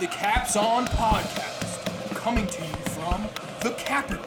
the 0.00 0.06
Caps 0.06 0.56
On 0.56 0.86
podcast, 0.86 2.14
coming 2.14 2.46
to 2.46 2.62
you 2.62 2.74
from 2.88 3.28
the 3.62 3.72
capital, 3.76 4.24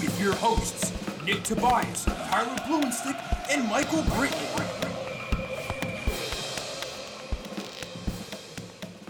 with 0.00 0.18
your 0.18 0.34
hosts 0.36 0.90
Nick 1.22 1.42
Tobias, 1.42 2.06
Tyler 2.06 2.56
Blumenstick, 2.60 3.50
and 3.50 3.68
Michael 3.68 4.02
Britton. 4.14 4.38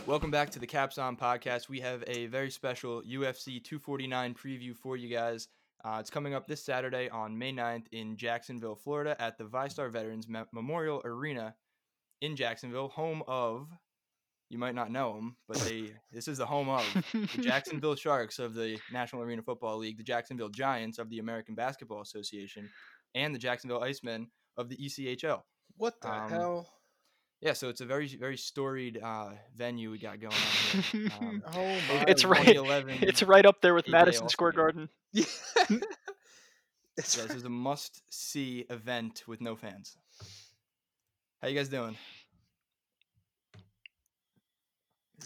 Welcome 0.07 0.33
back 0.33 0.51
to 0.51 0.59
the 0.59 0.67
Caps 0.67 0.99
On 0.99 1.17
podcast. 1.17 1.69
We 1.69 1.79
have 1.79 2.03
a 2.09 2.27
very 2.27 2.51
special 2.51 3.03
UFC 3.03 3.63
249 3.63 4.35
preview 4.35 4.75
for 4.75 4.97
you 4.97 5.09
guys. 5.09 5.47
Uh, 5.85 5.99
it's 6.01 6.11
coming 6.11 6.35
up 6.35 6.49
this 6.49 6.65
Saturday 6.65 7.09
on 7.11 7.39
May 7.39 7.53
9th 7.53 7.87
in 7.93 8.17
Jacksonville, 8.17 8.75
Florida, 8.75 9.15
at 9.23 9.39
the 9.39 9.45
VyStar 9.45 9.89
Veterans 9.93 10.27
Memorial 10.53 11.01
Arena 11.05 11.55
in 12.21 12.35
Jacksonville, 12.35 12.89
home 12.89 13.23
of. 13.29 13.69
You 14.49 14.59
might 14.59 14.75
not 14.77 14.91
know 14.93 15.15
them, 15.15 15.37
but 15.49 15.57
they 15.59 15.93
this 16.13 16.29
is 16.29 16.39
the 16.39 16.47
home 16.47 16.69
of 16.69 16.85
the 17.13 17.43
Jacksonville 17.43 17.97
Sharks 17.97 18.39
of 18.39 18.55
the 18.55 18.79
National 18.93 19.23
Arena 19.23 19.43
Football 19.43 19.79
League, 19.79 19.97
the 19.99 20.05
Jacksonville 20.05 20.49
Giants 20.51 20.99
of 20.99 21.11
the 21.11 21.19
American 21.19 21.55
Basketball 21.55 22.01
Association, 22.01 22.71
and 23.15 23.35
the 23.35 23.39
Jacksonville 23.39 23.81
Icemen 23.81 24.27
of 24.57 24.69
the 24.69 24.77
ECHL. 24.77 25.43
What 25.77 26.01
the 26.01 26.13
Um, 26.13 26.31
hell? 26.31 26.69
Yeah, 27.43 27.53
so 27.53 27.69
it's 27.69 27.81
a 27.83 27.87
very 27.87 28.07
very 28.09 28.37
storied 28.37 28.99
uh, 29.03 29.31
venue 29.57 29.91
we 29.91 29.99
got 29.99 30.21
going 30.21 30.33
on 30.33 30.83
here. 30.83 31.11
Um, 31.21 31.43
Oh 31.55 31.79
my! 31.89 32.05
It's 32.09 32.25
right. 32.25 32.57
It's 33.03 33.23
right 33.23 33.45
up 33.45 33.61
there 33.61 33.75
with 33.75 33.89
Madison 33.89 34.29
Square 34.29 34.53
Garden. 34.53 34.89
Yeah. 35.13 35.25
Yeah, 35.71 37.27
this 37.27 37.35
is 37.35 37.45
a 37.45 37.51
must 37.51 38.01
see 38.11 38.65
event 38.71 39.25
with 39.27 39.43
no 39.43 39.55
fans. 39.55 39.99
How 41.43 41.49
you 41.49 41.55
guys 41.55 41.69
doing? 41.69 41.97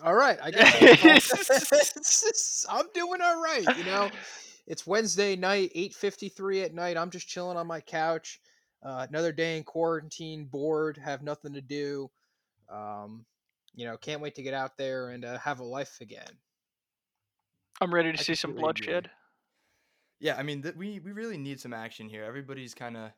All 0.00 0.14
right. 0.14 0.38
I 0.42 0.50
guess 0.50 2.64
I'm 2.70 2.86
doing 2.94 3.20
all 3.20 3.42
right. 3.42 3.76
You 3.76 3.84
know, 3.84 4.10
it's 4.66 4.86
Wednesday 4.86 5.36
night, 5.36 5.72
8:53 5.74 6.64
at 6.64 6.74
night. 6.74 6.96
I'm 6.96 7.10
just 7.10 7.28
chilling 7.28 7.56
on 7.56 7.66
my 7.66 7.80
couch. 7.80 8.40
Uh, 8.82 9.06
another 9.08 9.32
day 9.32 9.58
in 9.58 9.64
quarantine, 9.64 10.46
bored, 10.46 10.96
have 10.96 11.22
nothing 11.22 11.52
to 11.52 11.60
do. 11.60 12.10
Um, 12.70 13.26
you 13.74 13.84
know, 13.84 13.96
can't 13.96 14.22
wait 14.22 14.36
to 14.36 14.42
get 14.42 14.54
out 14.54 14.78
there 14.78 15.10
and 15.10 15.24
uh, 15.24 15.38
have 15.38 15.60
a 15.60 15.64
life 15.64 15.98
again. 16.00 16.30
I'm 17.80 17.92
ready 17.92 18.12
to 18.12 18.18
I 18.18 18.22
see 18.22 18.34
some 18.34 18.52
completely 18.52 18.70
agree. 18.70 18.86
bloodshed. 18.86 19.10
Yeah, 20.20 20.36
I 20.36 20.42
mean, 20.42 20.62
th- 20.62 20.76
we 20.76 21.00
we 21.00 21.12
really 21.12 21.38
need 21.38 21.60
some 21.60 21.72
action 21.72 22.08
here. 22.08 22.24
Everybody's 22.24 22.74
kind 22.74 22.96
of 22.96 23.10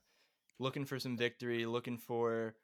looking 0.59 0.85
for 0.85 0.99
some 0.99 1.17
victory, 1.17 1.67
looking 1.67 1.99
for 1.99 2.55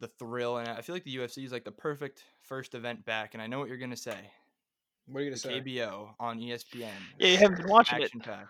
the 0.00 0.08
thrill, 0.08 0.58
and 0.58 0.68
I 0.68 0.80
feel 0.80 0.94
like 0.94 1.04
the 1.04 1.16
UFC 1.16 1.44
is 1.44 1.52
like 1.52 1.64
the 1.64 1.72
perfect 1.72 2.24
first 2.42 2.74
event 2.74 3.04
back. 3.04 3.34
And 3.34 3.42
I 3.42 3.46
know 3.46 3.58
what 3.58 3.68
you're 3.68 3.78
gonna 3.78 3.96
say. 3.96 4.30
What 5.06 5.20
are 5.20 5.24
you 5.24 5.30
gonna 5.30 5.38
say? 5.38 5.60
KBO 5.60 6.14
on 6.20 6.38
ESPN. 6.38 6.90
Yeah, 7.18 7.28
you 7.28 7.36
haven't 7.38 7.58
been 7.58 7.68
watching 7.68 8.00
it. 8.00 8.04
Action 8.04 8.20
packed. 8.20 8.48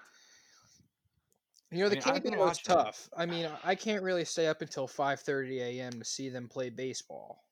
You 1.70 1.80
know, 1.80 1.88
the 1.88 1.96
I 2.08 2.12
mean, 2.12 2.22
KBO 2.22 2.32
is 2.32 2.38
watching 2.38 2.72
it. 2.72 2.74
tough. 2.74 3.08
I 3.16 3.26
mean, 3.26 3.48
I 3.64 3.74
can't 3.74 4.02
really 4.02 4.24
stay 4.24 4.46
up 4.46 4.62
until 4.62 4.88
5:30 4.88 5.60
a.m. 5.60 5.92
to 5.92 6.04
see 6.04 6.28
them 6.28 6.48
play 6.48 6.70
baseball. 6.70 7.44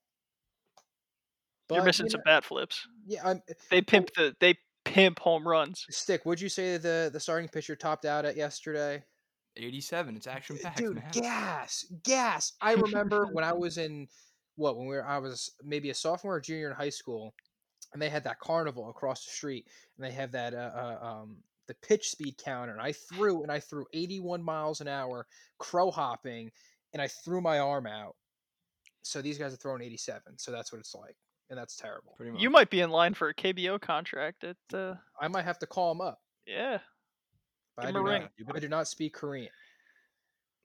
You're 1.71 1.83
missing 1.83 2.07
you 2.07 2.11
some 2.11 2.21
know, 2.21 2.33
bat 2.33 2.45
flips. 2.45 2.87
Yeah, 3.07 3.29
I'm, 3.29 3.43
They 3.71 3.83
pimp 3.83 4.11
the 4.15 4.35
they 4.41 4.57
pimp 4.85 5.19
home 5.19 5.47
runs. 5.47 5.85
Stick, 5.91 6.25
would 6.25 6.41
you 6.41 6.49
say 6.49 6.77
the 6.77 7.11
the 7.13 7.21
starting 7.21 7.49
pitcher 7.49 7.77
topped 7.77 8.05
out 8.05 8.25
at 8.25 8.37
yesterday? 8.37 9.03
87. 9.57 10.17
It's 10.17 10.27
action 10.27 10.59
packed, 10.63 10.79
Dude, 10.79 10.97
man. 10.97 11.11
gas, 11.13 11.87
gas. 12.05 12.53
I 12.61 12.75
remember 12.75 13.27
when 13.33 13.45
I 13.45 13.53
was 13.53 13.79
in 13.79 14.09
what 14.57 14.77
when 14.77 14.87
we 14.87 14.97
were 14.97 15.07
I 15.07 15.19
was 15.19 15.53
maybe 15.65 15.91
a 15.91 15.95
sophomore 15.95 16.37
or 16.37 16.41
junior 16.41 16.71
in 16.71 16.77
high 16.77 16.91
school, 16.91 17.35
and 17.93 18.01
they 18.01 18.09
had 18.09 18.25
that 18.25 18.39
carnival 18.41 18.91
across 18.91 19.25
the 19.25 19.31
street, 19.31 19.67
and 19.97 20.05
they 20.05 20.13
have 20.13 20.33
that 20.33 20.55
uh, 20.55 20.71
uh 21.03 21.07
um 21.07 21.37
the 21.69 21.75
pitch 21.75 22.11
speed 22.11 22.37
counter, 22.39 22.73
and 22.73 22.81
I 22.81 22.93
threw 22.93 23.43
and 23.43 23.51
I 23.51 23.61
threw 23.61 23.87
81 23.93 24.43
miles 24.43 24.81
an 24.81 24.89
hour, 24.89 25.27
crow 25.59 25.91
hopping, 25.91 26.51
and 26.93 27.03
I 27.03 27.09
threw 27.09 27.41
my 27.41 27.59
arm 27.59 27.87
out. 27.87 28.17
So 29.03 29.23
these 29.23 29.39
guys 29.39 29.53
are 29.53 29.57
throwing 29.57 29.83
87. 29.83 30.39
So 30.39 30.51
that's 30.51 30.73
what 30.73 30.79
it's 30.79 30.95
like, 30.95 31.17
and 31.51 31.59
that's 31.59 31.77
terrible. 31.77 32.15
Pretty 32.17 32.33
much. 32.33 32.41
You 32.41 32.51
might 32.51 32.71
be 32.71 32.81
in 32.81 32.91
line 32.91 33.15
for 33.15 33.29
a 33.29 33.35
KBO 33.35 33.81
contract 33.81 34.45
at 34.45 34.57
uh 34.73 34.95
I 35.21 35.29
might 35.29 35.45
have 35.45 35.59
to 35.61 35.67
call 35.67 35.95
them 35.95 36.01
up. 36.01 36.21
yeah. 36.47 36.79
But 37.77 37.87
Give 37.87 37.87
I 37.87 37.89
'em 37.89 37.95
do 37.95 38.11
not- 38.11 38.21
ring. 38.21 38.29
You 38.37 38.47
I 38.55 38.59
do 38.59 38.69
not 38.69 38.89
speak 38.89 39.15
Korean. 39.15 39.51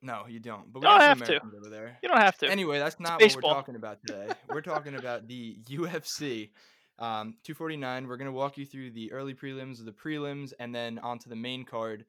No, 0.02 0.26
you 0.28 0.40
don't. 0.40 0.72
But 0.74 0.80
we 0.80 0.84
Don't 0.86 0.98
got 0.98 1.02
some 1.02 1.20
have 1.20 1.28
to. 1.28 1.34
Americans 1.34 1.54
over 1.56 1.70
there. 1.70 1.98
You 2.02 2.10
don't 2.10 2.18
have 2.22 2.38
to. 2.40 2.50
Anyway, 2.50 2.80
that's 2.80 3.00
not 3.00 3.12
what 3.12 3.20
baseball. 3.20 3.52
we're 3.52 3.56
talking 3.56 3.76
about 3.76 4.00
today. 4.06 4.30
we're 4.50 4.62
talking 4.62 4.96
about 4.96 5.28
the 5.28 5.58
UFC 5.70 6.50
um, 6.98 7.36
249. 7.44 8.08
We're 8.08 8.18
going 8.18 8.26
to 8.26 8.32
walk 8.32 8.58
you 8.58 8.66
through 8.66 8.92
the 8.92 9.12
early 9.12 9.36
prelims, 9.36 9.84
the 9.84 9.92
prelims, 9.92 10.54
and 10.60 10.74
then 10.74 10.98
onto 11.00 11.30
the 11.30 11.36
main 11.36 11.66
card. 11.66 12.06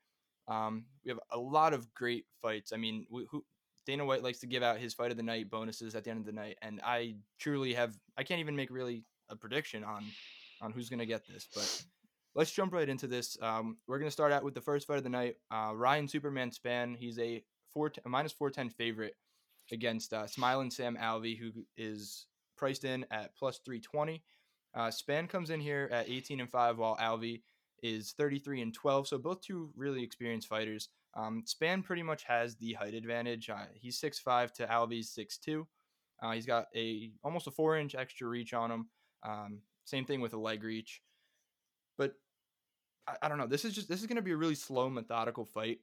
Um, 0.49 0.87
we 1.05 1.11
have 1.11 1.21
a 1.31 1.39
lot 1.39 1.75
of 1.75 1.93
great 1.93 2.25
fights. 2.41 2.73
I 2.73 2.77
mean, 2.79 3.07
wh- 3.13 3.29
who, 3.31 3.45
Dana 3.85 4.05
White 4.07 4.23
likes 4.23 4.39
to 4.41 4.47
give 4.47 4.63
out 4.63 4.79
his 4.79 4.95
fight 4.95 5.11
of 5.11 5.17
the 5.19 5.23
night 5.23 5.51
bonuses 5.51 5.95
at 5.95 6.05
the 6.05 6.11
end 6.11 6.21
of 6.21 6.27
the 6.27 6.33
night, 6.33 6.57
and 6.63 6.81
I 6.85 7.17
truly 7.39 7.75
have. 7.75 7.95
I 8.17 8.23
can't 8.23 8.41
even 8.41 8.57
make 8.57 8.71
really 8.71 9.05
a 9.29 9.37
prediction 9.37 9.85
on 9.85 10.05
on 10.63 10.73
who's 10.73 10.89
going 10.89 11.01
to 11.01 11.07
get 11.07 11.27
this, 11.27 11.47
but. 11.55 11.85
Let's 12.35 12.53
jump 12.53 12.73
right 12.73 12.89
into 12.89 13.07
this. 13.07 13.37
Um, 13.43 13.77
we're 13.87 13.99
going 13.99 14.09
to 14.09 14.13
start 14.13 14.33
out 14.33 14.45
with 14.45 14.55
the 14.55 14.61
first 14.61 14.87
fight 14.87 14.97
of 14.99 15.05
the 15.05 15.11
night. 15.11 15.37
Uh, 15.51 15.73
Ryan 15.75 16.09
Superman 16.09 16.51
Spann. 16.51 16.97
He's 16.97 17.19
a 17.19 17.43
four 17.73 17.93
minus 18.07 18.33
four 18.33 18.51
ten 18.51 18.71
favorite 18.71 19.17
against 19.71 20.13
uh, 20.13 20.27
Smiling 20.27 20.71
Sam 20.71 20.97
Alvey, 21.01 21.39
who 21.39 21.51
is 21.77 22.27
priced 22.57 22.85
in 22.85 23.05
at 23.11 23.37
plus 23.37 23.61
three 23.65 23.81
twenty. 23.81 24.23
Uh, 24.75 24.89
Spann 24.89 25.29
comes 25.29 25.51
in 25.51 25.61
here 25.61 25.89
at 25.93 26.09
eighteen 26.09 26.41
and 26.41 26.51
five, 26.51 26.79
while 26.79 26.97
Alvey 26.97 27.43
is 27.83 28.13
thirty 28.13 28.39
three 28.39 28.63
and 28.63 28.73
twelve. 28.73 29.07
So 29.09 29.19
both 29.19 29.43
two 29.43 29.71
really 29.77 30.03
experienced 30.03 30.49
fighters. 30.49 30.89
Um, 31.15 31.45
Spann 31.47 31.85
pretty 31.85 32.03
much 32.03 32.25
has 32.25 32.57
the 32.57 32.73
height 32.73 32.95
advantage. 32.95 33.51
Uh, 33.51 33.67
he's 33.75 33.99
six 33.99 34.19
five 34.19 34.53
to 34.55 34.67
Alvey's 34.67 35.11
six 35.11 35.37
two. 35.37 35.67
Uh, 36.23 36.31
he's 36.33 36.47
got 36.47 36.67
a 36.75 37.11
almost 37.23 37.47
a 37.47 37.51
four 37.51 37.77
inch 37.77 37.95
extra 37.95 38.27
reach 38.27 38.55
on 38.55 38.71
him. 38.71 38.87
Um, 39.23 39.59
same 39.85 40.05
thing 40.05 40.21
with 40.21 40.33
a 40.33 40.39
leg 40.39 40.65
reach, 40.65 41.03
but 41.97 42.15
I, 43.07 43.15
I 43.23 43.29
don't 43.29 43.39
know. 43.39 43.47
This 43.47 43.65
is 43.65 43.75
just 43.75 43.89
this 43.89 44.01
is 44.01 44.07
going 44.07 44.17
to 44.17 44.23
be 44.23 44.33
a 44.33 44.37
really 44.37 44.55
slow, 44.55 44.89
methodical 44.89 45.45
fight. 45.45 45.81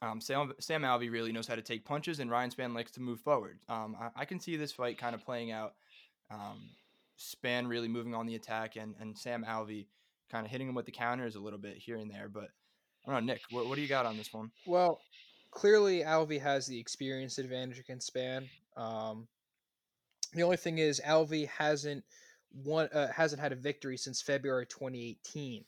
Um, 0.00 0.20
Sam, 0.20 0.52
Sam 0.58 0.82
Alvey 0.82 1.12
really 1.12 1.30
knows 1.30 1.46
how 1.46 1.54
to 1.54 1.62
take 1.62 1.84
punches, 1.84 2.18
and 2.18 2.30
Ryan 2.30 2.50
Spann 2.50 2.74
likes 2.74 2.90
to 2.92 3.00
move 3.00 3.20
forward. 3.20 3.60
Um, 3.68 3.96
I, 4.00 4.22
I 4.22 4.24
can 4.24 4.40
see 4.40 4.56
this 4.56 4.72
fight 4.72 4.98
kind 4.98 5.14
of 5.14 5.24
playing 5.24 5.52
out. 5.52 5.74
Um, 6.28 6.70
Spann 7.18 7.68
really 7.68 7.86
moving 7.86 8.14
on 8.14 8.26
the 8.26 8.34
attack, 8.34 8.74
and, 8.76 8.96
and 9.00 9.16
Sam 9.16 9.44
Alvey 9.48 9.86
kind 10.28 10.44
of 10.44 10.50
hitting 10.50 10.68
him 10.68 10.74
with 10.74 10.86
the 10.86 10.92
counters 10.92 11.36
a 11.36 11.40
little 11.40 11.58
bit 11.58 11.76
here 11.76 11.98
and 11.98 12.10
there. 12.10 12.28
But 12.28 12.48
I 13.06 13.12
don't 13.12 13.26
know, 13.26 13.32
Nick, 13.32 13.42
what, 13.50 13.68
what 13.68 13.76
do 13.76 13.80
you 13.80 13.88
got 13.88 14.06
on 14.06 14.16
this 14.16 14.32
one? 14.32 14.50
Well, 14.66 15.00
clearly 15.52 16.00
Alvey 16.00 16.40
has 16.40 16.66
the 16.66 16.80
experience 16.80 17.38
advantage 17.38 17.78
against 17.78 18.12
Spann. 18.12 18.48
Um, 18.76 19.28
the 20.32 20.42
only 20.42 20.56
thing 20.56 20.78
is 20.78 21.00
Alvey 21.06 21.46
hasn't 21.46 22.02
won, 22.64 22.88
uh, 22.92 23.08
hasn't 23.12 23.40
had 23.40 23.52
a 23.52 23.56
victory 23.56 23.96
since 23.96 24.20
February 24.20 24.66
2018. 24.66 25.64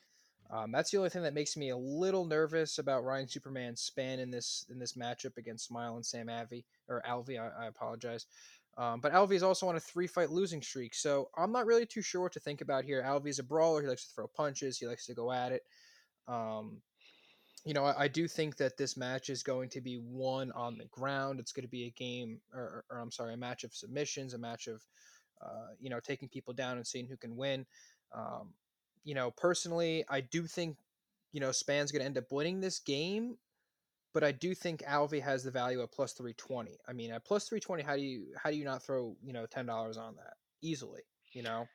Um, 0.50 0.70
that's 0.70 0.90
the 0.90 0.98
only 0.98 1.10
thing 1.10 1.22
that 1.22 1.34
makes 1.34 1.56
me 1.56 1.70
a 1.70 1.76
little 1.76 2.26
nervous 2.26 2.78
about 2.78 3.04
Ryan 3.04 3.28
Superman's 3.28 3.90
Spann 3.90 4.18
in 4.18 4.30
this 4.30 4.66
in 4.70 4.78
this 4.78 4.92
matchup 4.92 5.36
against 5.36 5.66
Smile 5.66 5.96
and 5.96 6.04
Sam 6.04 6.26
Alvey 6.26 6.64
or 6.88 7.02
Alvey. 7.08 7.40
I, 7.40 7.64
I 7.64 7.66
apologize. 7.66 8.26
Um, 8.76 9.00
but 9.00 9.12
Alvey 9.12 9.34
is 9.34 9.42
also 9.42 9.68
on 9.68 9.76
a 9.76 9.80
three 9.80 10.06
fight 10.06 10.30
losing 10.30 10.60
streak, 10.60 10.94
so 10.94 11.30
I'm 11.36 11.52
not 11.52 11.66
really 11.66 11.86
too 11.86 12.02
sure 12.02 12.22
what 12.22 12.32
to 12.32 12.40
think 12.40 12.60
about 12.60 12.84
here. 12.84 13.02
Alvey's 13.02 13.38
a 13.38 13.44
brawler; 13.44 13.82
he 13.82 13.88
likes 13.88 14.06
to 14.08 14.14
throw 14.14 14.26
punches, 14.26 14.78
he 14.78 14.86
likes 14.86 15.06
to 15.06 15.14
go 15.14 15.32
at 15.32 15.52
it. 15.52 15.62
Um, 16.28 16.82
you 17.64 17.72
know, 17.72 17.84
I, 17.84 18.04
I 18.04 18.08
do 18.08 18.28
think 18.28 18.56
that 18.56 18.76
this 18.76 18.96
match 18.96 19.30
is 19.30 19.42
going 19.42 19.70
to 19.70 19.80
be 19.80 19.98
won 19.98 20.52
on 20.52 20.76
the 20.76 20.84
ground. 20.86 21.40
It's 21.40 21.52
going 21.52 21.64
to 21.64 21.70
be 21.70 21.86
a 21.86 21.90
game, 21.90 22.40
or, 22.52 22.84
or 22.90 22.98
I'm 22.98 23.10
sorry, 23.10 23.34
a 23.34 23.38
match 23.38 23.64
of 23.64 23.74
submissions, 23.74 24.34
a 24.34 24.38
match 24.38 24.66
of, 24.66 24.82
uh, 25.44 25.74
you 25.80 25.90
know, 25.90 26.00
taking 26.00 26.28
people 26.28 26.54
down 26.54 26.76
and 26.76 26.86
seeing 26.86 27.06
who 27.06 27.16
can 27.16 27.36
win. 27.36 27.66
Um, 28.14 28.54
you 29.04 29.14
know, 29.14 29.30
personally, 29.30 30.04
I 30.08 30.20
do 30.20 30.46
think, 30.46 30.76
you 31.32 31.40
know, 31.40 31.52
Spann's 31.52 31.92
going 31.92 32.00
to 32.00 32.06
end 32.06 32.18
up 32.18 32.30
winning 32.32 32.60
this 32.60 32.78
game, 32.78 33.36
but 34.12 34.24
I 34.24 34.32
do 34.32 34.54
think 34.54 34.82
Alvey 34.82 35.20
has 35.20 35.42
the 35.42 35.50
value 35.50 35.82
at 35.82 35.92
plus 35.92 36.12
320. 36.12 36.78
I 36.88 36.92
mean, 36.92 37.10
at 37.12 37.24
plus 37.24 37.48
320, 37.48 37.82
how 37.82 37.96
do 37.96 38.02
you 38.02 38.26
how 38.42 38.50
do 38.50 38.56
you 38.56 38.64
not 38.64 38.82
throw 38.82 39.16
you 39.22 39.32
know 39.32 39.44
ten 39.46 39.66
dollars 39.66 39.98
on 39.98 40.16
that 40.16 40.34
easily? 40.62 41.02
You 41.32 41.42
know, 41.42 41.66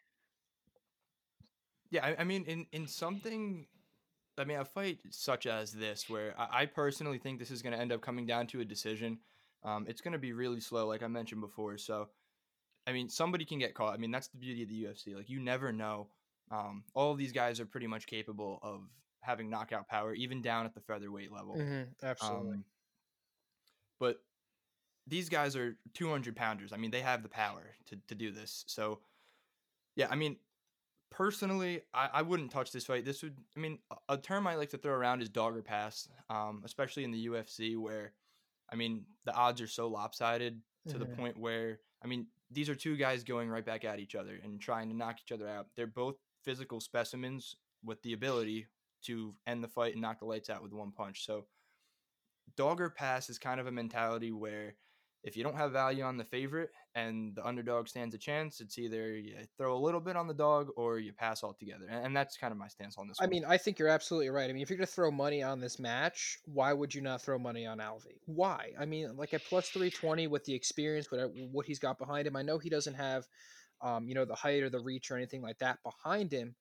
Yeah, 1.91 2.05
I, 2.05 2.21
I 2.21 2.23
mean, 2.23 2.45
in 2.45 2.65
in 2.71 2.87
something, 2.87 3.67
I 4.37 4.45
mean, 4.45 4.57
a 4.57 4.65
fight 4.65 4.99
such 5.11 5.45
as 5.47 5.73
this, 5.73 6.09
where 6.09 6.33
I, 6.39 6.61
I 6.61 6.65
personally 6.65 7.17
think 7.17 7.39
this 7.39 7.51
is 7.51 7.61
going 7.61 7.73
to 7.73 7.79
end 7.79 7.91
up 7.91 8.01
coming 8.01 8.25
down 8.25 8.47
to 8.47 8.61
a 8.61 8.65
decision. 8.65 9.19
Um, 9.63 9.85
it's 9.89 10.01
going 10.01 10.13
to 10.13 10.19
be 10.19 10.31
really 10.31 10.61
slow, 10.61 10.87
like 10.87 11.03
I 11.03 11.07
mentioned 11.07 11.41
before. 11.41 11.77
So, 11.77 12.07
I 12.89 12.93
mean, 12.93 13.07
somebody 13.09 13.45
can 13.45 13.59
get 13.59 13.73
caught. 13.75 13.93
I 13.93 13.97
mean, 13.97 14.11
that's 14.11 14.27
the 14.29 14.37
beauty 14.37 14.63
of 14.63 14.69
the 14.69 14.83
UFC. 14.85 15.15
Like, 15.15 15.29
you 15.29 15.39
never 15.39 15.71
know. 15.71 16.07
Um, 16.51 16.83
all 16.95 17.11
of 17.11 17.17
these 17.19 17.31
guys 17.31 17.59
are 17.59 17.65
pretty 17.65 17.85
much 17.87 18.07
capable 18.07 18.59
of 18.63 18.81
having 19.21 19.49
knockout 19.49 19.87
power, 19.87 20.13
even 20.15 20.41
down 20.41 20.65
at 20.65 20.73
the 20.73 20.81
featherweight 20.81 21.31
level. 21.31 21.55
absolutely. 22.01 22.51
Um, 22.57 22.65
but 23.99 24.23
these 25.05 25.29
guys 25.29 25.55
are 25.55 25.77
200 25.93 26.35
pounders. 26.35 26.73
I 26.73 26.77
mean, 26.77 26.89
they 26.91 27.01
have 27.01 27.21
the 27.21 27.29
power 27.29 27.75
to, 27.87 27.97
to 28.07 28.15
do 28.15 28.31
this. 28.31 28.63
So, 28.67 28.99
yeah, 29.95 30.07
I 30.09 30.15
mean, 30.15 30.37
personally, 31.11 31.81
I, 31.93 32.09
I 32.13 32.21
wouldn't 32.23 32.51
touch 32.51 32.71
this 32.71 32.85
fight. 32.85 33.05
This 33.05 33.21
would, 33.21 33.37
I 33.55 33.59
mean, 33.59 33.79
a, 33.91 34.13
a 34.13 34.17
term 34.17 34.47
I 34.47 34.55
like 34.55 34.69
to 34.69 34.77
throw 34.77 34.93
around 34.93 35.21
is 35.21 35.29
dog 35.29 35.55
or 35.55 35.61
pass, 35.61 36.07
um, 36.29 36.61
especially 36.65 37.03
in 37.03 37.11
the 37.11 37.27
UFC 37.27 37.77
where, 37.77 38.13
I 38.71 38.75
mean, 38.75 39.05
the 39.25 39.33
odds 39.33 39.61
are 39.61 39.67
so 39.67 39.87
lopsided 39.87 40.61
to 40.87 40.97
the 40.97 41.05
Mhm. 41.05 41.17
point 41.17 41.37
where, 41.37 41.79
I 42.03 42.07
mean, 42.07 42.27
these 42.51 42.69
are 42.69 42.75
two 42.75 42.97
guys 42.97 43.23
going 43.23 43.49
right 43.49 43.65
back 43.65 43.85
at 43.85 43.99
each 43.99 44.15
other 44.15 44.39
and 44.43 44.59
trying 44.59 44.89
to 44.89 44.95
knock 44.95 45.17
each 45.23 45.31
other 45.31 45.47
out. 45.47 45.67
They're 45.75 45.87
both 45.87 46.15
physical 46.43 46.79
specimens 46.79 47.55
with 47.83 48.01
the 48.01 48.13
ability 48.13 48.67
to 49.05 49.33
end 49.47 49.63
the 49.63 49.67
fight 49.67 49.93
and 49.93 50.01
knock 50.01 50.19
the 50.19 50.25
lights 50.25 50.49
out 50.49 50.63
with 50.63 50.73
one 50.73 50.91
punch. 50.91 51.25
So, 51.25 51.45
dogger 52.57 52.89
pass 52.89 53.29
is 53.29 53.37
kind 53.37 53.59
of 53.59 53.67
a 53.67 53.71
mentality 53.71 54.31
where 54.31 54.75
if 55.23 55.35
you 55.35 55.43
don't 55.43 55.55
have 55.55 55.71
value 55.71 56.03
on 56.03 56.17
the 56.17 56.23
favorite 56.23 56.69
and 56.95 57.35
the 57.35 57.45
underdog 57.45 57.87
stands 57.87 58.15
a 58.15 58.17
chance, 58.17 58.61
it's 58.61 58.77
either 58.77 59.15
you 59.17 59.35
throw 59.57 59.75
a 59.75 59.77
little 59.77 59.99
bit 59.99 60.15
on 60.15 60.27
the 60.27 60.33
dog 60.33 60.69
or 60.77 60.97
you 60.99 61.11
pass 61.11 61.43
altogether. 61.43 61.85
And, 61.89 62.15
that's 62.15 62.37
kind 62.37 62.51
of 62.51 62.57
my 62.57 62.67
stance 62.67 62.97
on 62.97 63.07
this 63.07 63.17
I 63.19 63.25
one. 63.25 63.29
mean, 63.29 63.45
I 63.45 63.57
think 63.57 63.79
you're 63.79 63.89
absolutely 63.89 64.29
right. 64.29 64.49
I 64.49 64.53
mean, 64.53 64.61
if 64.61 64.69
you're 64.69 64.77
going 64.77 64.87
to 64.87 64.91
throw 64.91 65.11
money 65.11 65.43
on 65.43 65.59
this 65.59 65.79
match, 65.79 66.37
why 66.45 66.73
would 66.73 66.93
you 66.93 67.01
not 67.01 67.21
throw 67.21 67.37
money 67.37 67.65
on 67.65 67.77
Alvey? 67.79 68.17
Why? 68.25 68.71
I 68.79 68.85
mean, 68.85 69.15
like 69.15 69.33
at 69.33 69.43
plus 69.43 69.69
320 69.69 70.27
with 70.27 70.43
the 70.45 70.53
experience, 70.53 71.11
what, 71.11 71.31
what 71.51 71.65
he's 71.65 71.79
got 71.79 71.97
behind 71.97 72.27
him, 72.27 72.35
I 72.35 72.41
know 72.41 72.57
he 72.57 72.69
doesn't 72.69 72.95
have, 72.95 73.27
um, 73.81 74.07
you 74.07 74.15
know, 74.15 74.25
the 74.25 74.35
height 74.35 74.63
or 74.63 74.69
the 74.69 74.79
reach 74.79 75.11
or 75.11 75.17
anything 75.17 75.41
like 75.41 75.59
that 75.59 75.79
behind 75.83 76.31
him. 76.31 76.55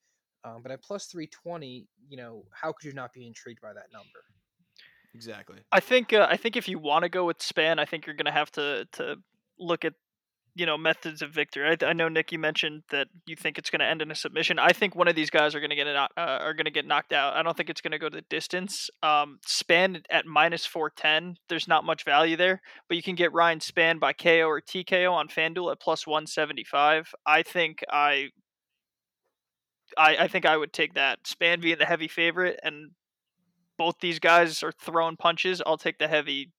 Um, 0.45 0.63
but 0.63 0.71
at 0.71 0.83
plus 0.83 1.07
320, 1.07 1.87
you 2.09 2.17
know, 2.17 2.45
how 2.53 2.73
could 2.73 2.85
you 2.85 2.93
not 2.93 3.13
be 3.13 3.27
intrigued 3.27 3.61
by 3.61 3.73
that 3.73 3.93
number? 3.93 4.25
Exactly. 5.15 5.59
I 5.73 5.81
think 5.81 6.13
uh, 6.13 6.27
I 6.29 6.37
think 6.37 6.57
if 6.57 6.69
you 6.69 6.79
want 6.79 7.03
to 7.05 7.09
go 7.09 7.25
with 7.25 7.39
Spann, 7.39 7.79
I 7.79 7.85
think 7.85 8.07
you're 8.07 8.17
gonna 8.17 8.33
have 8.33 8.51
to 8.53 8.87
to 8.93 9.17
look 9.59 9.85
at 9.85 9.95
you 10.55 10.67
know 10.67 10.77
methods 10.77 11.23
of 11.23 11.31
victory. 11.31 11.77
I, 11.81 11.87
I 11.87 11.93
know 11.93 12.09
Nick, 12.09 12.33
you 12.33 12.39
mentioned 12.39 12.83
that 12.91 13.09
you 13.27 13.37
think 13.37 13.59
it's 13.59 13.71
gonna 13.71 13.85
end 13.85 14.03
in 14.03 14.11
a 14.11 14.15
submission. 14.15 14.59
I 14.59 14.73
think 14.73 14.95
one 14.95 15.09
of 15.09 15.15
these 15.17 15.31
guys 15.31 15.55
are 15.55 15.61
gonna 15.61 15.77
get 15.77 15.87
it, 15.87 15.97
uh, 15.97 16.09
are 16.17 16.53
gonna 16.55 16.71
get 16.71 16.87
knocked 16.87 17.13
out. 17.13 17.35
I 17.35 17.43
don't 17.43 17.57
think 17.57 17.71
it's 17.71 17.81
gonna 17.81 17.99
go 17.99 18.09
to 18.09 18.17
the 18.17 18.25
distance. 18.29 18.91
Um, 19.03 19.39
Spann 19.47 20.03
at 20.11 20.27
minus 20.27 20.67
four 20.67 20.91
ten. 20.91 21.37
There's 21.49 21.69
not 21.69 21.85
much 21.85 22.05
value 22.05 22.37
there, 22.37 22.61
but 22.89 22.97
you 22.97 23.03
can 23.03 23.15
get 23.15 23.33
Ryan 23.33 23.61
Spann 23.61 24.01
by 24.01 24.13
KO 24.13 24.49
or 24.49 24.61
TKO 24.61 25.13
on 25.13 25.29
FanDuel 25.29 25.73
at 25.73 25.81
plus 25.81 26.07
one 26.07 26.27
seventy 26.27 26.65
five. 26.65 27.09
I 27.27 27.43
think 27.43 27.85
I. 27.91 28.29
I, 29.97 30.17
I 30.25 30.29
think 30.29 30.45
I 30.45 30.55
would 30.55 30.75
take 30.75 30.95
that. 30.95 31.25
Spann 31.25 31.63
being 31.63 31.79
the 31.79 31.87
heavy 31.87 32.09
favorite 32.09 32.61
and 32.63 32.91
both 33.79 33.97
these 34.01 34.19
guys 34.19 34.63
are 34.63 34.73
throwing 34.73 35.17
punches. 35.17 35.63
I'll 35.65 35.79
take 35.79 35.99
the 35.99 36.09
heavy, 36.09 36.53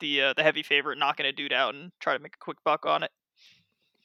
the 0.00 0.22
uh, 0.22 0.34
the 0.34 0.42
heavy 0.42 0.62
favorite, 0.62 0.98
knocking 0.98 1.26
a 1.26 1.32
dude 1.32 1.52
out 1.52 1.74
and 1.74 1.92
try 2.00 2.16
to 2.16 2.22
make 2.22 2.36
a 2.36 2.44
quick 2.44 2.58
buck 2.64 2.86
on 2.86 3.02
it. 3.02 3.10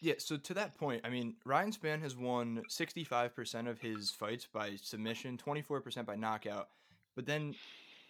Yeah, 0.02 0.16
so 0.18 0.36
to 0.36 0.54
that 0.56 0.76
point, 0.80 1.02
I 1.04 1.10
mean, 1.10 1.36
Ryan 1.46 1.72
Spann 1.72 2.02
has 2.02 2.18
won 2.18 2.64
65% 2.68 3.70
of 3.70 3.80
his 3.80 4.10
fights 4.10 4.48
by 4.52 4.76
submission, 4.76 5.38
24% 5.38 6.08
by 6.08 6.16
knockout. 6.16 6.70
But 7.16 7.28
then, 7.28 7.54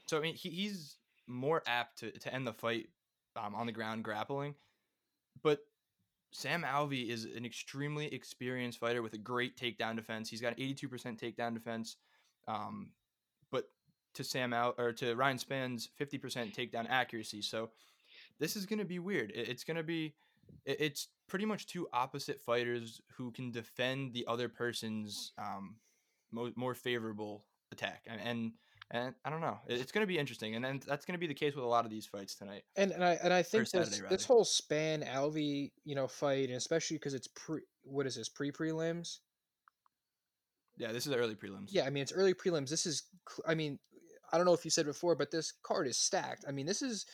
so 0.06 0.18
I 0.18 0.22
mean, 0.22 0.36
he, 0.36 0.50
he's 0.50 0.96
more 1.28 1.62
apt 1.68 2.00
to, 2.00 2.12
to 2.12 2.34
end 2.34 2.48
the 2.48 2.54
fight 2.54 2.88
um, 3.36 3.54
on 3.56 3.66
the 3.66 3.74
ground 3.74 4.06
grappling. 4.06 4.56
But 5.44 5.60
Sam 6.32 6.64
Alvey 6.64 7.10
is 7.10 7.26
an 7.26 7.46
extremely 7.46 8.06
experienced 8.14 8.80
fighter 8.80 9.02
with 9.02 9.14
a 9.14 9.18
great 9.18 9.58
takedown 9.58 9.98
defense. 9.98 10.30
He's 10.30 10.42
got 10.42 10.56
82% 10.58 10.88
takedown 11.20 11.54
defense. 11.54 11.98
Um, 12.48 12.92
to 14.14 14.24
Sam 14.24 14.54
Al 14.54 14.74
or 14.78 14.92
to 14.94 15.16
Ryan 15.16 15.38
Spann's 15.38 15.90
50% 16.00 16.56
takedown 16.56 16.88
accuracy. 16.90 17.42
So 17.42 17.70
this 18.40 18.56
is 18.56 18.66
going 18.66 18.80
to 18.80 18.86
be 18.86 19.00
weird. 19.00 19.32
It's 19.34 19.64
going 19.64 19.78
to 19.78 19.84
be 19.84 20.16
it's 20.66 21.08
pretty 21.28 21.46
much 21.46 21.68
two 21.68 21.88
opposite 21.94 22.42
fighters 22.42 23.02
who 23.16 23.32
can 23.32 23.52
defend 23.52 24.14
the 24.14 24.26
other 24.28 24.50
person's 24.50 25.32
um, 25.38 25.76
mo- 26.32 26.52
more 26.56 26.76
favorable 26.76 27.46
attack, 27.72 28.06
and 28.08 28.20
and, 28.22 28.52
and 28.92 29.16
I 29.24 29.30
don't 29.30 29.42
know, 29.42 29.60
it's 29.68 29.92
going 29.92 30.04
to 30.04 30.08
be 30.08 30.20
interesting, 30.20 30.56
and 30.56 30.64
then 30.64 30.82
that's 30.86 31.06
going 31.06 31.14
to 31.14 31.20
be 31.20 31.28
the 31.28 31.34
case 31.34 31.56
with 31.56 31.64
a 31.64 31.68
lot 31.68 31.86
of 31.86 31.92
these 31.92 32.06
fights 32.06 32.36
tonight. 32.36 32.64
And 32.76 32.92
and 32.92 33.04
I 33.04 33.18
and 33.24 33.34
I 33.34 33.44
think 33.44 33.68
Saturday, 33.68 33.92
this 33.92 34.02
this 34.10 34.26
whole 34.26 34.44
Spann 34.44 35.08
Alvey, 35.08 35.72
you 35.86 35.96
know, 35.96 36.08
fight, 36.08 36.50
and 36.50 36.58
especially 36.58 36.98
because 36.98 37.14
it's 37.14 37.28
pre 37.28 37.62
what 37.84 38.06
is 38.06 38.16
this 38.16 38.30
pre 38.30 38.52
prelims? 38.52 39.20
Yeah, 40.78 40.92
this 40.92 41.06
is 41.06 41.12
the 41.12 41.18
early 41.18 41.36
prelims. 41.36 41.68
Yeah, 41.70 41.86
I 41.86 41.90
mean 41.90 42.04
it's 42.04 42.14
early 42.14 42.34
prelims. 42.34 42.70
This 42.70 42.86
is, 42.86 43.04
I 43.48 43.56
mean, 43.56 43.80
I 44.32 44.38
don't 44.38 44.46
know 44.46 44.54
if 44.54 44.66
you 44.66 44.72
said 44.72 44.86
before, 44.86 45.16
but 45.16 45.32
this 45.32 45.54
card 45.64 45.88
is 45.88 45.98
stacked. 45.98 46.46
I 46.48 46.52
mean, 46.52 46.66
this 46.66 46.82
is 46.82 47.06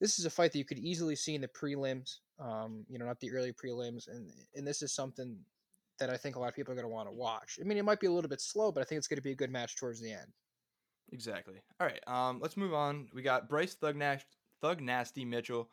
this 0.00 0.18
is 0.18 0.26
a 0.26 0.30
fight 0.30 0.52
that 0.52 0.58
you 0.58 0.64
could 0.64 0.78
easily 0.78 1.16
see 1.16 1.34
in 1.34 1.40
the 1.40 1.48
prelims. 1.48 2.18
Um, 2.38 2.84
you 2.88 2.98
know, 2.98 3.06
not 3.06 3.20
the 3.20 3.32
early 3.32 3.52
prelims, 3.52 4.08
and 4.08 4.30
and 4.54 4.66
this 4.66 4.82
is 4.82 4.92
something 4.92 5.36
that 6.00 6.10
I 6.10 6.16
think 6.16 6.36
a 6.36 6.40
lot 6.40 6.48
of 6.48 6.56
people 6.56 6.72
are 6.72 6.76
going 6.76 6.86
to 6.86 6.92
want 6.92 7.08
to 7.08 7.14
watch. 7.14 7.58
I 7.60 7.64
mean, 7.64 7.78
it 7.78 7.84
might 7.84 8.00
be 8.00 8.08
a 8.08 8.12
little 8.12 8.28
bit 8.28 8.40
slow, 8.40 8.72
but 8.72 8.80
I 8.80 8.84
think 8.84 8.98
it's 8.98 9.06
going 9.06 9.18
to 9.18 9.22
be 9.22 9.30
a 9.30 9.36
good 9.36 9.50
match 9.50 9.76
towards 9.76 10.00
the 10.00 10.10
end. 10.10 10.32
Exactly. 11.12 11.60
All 11.78 11.86
right. 11.86 12.00
Um, 12.06 12.40
let's 12.42 12.56
move 12.56 12.74
on. 12.74 13.06
We 13.14 13.22
got 13.22 13.48
Bryce 13.48 13.74
Thug, 13.74 13.94
Nash- 13.94 14.26
Thug 14.60 14.80
Nasty 14.80 15.24
Mitchell. 15.24 15.68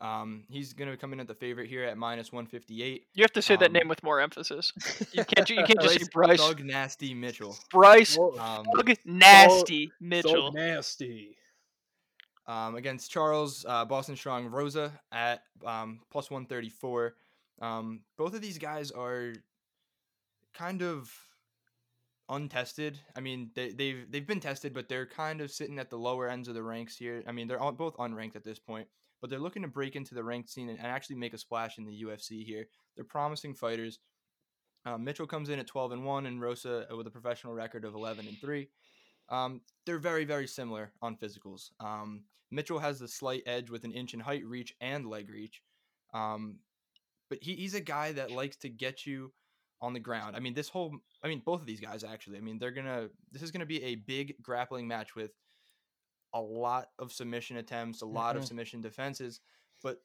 Um, 0.00 0.44
he's 0.48 0.72
gonna 0.72 0.96
come 0.96 1.12
in 1.12 1.20
at 1.20 1.28
the 1.28 1.34
favorite 1.34 1.68
here 1.68 1.84
at 1.84 1.96
minus 1.96 2.32
one 2.32 2.46
fifty 2.46 2.82
eight. 2.82 3.06
You 3.14 3.22
have 3.22 3.32
to 3.32 3.42
say 3.42 3.56
that 3.56 3.66
Um, 3.66 3.72
name 3.72 3.88
with 3.88 4.02
more 4.02 4.20
emphasis. 4.20 4.72
You 5.12 5.24
can't. 5.34 5.46
ju- 5.46 5.54
You 5.54 5.64
can't 5.64 5.80
just 5.80 5.98
say 6.00 6.06
Bryce. 6.12 6.40
Thug 6.40 6.64
Nasty 6.64 7.14
Mitchell. 7.14 7.56
Bryce 7.70 8.18
Um, 8.18 8.64
Thug 8.76 8.92
Nasty 9.04 9.90
Mitchell. 10.00 10.52
nasty. 10.52 11.36
um, 12.46 12.74
against 12.74 13.10
Charles 13.10 13.64
uh, 13.68 13.84
Boston 13.86 14.16
Strong 14.16 14.46
Rosa 14.46 14.92
at 15.12 15.42
um, 15.64 16.00
plus 16.10 16.30
134. 16.30 17.14
Um, 17.62 18.00
both 18.18 18.34
of 18.34 18.42
these 18.42 18.58
guys 18.58 18.90
are 18.90 19.32
kind 20.52 20.82
of 20.82 21.10
untested. 22.28 22.98
I 23.16 23.20
mean, 23.20 23.50
they, 23.54 23.70
they've 23.70 24.10
they've 24.10 24.26
been 24.26 24.40
tested, 24.40 24.74
but 24.74 24.88
they're 24.88 25.06
kind 25.06 25.40
of 25.40 25.50
sitting 25.50 25.78
at 25.78 25.88
the 25.90 25.96
lower 25.96 26.28
ends 26.28 26.48
of 26.48 26.54
the 26.54 26.62
ranks 26.62 26.96
here. 26.96 27.22
I 27.26 27.32
mean, 27.32 27.46
they're 27.48 27.60
all, 27.60 27.72
both 27.72 27.96
unranked 27.96 28.36
at 28.36 28.44
this 28.44 28.58
point, 28.58 28.88
but 29.20 29.30
they're 29.30 29.38
looking 29.38 29.62
to 29.62 29.68
break 29.68 29.96
into 29.96 30.14
the 30.14 30.24
ranked 30.24 30.50
scene 30.50 30.68
and, 30.68 30.80
actually 30.80 31.16
make 31.16 31.34
a 31.34 31.38
splash 31.38 31.78
in 31.78 31.84
the 31.84 32.02
UFC 32.04 32.44
here. 32.44 32.66
They're 32.94 33.04
promising 33.04 33.54
fighters. 33.54 33.98
Uh, 34.86 34.98
Mitchell 34.98 35.26
comes 35.26 35.48
in 35.48 35.58
at 35.58 35.66
12 35.66 35.92
and 35.92 36.04
one, 36.04 36.26
and 36.26 36.40
Rosa 36.40 36.86
with 36.96 37.06
a 37.06 37.10
professional 37.10 37.54
record 37.54 37.84
of 37.84 37.94
11 37.94 38.26
and 38.26 38.38
three. 38.38 38.68
Um, 39.30 39.62
they're 39.86 39.98
very, 39.98 40.24
very 40.24 40.46
similar 40.46 40.92
on 41.00 41.16
physicals. 41.16 41.70
Um, 41.80 42.24
Mitchell 42.50 42.78
has 42.78 42.98
the 42.98 43.08
slight 43.08 43.42
edge 43.46 43.70
with 43.70 43.84
an 43.84 43.92
inch 43.92 44.14
in 44.14 44.20
height, 44.20 44.44
reach, 44.44 44.74
and 44.80 45.06
leg 45.06 45.30
reach. 45.30 45.62
Um, 46.12 46.58
but 47.30 47.38
he, 47.40 47.54
he's 47.54 47.74
a 47.74 47.80
guy 47.80 48.12
that 48.12 48.30
likes 48.30 48.56
to 48.58 48.68
get 48.68 49.06
you 49.06 49.32
on 49.80 49.92
the 49.92 50.00
ground. 50.00 50.36
I 50.36 50.40
mean, 50.40 50.54
this 50.54 50.68
whole, 50.68 50.96
I 51.22 51.28
mean, 51.28 51.42
both 51.44 51.60
of 51.60 51.66
these 51.66 51.80
guys 51.80 52.04
actually. 52.04 52.38
I 52.38 52.40
mean, 52.40 52.58
they're 52.58 52.70
gonna. 52.70 53.08
This 53.32 53.42
is 53.42 53.50
gonna 53.50 53.66
be 53.66 53.82
a 53.82 53.96
big 53.96 54.34
grappling 54.42 54.86
match 54.86 55.14
with 55.14 55.32
a 56.34 56.40
lot 56.40 56.90
of 56.98 57.12
submission 57.12 57.56
attempts, 57.56 58.02
a 58.02 58.06
lot 58.06 58.36
of 58.36 58.42
Mhm. 58.42 58.48
submission 58.48 58.80
defenses. 58.82 59.40
But 59.82 60.02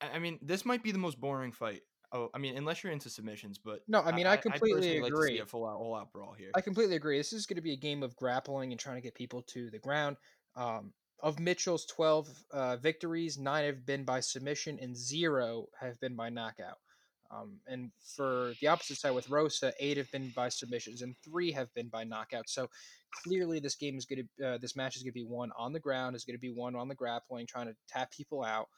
I 0.00 0.10
I 0.12 0.18
mean, 0.18 0.38
this 0.42 0.64
might 0.64 0.82
be 0.82 0.90
the 0.92 0.98
most 0.98 1.20
boring 1.20 1.52
fight. 1.52 1.82
Oh, 2.14 2.28
I 2.34 2.38
mean, 2.38 2.56
unless 2.58 2.82
you're 2.82 2.92
into 2.92 3.08
submissions, 3.08 3.58
but 3.58 3.82
No, 3.88 4.00
I 4.02 4.12
mean, 4.12 4.26
I 4.26 4.36
completely 4.36 5.00
Like 5.00 5.12
to 5.12 5.22
see 5.22 5.22
agree. 5.22 5.38
a 5.38 5.46
full 5.46 5.66
out, 5.66 5.78
all 5.78 5.94
out 5.94 6.12
brawl 6.12 6.34
here. 6.34 6.50
I 6.54 6.60
completely 6.60 6.96
agree. 6.96 7.16
This 7.18 7.32
is 7.32 7.46
going 7.46 7.56
to 7.56 7.62
be 7.62 7.72
a 7.72 7.76
game 7.76 8.02
of 8.02 8.14
grappling 8.16 8.72
and 8.72 8.78
trying 8.80 8.96
to 8.96 9.00
get 9.00 9.14
people 9.14 9.42
to 9.44 9.70
the 9.70 9.78
ground. 9.78 10.18
Um, 10.54 10.92
of 11.20 11.38
Mitchell's 11.38 11.86
12 11.86 12.28
uh, 12.50 12.76
victories, 12.76 13.38
nine 13.38 13.64
have 13.64 13.86
been 13.86 14.04
by 14.04 14.20
submission 14.20 14.78
and 14.80 14.94
zero 14.96 15.68
have 15.80 15.98
been 16.00 16.16
by 16.16 16.28
knockout. 16.28 16.78
Um, 17.34 17.60
and 17.66 17.90
for 18.16 18.52
the 18.60 18.66
opposite 18.66 18.98
side 18.98 19.14
with 19.14 19.30
Rosa, 19.30 19.72
eight 19.80 19.96
have 19.96 20.10
been 20.10 20.32
by 20.36 20.50
submissions 20.50 21.00
and 21.00 21.14
three 21.24 21.50
have 21.52 21.72
been 21.74 21.88
by 21.88 22.04
knockout. 22.04 22.48
So 22.48 22.68
clearly, 23.24 23.58
this 23.58 23.74
game 23.74 23.96
is 23.96 24.04
going 24.04 24.28
to, 24.38 24.46
uh, 24.46 24.58
this 24.58 24.76
match 24.76 24.96
is 24.96 25.02
going 25.02 25.12
to 25.12 25.18
be 25.18 25.24
one 25.24 25.50
on 25.56 25.72
the 25.72 25.80
ground, 25.80 26.14
is 26.14 26.24
going 26.24 26.36
to 26.36 26.40
be 26.40 26.52
one 26.52 26.76
on 26.76 26.88
the 26.88 26.94
grappling, 26.94 27.46
trying 27.46 27.68
to 27.68 27.74
tap 27.88 28.12
people 28.12 28.44
out. 28.44 28.68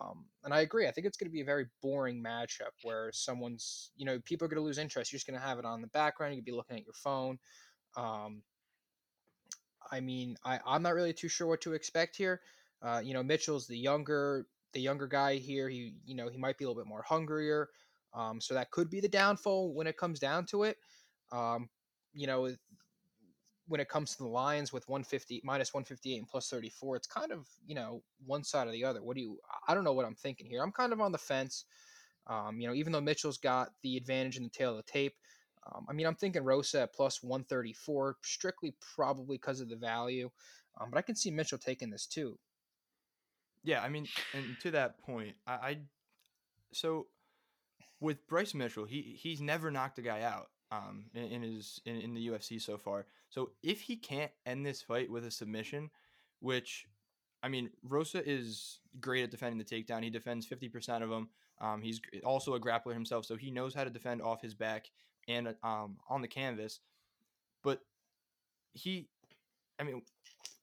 Um, 0.00 0.24
and 0.44 0.54
I 0.54 0.60
agree. 0.60 0.86
I 0.86 0.90
think 0.90 1.06
it's 1.06 1.16
going 1.16 1.28
to 1.28 1.32
be 1.32 1.40
a 1.40 1.44
very 1.44 1.66
boring 1.82 2.22
matchup 2.22 2.72
where 2.82 3.10
someone's, 3.12 3.90
you 3.96 4.06
know, 4.06 4.18
people 4.24 4.46
are 4.46 4.48
going 4.48 4.60
to 4.60 4.64
lose 4.64 4.78
interest. 4.78 5.12
You're 5.12 5.18
just 5.18 5.26
going 5.26 5.38
to 5.38 5.46
have 5.46 5.58
it 5.58 5.64
on 5.64 5.80
the 5.80 5.88
background. 5.88 6.36
To 6.36 6.42
be 6.42 6.52
looking 6.52 6.76
at 6.76 6.84
your 6.84 6.94
phone. 6.94 7.38
Um, 7.96 8.42
I 9.90 10.00
mean, 10.00 10.36
I, 10.44 10.60
I'm 10.66 10.82
not 10.82 10.94
really 10.94 11.12
too 11.12 11.28
sure 11.28 11.46
what 11.46 11.60
to 11.62 11.72
expect 11.72 12.16
here. 12.16 12.40
Uh, 12.82 13.00
you 13.02 13.12
know, 13.12 13.22
Mitchell's 13.22 13.66
the 13.66 13.76
younger, 13.76 14.46
the 14.72 14.80
younger 14.80 15.06
guy 15.06 15.36
here. 15.36 15.68
He, 15.68 15.94
you 16.06 16.14
know, 16.14 16.28
he 16.28 16.38
might 16.38 16.56
be 16.56 16.64
a 16.64 16.68
little 16.68 16.82
bit 16.82 16.88
more 16.88 17.02
hungrier. 17.02 17.68
Um, 18.12 18.40
so 18.40 18.54
that 18.54 18.70
could 18.70 18.90
be 18.90 19.00
the 19.00 19.08
downfall 19.08 19.72
when 19.72 19.86
it 19.86 19.96
comes 19.96 20.18
down 20.18 20.46
to 20.46 20.64
it. 20.64 20.76
Um, 21.32 21.68
you 22.12 22.26
know, 22.26 22.50
when 23.68 23.80
it 23.80 23.88
comes 23.88 24.16
to 24.16 24.18
the 24.24 24.28
Lions 24.28 24.72
with 24.72 24.88
150 24.88 25.42
minus 25.44 25.72
158 25.72 26.18
and 26.18 26.28
plus 26.28 26.48
34, 26.48 26.96
it's 26.96 27.06
kind 27.06 27.30
of 27.30 27.46
you 27.64 27.74
know 27.74 28.02
one 28.26 28.42
side 28.42 28.66
or 28.66 28.72
the 28.72 28.84
other. 28.84 29.02
What 29.02 29.16
do 29.16 29.22
you? 29.22 29.38
I 29.68 29.74
don't 29.74 29.84
know 29.84 29.92
what 29.92 30.06
I'm 30.06 30.16
thinking 30.16 30.46
here. 30.46 30.62
I'm 30.62 30.72
kind 30.72 30.92
of 30.92 31.00
on 31.00 31.12
the 31.12 31.18
fence. 31.18 31.64
Um, 32.26 32.60
you 32.60 32.68
know, 32.68 32.74
even 32.74 32.92
though 32.92 33.00
Mitchell's 33.00 33.38
got 33.38 33.70
the 33.82 33.96
advantage 33.96 34.36
in 34.36 34.42
the 34.42 34.50
tale 34.50 34.70
of 34.70 34.76
the 34.76 34.92
tape, 34.92 35.14
um, 35.66 35.86
I 35.88 35.92
mean, 35.92 36.06
I'm 36.06 36.14
thinking 36.14 36.42
Rosa 36.42 36.82
at 36.82 36.94
plus 36.94 37.22
134, 37.22 38.16
strictly 38.22 38.74
probably 38.94 39.36
because 39.36 39.60
of 39.60 39.68
the 39.68 39.76
value. 39.76 40.30
Um, 40.80 40.90
but 40.90 40.98
I 40.98 41.02
can 41.02 41.16
see 41.16 41.30
Mitchell 41.30 41.58
taking 41.58 41.90
this 41.90 42.06
too. 42.06 42.38
Yeah, 43.62 43.82
I 43.82 43.88
mean, 43.88 44.06
and 44.32 44.56
to 44.62 44.70
that 44.72 44.98
point, 44.98 45.34
I, 45.46 45.52
I 45.52 45.78
so 46.72 47.06
with 48.00 48.26
Bryce 48.26 48.54
Mitchell, 48.54 48.84
he 48.84 49.18
he's 49.20 49.40
never 49.40 49.70
knocked 49.70 49.98
a 49.98 50.02
guy 50.02 50.22
out. 50.22 50.48
um, 50.70 51.06
in, 51.14 51.24
in 51.24 51.42
his 51.42 51.80
in, 51.84 51.96
in 52.00 52.14
the 52.14 52.28
UFC 52.28 52.60
so 52.60 52.78
far. 52.78 53.06
So 53.28 53.50
if 53.62 53.80
he 53.82 53.96
can't 53.96 54.30
end 54.46 54.64
this 54.64 54.82
fight 54.82 55.10
with 55.10 55.24
a 55.24 55.30
submission, 55.30 55.90
which 56.40 56.86
I 57.42 57.48
mean, 57.48 57.70
Rosa 57.82 58.22
is 58.28 58.80
great 59.00 59.24
at 59.24 59.30
defending 59.30 59.58
the 59.58 59.64
takedown. 59.64 60.02
He 60.02 60.10
defends 60.10 60.46
50% 60.46 61.02
of 61.02 61.08
them. 61.08 61.28
Um, 61.60 61.82
he's 61.82 62.00
also 62.24 62.54
a 62.54 62.60
grappler 62.60 62.92
himself, 62.92 63.24
so 63.24 63.36
he 63.36 63.50
knows 63.50 63.74
how 63.74 63.84
to 63.84 63.90
defend 63.90 64.22
off 64.22 64.42
his 64.42 64.54
back 64.54 64.90
and 65.28 65.54
um, 65.62 65.96
on 66.08 66.22
the 66.22 66.28
canvas. 66.28 66.80
But 67.62 67.80
he, 68.72 69.08
I 69.78 69.84
mean, 69.84 70.02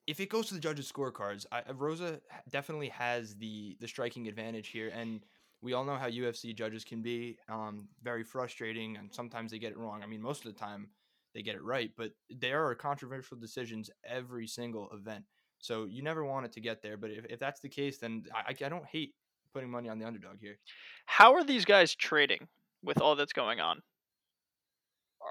if 0.08 0.20
it 0.20 0.30
goes 0.30 0.48
to 0.48 0.54
the 0.56 0.60
judges' 0.60 0.92
scorecards, 0.92 1.46
I, 1.52 1.64
Rosa 1.72 2.22
definitely 2.50 2.90
has 2.90 3.36
the 3.36 3.78
the 3.80 3.88
striking 3.88 4.28
advantage 4.28 4.70
here, 4.70 4.90
and 4.90 5.24
we 5.62 5.74
all 5.74 5.84
know 5.84 5.96
how 5.96 6.10
UFC 6.10 6.56
judges 6.56 6.84
can 6.84 7.02
be 7.02 7.38
um, 7.50 7.88
very 8.04 8.24
frustrating, 8.24 8.98
and 8.98 9.14
sometimes 9.14 9.52
they 9.52 9.60
get 9.60 9.72
it 9.72 9.78
wrong. 9.78 10.02
I 10.04 10.06
mean, 10.06 10.22
most 10.22 10.46
of 10.46 10.54
the 10.54 10.60
time 10.60 10.88
they 11.34 11.42
get 11.42 11.56
it 11.56 11.64
right, 11.64 11.92
but 11.98 12.12
there 12.30 12.66
are 12.66 12.76
controversial 12.76 13.38
decisions 13.38 13.90
every 14.06 14.48
single 14.48 14.90
event. 14.94 15.24
So 15.60 15.86
you 15.86 16.04
never 16.04 16.24
want 16.24 16.46
it 16.46 16.52
to 16.54 16.62
get 16.62 16.82
there. 16.82 16.98
But 16.98 17.12
if, 17.12 17.26
if 17.26 17.40
that's 17.40 17.60
the 17.60 17.70
case, 17.70 17.98
then 17.98 18.24
I, 18.34 18.50
I 18.50 18.70
don't 18.70 18.86
hate 18.86 19.14
putting 19.54 19.70
money 19.70 19.90
on 19.90 19.98
the 19.98 20.06
underdog 20.06 20.40
here. 20.40 20.58
How 21.06 21.34
are 21.34 21.44
these 21.44 21.66
guys 21.66 21.96
trading 21.96 22.48
with 22.84 23.02
all 23.02 23.16
that's 23.16 23.34
going 23.34 23.60
on? 23.60 23.82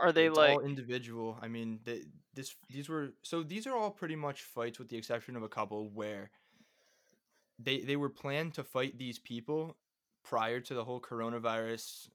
Are 0.00 0.12
they 0.12 0.26
it's 0.26 0.36
like 0.36 0.50
all 0.50 0.60
individual? 0.60 1.38
I 1.40 1.48
mean, 1.48 1.80
they, 1.84 2.02
this 2.34 2.54
these 2.68 2.88
were 2.88 3.10
so 3.22 3.42
these 3.42 3.66
are 3.66 3.74
all 3.74 3.90
pretty 3.90 4.16
much 4.16 4.42
fights 4.42 4.78
with 4.78 4.88
the 4.88 4.96
exception 4.96 5.36
of 5.36 5.42
a 5.42 5.48
couple 5.48 5.90
where 5.90 6.30
they 7.58 7.80
they 7.80 7.96
were 7.96 8.10
planned 8.10 8.54
to 8.54 8.64
fight 8.64 8.98
these 8.98 9.18
people 9.18 9.76
prior 10.26 10.60
to 10.60 10.74
the 10.74 10.84
whole 10.84 11.00
coronavirus. 11.00 12.10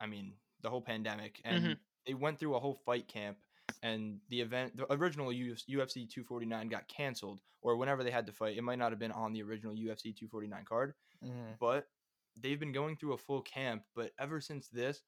I 0.00 0.06
mean, 0.06 0.34
the 0.60 0.70
whole 0.70 0.82
pandemic, 0.82 1.40
and 1.44 1.64
Mhm. 1.64 1.80
they 2.06 2.14
went 2.14 2.38
through 2.38 2.54
a 2.54 2.60
whole 2.60 2.74
fight 2.74 3.08
camp. 3.08 3.38
And 3.82 4.20
the 4.28 4.40
event, 4.40 4.76
the 4.76 4.90
original 4.92 5.28
UFC 5.32 6.06
249 6.06 6.68
got 6.68 6.88
canceled, 6.88 7.40
or 7.62 7.76
whenever 7.76 8.04
they 8.04 8.10
had 8.10 8.26
to 8.26 8.32
fight, 8.32 8.56
it 8.58 8.62
might 8.62 8.78
not 8.78 8.92
have 8.92 8.98
been 8.98 9.12
on 9.12 9.32
the 9.32 9.42
original 9.42 9.74
UFC 9.74 10.12
249 10.12 10.64
card 10.64 10.94
Mhm. 11.22 11.58
but 11.58 11.90
they've 12.36 12.60
been 12.60 12.72
going 12.72 12.96
through 12.96 13.14
a 13.14 13.18
full 13.18 13.42
camp. 13.42 13.84
But 13.94 14.12
ever 14.18 14.40
since 14.40 14.68
this, 14.68 15.02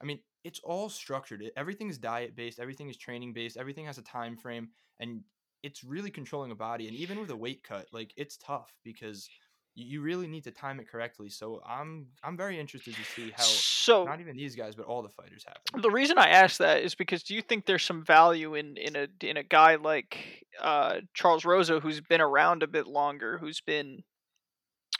I 0.00 0.04
mean, 0.04 0.24
it's 0.44 0.60
all 0.60 0.88
structured. 0.88 1.42
Everything's 1.56 1.98
diet 1.98 2.34
based, 2.34 2.58
everything 2.60 2.88
is 2.88 2.96
training 2.96 3.32
based, 3.34 3.56
everything 3.56 3.86
has 3.86 3.98
a 3.98 4.02
time 4.02 4.36
frame, 4.36 4.72
and 4.98 5.24
it's 5.62 5.84
really 5.84 6.10
controlling 6.10 6.50
a 6.50 6.56
body. 6.56 6.88
And 6.88 6.96
even 6.96 7.20
with 7.20 7.30
a 7.30 7.36
weight 7.36 7.62
cut, 7.62 7.92
like 7.92 8.12
it's 8.16 8.36
tough 8.36 8.76
because 8.82 9.28
you, 9.76 10.00
really 10.00 10.26
need 10.26 10.44
to 10.44 10.50
time 10.50 10.80
it 10.80 10.90
correctly. 10.90 11.28
So 11.28 11.60
I'm 11.66 12.06
I'm 12.24 12.36
very 12.36 12.58
interested 12.58 12.94
to 12.94 13.04
see 13.04 13.32
how 13.36 13.42
so? 13.42 14.04
not 14.04 14.20
even 14.20 14.36
these 14.36 14.56
guys, 14.56 14.74
but 14.74 14.86
all 14.86 15.02
the 15.02 15.10
fighters 15.10 15.44
have 15.46 15.58
it. 15.74 15.82
The 15.82 15.90
reason 15.90 16.18
I 16.18 16.28
ask 16.28 16.56
that 16.58 16.82
is 16.82 16.94
because 16.94 17.22
do 17.22 17.34
you 17.34 17.42
think 17.42 17.66
there's 17.66 17.84
some 17.84 18.02
value 18.02 18.54
in 18.54 18.76
in 18.78 18.96
a 18.96 19.06
in 19.20 19.36
a 19.36 19.42
guy 19.42 19.76
like 19.76 20.44
uh, 20.60 21.00
Charles 21.12 21.44
Rosa 21.44 21.78
who's 21.78 22.00
been 22.00 22.22
around 22.22 22.62
a 22.62 22.66
bit 22.66 22.86
longer, 22.86 23.38
who's 23.38 23.60
been 23.60 24.02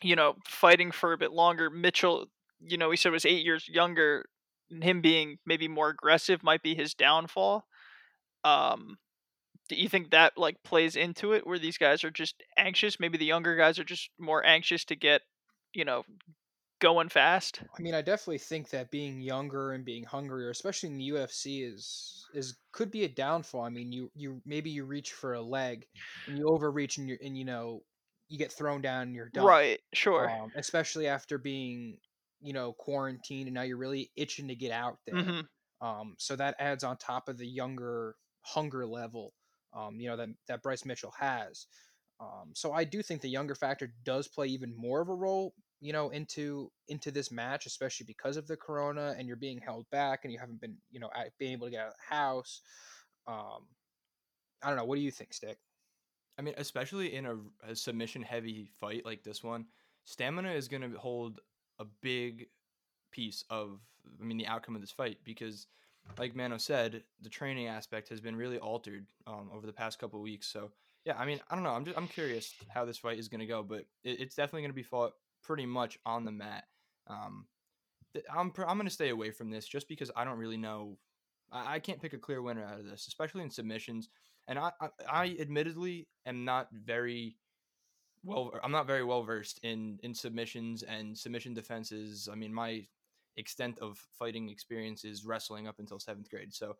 you 0.03 0.15
know 0.15 0.35
fighting 0.47 0.93
for 0.93 1.15
a 1.15 1.19
bit 1.19 1.33
longer? 1.33 1.71
Mitchell, 1.71 2.27
you 2.61 2.77
know, 2.77 2.91
he 2.91 2.97
said 2.97 3.13
was 3.13 3.27
eight 3.27 3.45
years 3.45 3.69
younger. 3.69 4.27
Him 4.69 5.01
being 5.01 5.39
maybe 5.47 5.69
more 5.69 5.89
aggressive 5.89 6.43
might 6.43 6.63
be 6.63 6.75
his 6.75 6.93
downfall. 6.93 7.65
Um, 8.45 8.99
do 9.69 9.77
you 9.77 9.89
think 9.89 10.11
that 10.11 10.37
like 10.39 10.63
plays 10.63 10.97
into 10.97 11.33
it, 11.33 11.47
where 11.47 11.59
these 11.59 11.79
guys 11.79 12.05
are 12.05 12.11
just 12.11 12.43
anxious? 12.57 13.01
Maybe 13.01 13.19
the 13.19 13.27
younger 13.27 13.57
guys 13.57 13.79
are 13.79 13.85
just 13.85 14.11
more 14.19 14.45
anxious 14.45 14.85
to 14.87 14.97
get 14.97 15.23
you 15.75 15.85
know 15.85 16.05
going 16.81 17.09
fast. 17.11 17.63
I 17.79 17.83
mean, 17.83 17.95
I 17.95 18.03
definitely 18.03 18.39
think 18.39 18.71
that 18.71 18.91
being 18.91 19.21
younger 19.21 19.73
and 19.73 19.85
being 19.85 20.05
hungrier, 20.05 20.51
especially 20.51 20.91
in 20.91 20.99
the 20.99 21.05
UFC, 21.05 21.63
is 21.63 22.29
is 22.33 22.59
could 22.73 22.91
be 22.91 23.05
a 23.05 23.09
downfall. 23.09 23.63
I 23.63 23.71
mean, 23.71 23.93
you 23.93 24.11
you 24.15 24.43
maybe 24.45 24.71
you 24.71 24.85
reach 24.85 25.13
for 25.13 25.35
a 25.35 25.43
leg 25.43 25.87
and 26.27 26.37
you 26.39 26.49
overreach 26.49 26.99
and 26.99 27.09
you 27.09 27.19
and 27.23 27.37
you 27.37 27.45
know 27.45 27.85
you 28.29 28.39
get 28.39 28.53
thrown 28.53 28.83
down 28.83 29.03
and 29.03 29.15
you're 29.15 29.29
done. 29.31 29.59
Right. 29.59 29.81
Sure. 29.95 30.33
Um, 30.33 30.53
especially 30.57 31.09
after 31.09 31.39
being 31.39 32.01
you 32.41 32.55
know 32.55 32.75
quarantined 32.75 33.49
and 33.49 33.55
now 33.55 33.63
you're 33.63 33.79
really 33.79 34.13
itching 34.17 34.49
to 34.49 34.57
get 34.57 34.73
out 34.73 35.01
there. 35.07 35.29
hmm 35.29 35.49
Um, 35.83 36.17
so 36.19 36.37
that 36.37 36.57
adds 36.61 36.85
on 36.85 36.99
top 36.99 37.29
of 37.31 37.39
the 37.39 37.49
younger 37.49 38.17
hunger 38.43 38.87
level, 38.87 39.35
um, 39.77 40.01
you 40.01 40.09
know, 40.09 40.17
that, 40.17 40.29
that 40.49 40.63
Bryce 40.63 40.85
Mitchell 40.85 41.13
has. 41.19 41.67
Um, 42.19 42.53
so 42.55 42.73
I 42.73 42.85
do 42.85 43.03
think 43.03 43.21
the 43.21 43.29
younger 43.29 43.55
factor 43.55 43.93
does 44.05 44.27
play 44.27 44.47
even 44.47 44.75
more 44.75 45.03
of 45.03 45.09
a 45.11 45.15
role, 45.15 45.53
you 45.81 45.93
know, 45.93 46.09
into 46.09 46.71
into 46.89 47.11
this 47.11 47.31
match, 47.31 47.67
especially 47.67 48.07
because 48.07 48.39
of 48.39 48.47
the 48.47 48.57
corona 48.57 49.15
and 49.19 49.29
you're 49.29 49.37
being 49.37 49.59
held 49.59 49.85
back 49.91 50.21
and 50.25 50.33
you 50.33 50.39
haven't 50.39 50.61
been, 50.61 50.77
you 50.91 50.99
know, 50.99 51.11
at, 51.15 51.37
being 51.39 51.53
able 51.53 51.67
to 51.67 51.71
get 51.71 51.81
out 51.81 51.89
of 51.89 51.95
the 52.09 52.15
house. 52.15 52.63
Um, 53.27 53.67
I 54.63 54.69
don't 54.69 54.79
know. 54.79 54.85
What 54.87 54.97
do 54.97 55.03
you 55.03 55.11
think, 55.11 55.35
Stick? 55.35 55.59
I 56.39 56.43
mean, 56.43 56.55
especially 56.57 57.15
in 57.15 57.27
a, 57.27 57.37
a 57.69 57.77
submission 57.77 58.23
heavy 58.23 58.71
fight 58.81 59.05
like 59.05 59.23
this 59.23 59.43
one, 59.43 59.67
stamina 60.05 60.53
is 60.53 60.69
going 60.69 60.91
to 60.91 60.99
hold 60.99 61.41
a 61.79 61.85
big 62.03 62.47
piece 63.11 63.45
of, 63.51 63.81
I 64.21 64.25
mean, 64.25 64.39
the 64.39 64.47
outcome 64.47 64.75
of 64.75 64.81
this 64.81 64.91
fight 64.91 65.19
because, 65.25 65.67
like 66.19 66.35
Mano 66.35 66.59
said, 66.59 67.03
the 67.21 67.29
training 67.29 67.67
aspect 67.67 68.09
has 68.09 68.21
been 68.21 68.37
really 68.37 68.59
altered 68.59 69.07
um, 69.27 69.51
over 69.55 69.67
the 69.67 69.73
past 69.73 69.99
couple 69.99 70.21
weeks. 70.21 70.47
So, 70.47 70.71
yeah, 71.05 71.17
I 71.19 71.27
mean, 71.27 71.41
I 71.51 71.55
don't 71.55 71.65
know. 71.65 71.71
I'm 71.71 71.85
just 71.85 71.97
I'm 71.97 72.09
curious 72.09 72.55
how 72.69 72.85
this 72.85 72.99
fight 72.99 73.19
is 73.19 73.29
going 73.29 73.41
to 73.41 73.47
go, 73.47 73.63
but 73.63 73.85
it, 74.05 74.21
it's 74.21 74.35
definitely 74.35 74.63
going 74.63 74.71
to 74.71 74.77
be 74.77 74.83
fought 74.83 75.13
pretty 75.43 75.67
much 75.67 75.99
on 76.07 76.25
the 76.25 76.33
mat. 76.33 76.65
Um, 77.07 77.47
th- 78.13 78.25
I'm 78.35 78.51
pr- 78.51 78.67
I'm 78.67 78.77
going 78.77 78.89
to 78.89 78.93
stay 78.93 79.11
away 79.11 79.31
from 79.31 79.51
this 79.51 79.67
just 79.67 79.89
because 79.89 80.11
I 80.17 80.25
don't 80.25 80.39
really 80.39 80.57
know. 80.57 80.99
I, 81.53 81.75
I 81.75 81.79
can't 81.79 82.01
pick 82.01 82.13
a 82.13 82.19
clear 82.19 82.43
winner 82.43 82.65
out 82.65 82.81
of 82.81 82.87
this, 82.87 83.07
especially 83.09 83.43
in 83.43 83.51
submissions 83.51 84.09
and 84.49 84.59
I, 84.59 84.71
I, 84.81 84.89
I 85.09 85.37
admittedly 85.41 86.09
am 86.25 86.45
not 86.45 86.69
very 86.73 87.37
well 88.25 88.53
i'm 88.63 88.73
not 88.73 88.87
very 88.87 89.05
well 89.05 89.23
versed 89.23 89.61
in 89.63 89.99
in 90.03 90.15
submissions 90.15 90.83
and 90.83 91.17
submission 91.17 91.55
defenses 91.55 92.29
i 92.31 92.35
mean 92.35 92.53
my 92.53 92.85
extent 93.37 93.79
of 93.81 93.99
fighting 94.19 94.49
experience 94.49 95.05
is 95.05 95.25
wrestling 95.25 95.67
up 95.67 95.79
until 95.79 95.99
seventh 95.99 96.31
grade 96.31 96.53
so 96.55 96.77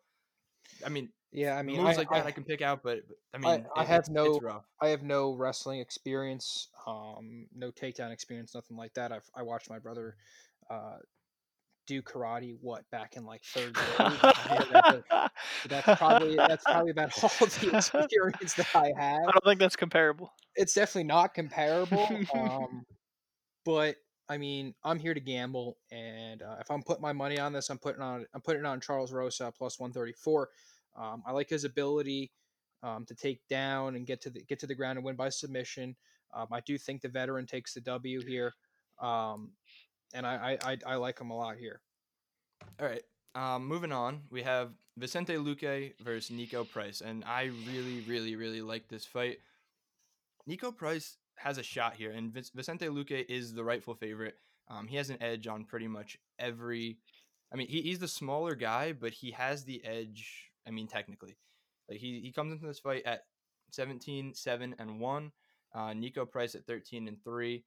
i 0.85 0.89
mean 0.89 1.09
Yeah, 1.31 1.55
I 1.55 1.61
mean, 1.61 1.77
moves 1.77 1.97
I, 1.97 2.01
like 2.01 2.09
that 2.09 2.25
I, 2.25 2.29
I, 2.29 2.31
can 2.31 2.43
pick 2.43 2.61
out 2.61 2.81
but 2.83 2.99
i 3.33 3.37
mean 3.37 3.65
I 3.75 3.81
it- 3.81 3.87
have 3.87 3.99
it's, 3.99 4.09
no- 4.09 4.35
it's 4.35 4.65
I 4.81 4.89
have 4.89 5.01
no 5.01 5.33
wrestling 5.33 5.79
experience, 5.79 6.69
um, 6.85 7.47
no 7.55 7.71
takedown 7.71 8.11
experience, 8.11 8.53
nothing 8.53 8.77
like 8.77 8.93
that. 8.93 9.11
I've 9.11 9.27
I 9.35 9.41
watched 9.41 9.69
my 9.71 9.79
brother 9.79 10.15
uh, 10.69 10.97
do 11.87 12.01
karate. 12.01 12.55
What 12.61 12.89
back 12.91 13.17
in 13.17 13.25
like 13.25 13.41
third 13.43 13.73
grade? 13.73 14.19
That's, 15.67 15.99
probably 15.99 16.35
that's 16.35 16.63
probably 16.63 16.91
about 16.91 17.11
all 17.23 17.29
the 17.47 17.71
experience 17.75 18.53
that 18.53 18.67
I 18.75 18.93
have. 18.97 19.21
I 19.27 19.31
don't 19.31 19.43
think 19.43 19.59
that's 19.59 19.75
comparable. 19.75 20.31
It's 20.55 20.73
definitely 20.73 21.05
not 21.05 21.33
comparable. 21.33 22.07
Um, 22.33 22.85
but 23.65 23.95
I 24.29 24.37
mean, 24.37 24.73
I'm 24.83 24.99
here 24.99 25.13
to 25.13 25.19
gamble, 25.21 25.77
and 25.91 26.41
uh, 26.41 26.57
if 26.59 26.69
I'm 26.69 26.83
putting 26.83 27.01
my 27.01 27.13
money 27.13 27.39
on 27.39 27.53
this, 27.53 27.69
I'm 27.69 27.77
putting 27.77 28.01
on 28.01 28.25
I'm 28.33 28.41
putting 28.41 28.65
on 28.65 28.81
Charles 28.81 29.11
Rosa 29.13 29.53
plus 29.57 29.79
134. 29.79 30.49
Um, 30.97 31.23
I 31.25 31.31
like 31.31 31.49
his 31.49 31.63
ability 31.63 32.31
um, 32.83 33.05
to 33.05 33.15
take 33.15 33.41
down 33.49 33.95
and 33.95 34.05
get 34.05 34.21
to 34.21 34.29
the 34.29 34.43
get 34.43 34.59
to 34.59 34.67
the 34.67 34.75
ground 34.75 34.97
and 34.97 35.05
win 35.05 35.15
by 35.15 35.29
submission. 35.29 35.95
Um, 36.33 36.47
I 36.51 36.59
do 36.61 36.77
think 36.77 37.01
the 37.01 37.09
veteran 37.09 37.45
takes 37.45 37.73
the 37.73 37.81
W 37.81 38.21
here, 38.25 38.53
um, 39.01 39.51
and 40.13 40.25
I, 40.27 40.57
I 40.63 40.71
I 40.71 40.77
I 40.85 40.95
like 40.95 41.19
him 41.19 41.29
a 41.31 41.37
lot 41.37 41.57
here. 41.57 41.81
all 42.79 42.87
right 42.87 43.03
um 43.35 43.67
moving 43.67 43.91
on 43.91 44.21
we 44.31 44.41
have 44.43 44.71
vicente 44.97 45.35
luque 45.35 45.93
versus 45.99 46.35
niko 46.35 46.67
price 46.69 47.01
and 47.01 47.23
i 47.25 47.43
really 47.67 48.01
really 48.07 48.35
really 48.35 48.61
like 48.61 48.87
this 48.87 49.05
fight 49.05 49.37
Niko 50.49 50.75
Price 50.75 51.17
has 51.37 51.57
a 51.57 51.63
shot 51.63 51.95
here, 51.95 52.11
and 52.11 52.33
Vicente 52.33 52.87
Luque 52.87 53.25
is 53.29 53.53
the 53.53 53.63
rightful 53.63 53.95
favorite. 53.95 54.35
Um, 54.69 54.87
he 54.87 54.97
has 54.97 55.09
an 55.09 55.21
edge 55.21 55.47
on 55.47 55.65
pretty 55.65 55.87
much 55.87 56.17
every. 56.39 56.97
I 57.53 57.55
mean, 57.55 57.67
he, 57.67 57.81
he's 57.81 57.99
the 57.99 58.07
smaller 58.07 58.55
guy, 58.55 58.91
but 58.91 59.13
he 59.13 59.31
has 59.31 59.63
the 59.63 59.83
edge. 59.85 60.51
I 60.67 60.71
mean, 60.71 60.87
technically, 60.87 61.37
like 61.89 61.99
he, 61.99 62.19
he 62.19 62.31
comes 62.31 62.51
into 62.51 62.67
this 62.67 62.79
fight 62.79 63.03
at 63.05 63.23
17, 63.71 64.33
7, 64.33 64.75
and 64.79 64.99
1. 64.99 65.31
Uh, 65.73 65.79
Niko 65.89 66.29
Price 66.29 66.55
at 66.55 66.65
13 66.65 67.07
and 67.07 67.23
3. 67.23 67.63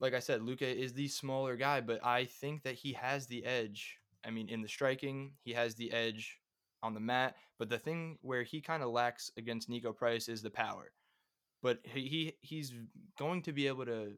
Like 0.00 0.14
I 0.14 0.18
said, 0.18 0.40
Luque 0.40 0.62
is 0.62 0.92
the 0.92 1.08
smaller 1.08 1.56
guy, 1.56 1.80
but 1.80 2.04
I 2.04 2.24
think 2.24 2.62
that 2.62 2.74
he 2.74 2.92
has 2.94 3.26
the 3.26 3.44
edge. 3.44 3.98
I 4.24 4.30
mean, 4.30 4.48
in 4.48 4.62
the 4.62 4.68
striking, 4.68 5.32
he 5.42 5.52
has 5.52 5.74
the 5.74 5.92
edge 5.92 6.38
on 6.82 6.94
the 6.94 7.00
mat. 7.00 7.36
But 7.58 7.68
the 7.68 7.78
thing 7.78 8.18
where 8.22 8.42
he 8.42 8.60
kind 8.60 8.82
of 8.82 8.90
lacks 8.90 9.30
against 9.36 9.70
Niko 9.70 9.94
Price 9.94 10.28
is 10.28 10.42
the 10.42 10.50
power 10.50 10.92
but 11.66 11.80
he, 11.82 12.02
he 12.02 12.32
he's 12.42 12.72
going 13.18 13.42
to 13.42 13.52
be 13.52 13.66
able 13.66 13.84
to 13.86 14.12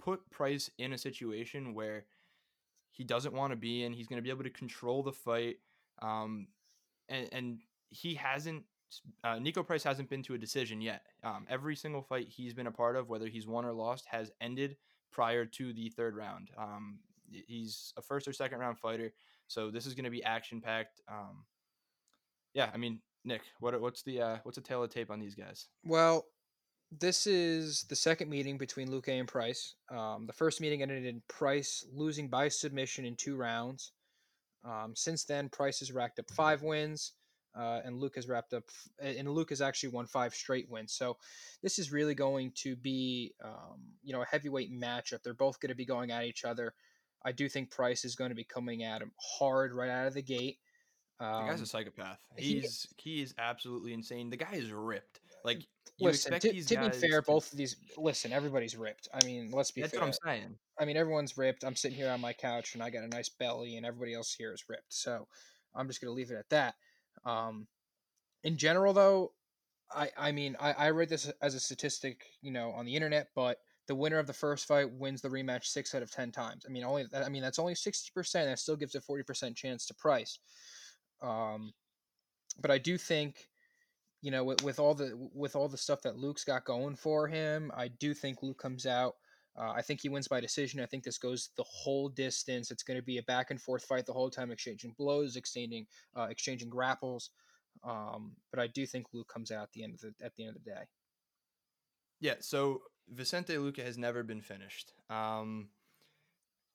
put 0.00 0.20
Price 0.30 0.70
in 0.78 0.92
a 0.92 0.98
situation 0.98 1.74
where 1.74 2.04
he 2.92 3.02
doesn't 3.02 3.34
want 3.34 3.50
to 3.50 3.56
be 3.56 3.82
in. 3.82 3.92
He's 3.92 4.06
going 4.06 4.18
to 4.18 4.22
be 4.22 4.30
able 4.30 4.44
to 4.44 4.50
control 4.50 5.02
the 5.02 5.12
fight, 5.12 5.56
um, 6.00 6.46
and 7.08 7.28
and 7.32 7.58
he 7.90 8.14
hasn't. 8.14 8.62
Uh, 9.24 9.34
Niko 9.34 9.66
Price 9.66 9.82
hasn't 9.82 10.08
been 10.08 10.22
to 10.22 10.34
a 10.34 10.38
decision 10.38 10.80
yet. 10.80 11.02
Um, 11.24 11.44
every 11.50 11.74
single 11.74 12.02
fight 12.02 12.28
he's 12.28 12.54
been 12.54 12.68
a 12.68 12.72
part 12.72 12.94
of, 12.94 13.08
whether 13.08 13.26
he's 13.26 13.48
won 13.48 13.64
or 13.64 13.72
lost, 13.72 14.06
has 14.08 14.30
ended 14.40 14.76
prior 15.10 15.44
to 15.44 15.72
the 15.72 15.88
third 15.88 16.14
round. 16.14 16.52
Um, 16.56 17.00
he's 17.32 17.92
a 17.96 18.02
first 18.02 18.28
or 18.28 18.32
second 18.32 18.60
round 18.60 18.78
fighter. 18.78 19.12
So 19.48 19.72
this 19.72 19.86
is 19.86 19.94
going 19.94 20.04
to 20.04 20.10
be 20.10 20.22
action 20.22 20.60
packed. 20.60 21.00
Um, 21.08 21.46
yeah, 22.54 22.70
I 22.72 22.76
mean, 22.76 23.00
Nick, 23.24 23.42
what 23.60 23.80
what's 23.80 24.02
the 24.02 24.20
uh, 24.20 24.36
what's 24.42 24.56
the 24.56 24.62
tale 24.62 24.82
of 24.82 24.90
tape 24.90 25.10
on 25.10 25.20
these 25.20 25.34
guys? 25.34 25.66
Well, 25.84 26.26
this 26.90 27.26
is 27.26 27.84
the 27.88 27.96
second 27.96 28.30
meeting 28.30 28.56
between 28.56 28.88
Luque 28.88 29.08
and 29.08 29.28
Price. 29.28 29.74
Um, 29.90 30.26
the 30.26 30.32
first 30.32 30.60
meeting 30.60 30.82
ended 30.82 31.04
in 31.04 31.22
Price 31.28 31.84
losing 31.92 32.28
by 32.28 32.48
submission 32.48 33.04
in 33.04 33.16
two 33.16 33.36
rounds. 33.36 33.92
Um, 34.64 34.94
since 34.96 35.24
then, 35.24 35.48
Price 35.48 35.80
has 35.80 35.92
racked 35.92 36.18
up 36.18 36.30
five 36.30 36.62
wins, 36.62 37.12
uh, 37.58 37.80
and 37.84 38.00
Luque 38.00 38.16
has 38.16 38.28
wrapped 38.28 38.54
up, 38.54 38.64
and 38.98 39.28
Luque 39.28 39.50
has 39.50 39.60
actually 39.60 39.90
won 39.90 40.06
five 40.06 40.34
straight 40.34 40.68
wins. 40.70 40.92
So 40.92 41.16
this 41.62 41.78
is 41.78 41.92
really 41.92 42.14
going 42.14 42.52
to 42.56 42.76
be, 42.76 43.34
um, 43.44 43.80
you 44.02 44.12
know, 44.12 44.22
a 44.22 44.26
heavyweight 44.26 44.72
matchup. 44.72 45.22
They're 45.22 45.34
both 45.34 45.60
going 45.60 45.70
to 45.70 45.76
be 45.76 45.84
going 45.84 46.10
at 46.10 46.24
each 46.24 46.44
other. 46.44 46.74
I 47.24 47.32
do 47.32 47.48
think 47.48 47.70
Price 47.70 48.04
is 48.04 48.14
going 48.14 48.30
to 48.30 48.34
be 48.36 48.44
coming 48.44 48.82
at 48.84 49.02
him 49.02 49.12
hard 49.38 49.74
right 49.74 49.90
out 49.90 50.06
of 50.06 50.14
the 50.14 50.22
gate. 50.22 50.58
Um, 51.20 51.46
the 51.46 51.50
guy's 51.50 51.58
a 51.60 51.62
Um, 51.62 51.66
psychopath. 51.66 52.18
he 52.36 52.60
He's 52.60 52.86
he 52.96 53.22
is 53.22 53.34
absolutely 53.38 53.92
insane. 53.92 54.30
The 54.30 54.36
guy 54.36 54.52
is 54.52 54.70
ripped. 54.72 55.20
Like 55.44 55.58
you 55.96 56.06
listen, 56.06 56.32
expect 56.34 56.54
to, 56.54 56.62
to 56.76 56.90
be 56.90 56.96
fair, 57.08 57.20
to- 57.20 57.26
both 57.26 57.50
of 57.52 57.58
these. 57.58 57.76
Listen, 57.96 58.32
everybody's 58.32 58.76
ripped. 58.76 59.08
I 59.12 59.24
mean, 59.24 59.50
let's 59.50 59.70
be 59.70 59.80
That's 59.80 59.92
fair. 59.92 60.00
what 60.00 60.06
I'm 60.08 60.12
saying. 60.24 60.58
I 60.78 60.84
mean, 60.84 60.96
everyone's 60.96 61.36
ripped. 61.36 61.64
I'm 61.64 61.74
sitting 61.74 61.96
here 61.96 62.10
on 62.10 62.20
my 62.20 62.32
couch 62.32 62.74
and 62.74 62.82
I 62.82 62.90
got 62.90 63.02
a 63.04 63.08
nice 63.08 63.28
belly, 63.28 63.76
and 63.76 63.84
everybody 63.86 64.14
else 64.14 64.32
here 64.34 64.52
is 64.52 64.64
ripped. 64.68 64.92
So 64.92 65.26
I'm 65.74 65.88
just 65.88 66.00
gonna 66.00 66.12
leave 66.12 66.30
it 66.30 66.36
at 66.36 66.48
that. 66.50 66.74
Um, 67.24 67.66
in 68.44 68.56
general, 68.56 68.92
though, 68.92 69.32
I 69.90 70.10
I 70.16 70.32
mean, 70.32 70.56
I, 70.60 70.72
I 70.72 70.90
read 70.90 71.08
this 71.08 71.30
as 71.42 71.54
a 71.54 71.60
statistic, 71.60 72.24
you 72.42 72.52
know, 72.52 72.70
on 72.70 72.84
the 72.86 72.94
internet, 72.94 73.28
but 73.34 73.58
the 73.88 73.94
winner 73.96 74.18
of 74.18 74.26
the 74.26 74.32
first 74.34 74.66
fight 74.66 74.92
wins 74.92 75.22
the 75.22 75.28
rematch 75.30 75.64
six 75.64 75.94
out 75.94 76.02
of 76.02 76.10
ten 76.12 76.30
times. 76.30 76.64
I 76.64 76.70
mean, 76.70 76.84
only 76.84 77.06
I 77.12 77.28
mean 77.28 77.42
that's 77.42 77.58
only 77.58 77.74
sixty 77.74 78.10
percent. 78.14 78.46
That 78.48 78.58
still 78.60 78.76
gives 78.76 78.94
a 78.94 79.00
forty 79.00 79.24
percent 79.24 79.56
chance 79.56 79.86
to 79.86 79.94
Price. 79.94 80.38
Um, 81.20 81.72
but 82.60 82.70
I 82.70 82.78
do 82.78 82.98
think 82.98 83.48
you 84.22 84.30
know 84.30 84.44
with, 84.44 84.62
with 84.62 84.78
all 84.80 84.94
the 84.94 85.16
with 85.34 85.56
all 85.56 85.68
the 85.68 85.78
stuff 85.78 86.02
that 86.02 86.16
Luque's 86.16 86.44
got 86.44 86.64
going 86.64 86.96
for 86.96 87.28
him, 87.28 87.72
I 87.74 87.88
do 87.88 88.14
think 88.14 88.40
Luque 88.40 88.58
comes 88.58 88.86
out. 88.86 89.16
Uh, 89.56 89.72
I 89.72 89.82
think 89.82 90.00
he 90.02 90.08
wins 90.08 90.28
by 90.28 90.40
decision. 90.40 90.80
I 90.80 90.86
think 90.86 91.04
this 91.04 91.18
goes 91.18 91.50
the 91.56 91.64
whole 91.64 92.08
distance. 92.08 92.70
It's 92.70 92.84
going 92.84 92.98
to 92.98 93.02
be 93.04 93.18
a 93.18 93.22
back 93.24 93.50
and 93.50 93.60
forth 93.60 93.84
fight 93.84 94.06
the 94.06 94.12
whole 94.12 94.30
time, 94.30 94.50
exchanging 94.52 94.94
blows, 94.98 95.36
exchanging 95.36 95.86
uh, 96.16 96.28
exchanging 96.30 96.70
grapples. 96.70 97.30
Um, 97.84 98.36
but 98.50 98.60
I 98.60 98.66
do 98.68 98.86
think 98.86 99.08
Luque 99.14 99.28
comes 99.28 99.50
out 99.52 99.64
at 99.64 99.72
the 99.72 99.84
end 99.84 99.94
of 99.94 100.00
the 100.00 100.14
at 100.22 100.34
the 100.36 100.44
end 100.46 100.56
of 100.56 100.64
the 100.64 100.70
day. 100.70 100.84
Yeah, 102.20 102.36
so 102.40 102.82
Vicente 103.08 103.54
Luque 103.54 103.78
has 103.82 103.96
never 103.98 104.22
been 104.22 104.40
finished. 104.42 104.92
Um, 105.08 105.70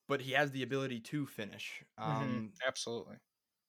but 0.08 0.22
he 0.22 0.32
has 0.32 0.52
the 0.52 0.64
ability 0.64 1.00
to 1.00 1.26
finish. 1.28 1.84
Mhm, 2.06 2.44
Um, 2.44 2.54
absolutely. 2.66 3.20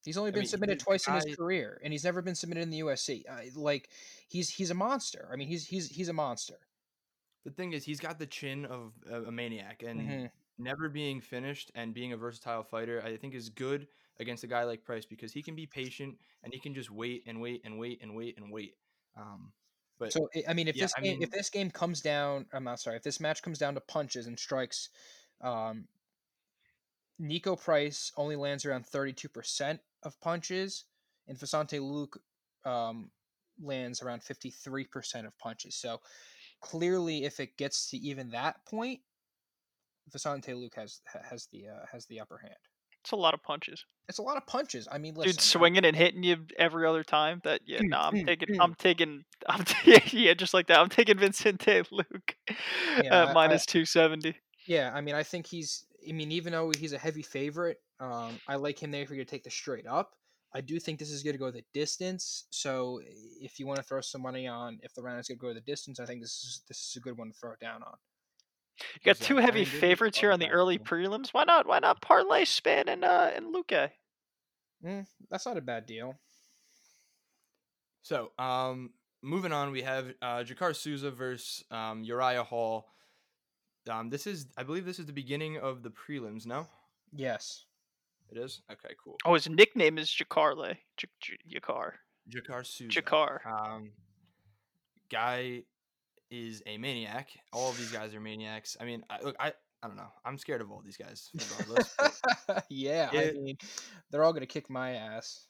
He's 0.04 0.16
only 0.18 0.28
I 0.28 0.32
been 0.32 0.40
mean, 0.40 0.46
submitted 0.48 0.78
twice 0.80 1.06
in 1.08 1.14
his 1.14 1.36
career, 1.36 1.80
and 1.82 1.92
he's 1.92 2.04
never 2.04 2.22
been 2.22 2.34
submitted 2.34 2.62
in 2.62 2.70
the 2.70 2.80
UFC. 2.80 3.24
Uh, 3.28 3.42
like 3.58 3.88
he's 4.28 4.50
he's 4.50 4.70
a 4.70 4.74
monster. 4.74 5.28
I 5.32 5.36
mean, 5.36 5.48
he's 5.48 5.66
he's 5.66 5.88
he's 5.88 6.08
a 6.08 6.12
monster. 6.12 6.58
the 7.44 7.50
thing 7.50 7.72
is, 7.74 7.84
he's 7.84 8.00
got 8.00 8.18
the 8.18 8.26
chin 8.26 8.64
of 8.64 8.92
a, 9.10 9.24
a 9.24 9.30
maniac, 9.32 9.82
and 9.82 10.00
Mhm. 10.00 10.30
never 10.58 10.88
being 10.88 11.20
finished 11.20 11.70
and 11.74 11.92
being 11.94 12.12
a 12.12 12.16
versatile 12.16 12.62
fighter, 12.64 13.02
I 13.02 13.16
think 13.16 13.34
is 13.34 13.50
good 13.50 13.86
against 14.18 14.44
a 14.44 14.46
guy 14.46 14.64
like 14.64 14.84
Price 14.84 15.04
because 15.04 15.32
he 15.32 15.42
can 15.42 15.54
be 15.56 15.66
patient 15.66 16.18
and 16.42 16.52
he 16.54 16.60
can 16.60 16.74
just 16.74 16.90
wait 16.90 17.24
and 17.26 17.40
wait 17.40 17.60
and 17.64 17.78
wait 17.78 18.00
and 18.02 18.14
wait 18.14 18.38
and 18.38 18.50
wait. 18.52 18.76
Um, 19.16 19.52
but 19.98 20.12
So 20.12 20.28
I- 20.34 20.44
I 20.48 20.54
mean, 20.54 20.68
if 20.68 20.76
yeah, 20.76 20.84
this 20.84 20.94
I 20.96 21.00
game, 21.02 21.18
if 21.20 21.30
this 21.30 21.50
game 21.50 21.70
comes 21.70 22.00
down, 22.00 22.46
I'm 22.52 22.64
not 22.64 22.80
sorry. 22.80 22.96
If 22.96 23.02
this 23.02 23.20
match 23.20 23.42
comes 23.42 23.58
down 23.58 23.74
to 23.74 23.80
punches 23.80 24.26
and 24.26 24.38
strikes, 24.38 24.88
um, 25.40 25.88
Niko 27.20 27.60
Price 27.60 28.12
only 28.16 28.36
lands 28.36 28.64
around 28.64 28.86
32% 28.86 29.78
of 30.02 30.20
punches, 30.20 30.84
and 31.28 31.38
Vicente 31.38 31.78
Luque 31.78 32.18
um, 32.64 33.10
lands 33.62 34.02
around 34.02 34.22
53% 34.22 35.26
of 35.26 35.38
punches. 35.38 35.76
So 35.76 36.00
clearly, 36.60 37.24
if 37.24 37.40
it 37.40 37.56
gets 37.56 37.90
to 37.90 37.96
even 37.96 38.30
that 38.30 38.64
point, 38.66 39.00
Vicente 40.10 40.52
Luque 40.52 40.74
has 40.74 41.00
has 41.30 41.46
the 41.52 41.68
uh, 41.68 41.86
has 41.90 42.06
the 42.06 42.20
upper 42.20 42.38
hand. 42.38 42.54
It's 43.02 43.12
a 43.12 43.16
lot 43.16 43.34
of 43.34 43.42
punches. 43.42 43.84
It's 44.08 44.18
a 44.18 44.22
lot 44.22 44.36
of 44.36 44.46
punches. 44.46 44.88
I 44.90 44.98
mean, 44.98 45.14
listen, 45.14 45.32
Dude, 45.32 45.40
swinging 45.40 45.84
and 45.84 45.96
hitting 45.96 46.22
you 46.22 46.46
every 46.58 46.86
other 46.86 47.04
time. 47.04 47.40
That 47.44 47.60
yeah, 47.66 47.80
no, 47.82 47.98
I'm 47.98 48.14
mm, 48.14 48.26
taking. 48.26 48.60
I'm 48.60 48.74
taking, 48.74 49.24
I'm 49.48 49.64
t- 49.64 50.00
yeah, 50.12 50.34
just 50.34 50.54
like 50.54 50.66
that. 50.68 50.78
I'm 50.78 50.88
taking 50.88 51.18
Vicente 51.18 51.82
Luque 51.92 52.34
Yeah, 53.02 53.26
I- 53.26 53.32
minus 53.32 53.66
two 53.66 53.84
seventy. 53.84 54.36
Yeah, 54.66 54.90
I 54.94 55.00
mean, 55.02 55.14
I 55.14 55.22
think 55.22 55.46
he's. 55.46 55.84
I 56.08 56.12
mean, 56.12 56.32
even 56.32 56.52
though 56.52 56.72
he's 56.78 56.92
a 56.92 56.98
heavy 56.98 57.22
favorite, 57.22 57.78
um, 58.00 58.38
I 58.48 58.56
like 58.56 58.78
him 58.82 58.90
there 58.90 59.06
for 59.06 59.14
you 59.14 59.24
to 59.24 59.30
take 59.30 59.44
the 59.44 59.50
straight 59.50 59.86
up. 59.86 60.12
I 60.54 60.60
do 60.60 60.78
think 60.78 60.98
this 60.98 61.10
is 61.10 61.22
going 61.22 61.34
to 61.34 61.38
go 61.38 61.50
the 61.50 61.64
distance. 61.72 62.44
So 62.50 63.00
if 63.40 63.58
you 63.58 63.66
want 63.66 63.78
to 63.78 63.82
throw 63.82 64.00
some 64.00 64.22
money 64.22 64.46
on 64.46 64.78
if 64.82 64.94
the 64.94 65.02
round 65.02 65.20
is 65.20 65.28
going 65.28 65.38
to 65.38 65.42
go 65.46 65.54
the 65.54 65.60
distance, 65.60 65.98
I 65.98 66.06
think 66.06 66.20
this 66.22 66.30
is 66.44 66.62
this 66.68 66.78
is 66.90 66.96
a 66.96 67.00
good 67.00 67.18
one 67.18 67.28
to 67.28 67.34
throw 67.34 67.52
it 67.52 67.60
down 67.60 67.82
on. 67.82 67.96
You 68.94 69.00
got 69.04 69.18
Who's 69.18 69.28
two 69.28 69.36
heavy 69.36 69.64
Brandon? 69.64 69.80
favorites 69.80 70.18
here 70.18 70.30
Oh, 70.30 70.32
on 70.32 70.40
the 70.40 70.50
early 70.50 70.78
prelims. 70.78 71.30
Why 71.32 71.44
not? 71.44 71.66
Why 71.66 71.80
not 71.80 72.00
parlay 72.00 72.44
Spann 72.44 72.88
and 72.88 73.04
uh 73.04 73.30
and 73.34 73.54
Luque? 73.54 73.90
Mm, 74.84 75.06
that's 75.30 75.46
not 75.46 75.56
a 75.56 75.60
bad 75.62 75.86
deal. 75.86 76.14
So, 78.02 78.32
um, 78.38 78.90
moving 79.22 79.52
on, 79.52 79.70
we 79.72 79.82
have 79.82 80.12
uh, 80.20 80.44
Jacaré 80.44 80.76
Souza 80.76 81.10
versus 81.10 81.64
um, 81.70 82.04
Uriah 82.04 82.44
Hall. 82.44 82.86
Um, 83.90 84.08
this 84.10 84.26
is, 84.26 84.46
I 84.56 84.62
believe, 84.62 84.84
this 84.86 84.98
is 84.98 85.06
the 85.06 85.12
beginning 85.12 85.58
of 85.58 85.82
the 85.82 85.90
prelims. 85.90 86.46
No, 86.46 86.66
Yes. 87.12 87.64
it 88.30 88.38
is. 88.38 88.62
Okay, 88.70 88.94
cool. 89.02 89.16
Oh, 89.24 89.34
his 89.34 89.48
nickname 89.48 89.98
is 89.98 90.08
Jacaré. 90.08 90.76
J- 90.96 91.08
J- 91.20 91.38
Jacaré. 91.60 91.92
Jacaré 92.30 92.64
Souza. 92.66 93.00
Jacaré. 93.02 93.38
Um, 93.46 93.90
guy 95.10 95.62
is 96.30 96.62
a 96.66 96.78
maniac. 96.78 97.28
All 97.52 97.70
of 97.70 97.76
these 97.76 97.92
guys 97.92 98.14
are 98.14 98.20
maniacs. 98.20 98.76
I 98.80 98.84
mean, 98.84 99.04
I, 99.10 99.20
look, 99.22 99.36
I, 99.38 99.52
I 99.82 99.86
don't 99.86 99.96
know. 99.96 100.08
I'm 100.24 100.38
scared 100.38 100.62
of 100.62 100.70
all 100.72 100.80
these 100.84 100.96
guys, 100.96 101.30
regardless. 101.34 101.94
but 102.46 102.64
yeah, 102.70 103.10
I 103.12 103.16
It- 103.16 103.36
mean, 103.42 103.58
they're 104.10 104.24
all 104.24 104.32
going 104.32 104.40
to 104.40 104.46
kick 104.46 104.70
my 104.70 104.92
ass. 104.92 105.46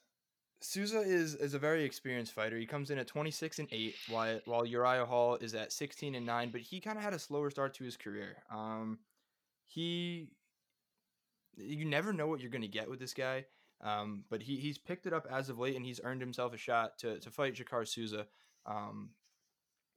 Souza 0.64 1.00
is 1.00 1.34
is 1.34 1.52
a 1.52 1.58
very 1.58 1.84
experienced 1.84 2.32
fighter. 2.32 2.56
He 2.56 2.64
comes 2.64 2.90
in 2.90 2.96
at 2.96 3.06
26 3.06 3.58
and 3.58 3.68
8 3.70 3.94
while 4.08 4.40
while 4.46 4.64
Uriah 4.64 5.04
Hall 5.04 5.36
is 5.36 5.54
at 5.54 5.72
16 5.72 6.14
and 6.14 6.24
9, 6.24 6.48
but 6.50 6.62
he 6.62 6.80
kind 6.80 6.96
of 6.96 7.04
had 7.04 7.12
a 7.12 7.18
slower 7.18 7.50
start 7.50 7.74
to 7.74 7.84
his 7.84 7.98
career. 7.98 8.38
Um 8.50 8.98
he 9.66 10.30
you 11.56 11.84
never 11.84 12.14
know 12.14 12.26
what 12.28 12.40
you're 12.40 12.50
going 12.50 12.62
to 12.62 12.68
get 12.68 12.88
with 12.88 12.98
this 12.98 13.12
guy. 13.12 13.44
Um 13.82 14.24
but 14.30 14.40
he 14.40 14.56
he's 14.56 14.78
picked 14.78 15.06
it 15.06 15.12
up 15.12 15.26
as 15.30 15.50
of 15.50 15.58
late 15.58 15.76
and 15.76 15.84
he's 15.84 16.00
earned 16.02 16.22
himself 16.22 16.54
a 16.54 16.56
shot 16.56 16.98
to 17.00 17.20
to 17.20 17.30
fight 17.30 17.54
Jacaré 17.54 17.86
Souza 17.86 18.26
um 18.64 19.10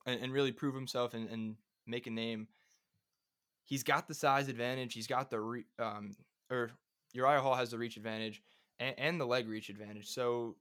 and, 0.06 0.22
and 0.22 0.34
really 0.34 0.52
prove 0.52 0.76
himself 0.76 1.14
and, 1.14 1.30
and 1.30 1.56
make 1.86 2.08
a 2.08 2.12
name. 2.12 2.50
He's 3.64 3.84
got 3.84 4.10
the 4.10 4.14
size 4.14 4.50
advantage, 4.50 4.94
he's 4.94 5.08
got 5.08 5.30
the 5.30 5.40
re- 5.40 5.66
um 5.80 6.18
or 6.52 6.72
Uriah 7.14 7.40
Hall 7.40 7.56
has 7.56 7.72
the 7.72 7.78
reach 7.78 7.96
advantage 7.96 8.42
and, 8.80 8.96
and 8.98 9.22
the 9.22 9.26
leg 9.26 9.48
reach 9.48 9.70
advantage. 9.70 10.08
So, 10.08 10.56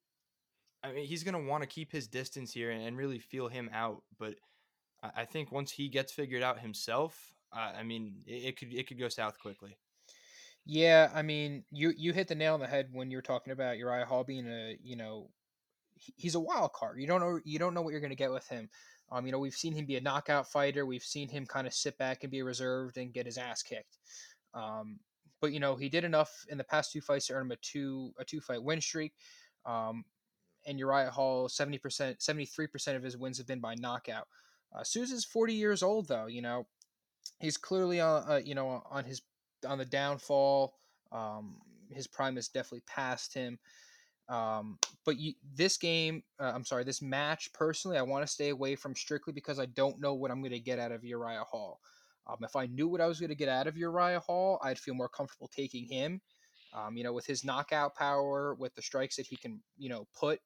I 0.82 0.92
mean, 0.92 1.06
he's 1.06 1.24
going 1.24 1.34
to 1.34 1.50
want 1.50 1.62
to 1.62 1.68
keep 1.68 1.92
his 1.92 2.06
distance 2.06 2.52
here 2.52 2.70
and, 2.70 2.82
and 2.82 2.96
really 2.96 3.18
feel 3.18 3.48
him 3.48 3.70
out. 3.72 4.02
But 4.18 4.34
I, 5.02 5.22
I 5.22 5.24
think 5.24 5.52
once 5.52 5.70
he 5.70 5.88
gets 5.88 6.12
figured 6.12 6.42
out 6.42 6.60
himself, 6.60 7.34
uh, 7.52 7.72
I 7.78 7.82
mean, 7.82 8.16
it, 8.26 8.44
it 8.44 8.58
could 8.58 8.72
it 8.74 8.86
could 8.86 8.98
go 8.98 9.08
south 9.08 9.38
quickly. 9.38 9.76
Yeah, 10.64 11.10
I 11.14 11.22
mean, 11.22 11.64
you 11.70 11.92
you 11.96 12.12
hit 12.12 12.28
the 12.28 12.34
nail 12.34 12.54
on 12.54 12.60
the 12.60 12.66
head 12.66 12.88
when 12.92 13.10
you're 13.10 13.22
talking 13.22 13.52
about 13.52 13.78
Uriah 13.78 14.04
Hall 14.04 14.24
being 14.24 14.48
a 14.48 14.76
you 14.82 14.96
know 14.96 15.30
he's 15.94 16.34
a 16.34 16.40
wild 16.40 16.72
card. 16.72 17.00
You 17.00 17.06
don't 17.06 17.20
know 17.20 17.40
you 17.44 17.58
don't 17.58 17.74
know 17.74 17.82
what 17.82 17.90
you're 17.90 18.00
going 18.00 18.10
to 18.10 18.16
get 18.16 18.32
with 18.32 18.46
him. 18.48 18.68
Um, 19.12 19.24
you 19.24 19.32
know, 19.32 19.38
we've 19.38 19.54
seen 19.54 19.72
him 19.72 19.86
be 19.86 19.96
a 19.96 20.00
knockout 20.00 20.50
fighter. 20.50 20.84
We've 20.84 21.02
seen 21.02 21.28
him 21.28 21.46
kind 21.46 21.66
of 21.66 21.72
sit 21.72 21.96
back 21.96 22.24
and 22.24 22.30
be 22.30 22.42
reserved 22.42 22.96
and 22.96 23.12
get 23.12 23.26
his 23.26 23.38
ass 23.38 23.62
kicked. 23.62 23.98
Um, 24.52 24.98
but 25.46 25.52
you 25.52 25.60
know, 25.60 25.76
he 25.76 25.88
did 25.88 26.02
enough 26.02 26.44
in 26.48 26.58
the 26.58 26.64
past 26.64 26.90
two 26.90 27.00
fights 27.00 27.28
to 27.28 27.34
earn 27.34 27.42
him 27.42 27.52
a 27.52 27.56
two 27.62 28.10
a 28.18 28.24
two 28.24 28.40
fight 28.40 28.60
win 28.60 28.80
streak. 28.80 29.12
Um, 29.64 30.04
and 30.66 30.76
Uriah 30.76 31.08
Hall, 31.08 31.48
seventy 31.48 31.78
percent, 31.78 32.20
seventy 32.20 32.46
three 32.46 32.66
percent 32.66 32.96
of 32.96 33.04
his 33.04 33.16
wins 33.16 33.38
have 33.38 33.46
been 33.46 33.60
by 33.60 33.76
knockout. 33.76 34.26
Uh, 34.74 34.82
Souza's 34.82 35.24
forty 35.24 35.54
years 35.54 35.84
old 35.84 36.08
though. 36.08 36.26
You 36.26 36.42
know, 36.42 36.66
he's 37.38 37.56
clearly 37.56 38.00
on 38.00 38.24
uh, 38.28 38.40
you 38.44 38.56
know 38.56 38.82
on 38.90 39.04
his 39.04 39.22
on 39.64 39.78
the 39.78 39.84
downfall. 39.84 40.74
Um, 41.12 41.58
his 41.92 42.08
prime 42.08 42.36
is 42.36 42.48
definitely 42.48 42.82
past 42.88 43.32
him. 43.32 43.56
Um, 44.28 44.80
but 45.04 45.16
you, 45.16 45.34
this 45.54 45.76
game, 45.76 46.24
uh, 46.40 46.50
I'm 46.52 46.64
sorry, 46.64 46.82
this 46.82 47.00
match 47.00 47.52
personally, 47.52 47.98
I 47.98 48.02
want 48.02 48.26
to 48.26 48.32
stay 48.32 48.48
away 48.48 48.74
from 48.74 48.96
strictly 48.96 49.32
because 49.32 49.60
I 49.60 49.66
don't 49.66 50.00
know 50.00 50.14
what 50.14 50.32
I'm 50.32 50.40
going 50.40 50.50
to 50.50 50.58
get 50.58 50.80
out 50.80 50.90
of 50.90 51.04
Uriah 51.04 51.44
Hall. 51.44 51.78
Um, 52.26 52.38
if 52.42 52.56
I 52.56 52.66
knew 52.66 52.88
what 52.88 53.00
I 53.00 53.06
was 53.06 53.20
going 53.20 53.30
to 53.30 53.36
get 53.36 53.48
out 53.48 53.66
of 53.66 53.76
Uriah 53.76 54.20
Hall, 54.20 54.58
I'd 54.62 54.78
feel 54.78 54.94
more 54.94 55.08
comfortable 55.08 55.48
taking 55.54 55.86
him. 55.86 56.20
Um, 56.74 56.96
you 56.96 57.04
know, 57.04 57.12
with 57.12 57.26
his 57.26 57.44
knockout 57.44 57.94
power, 57.94 58.54
with 58.54 58.74
the 58.74 58.82
strikes 58.82 59.16
that 59.16 59.26
he 59.26 59.36
can, 59.36 59.62
you 59.78 59.88
know, 59.88 60.06
put, 60.18 60.40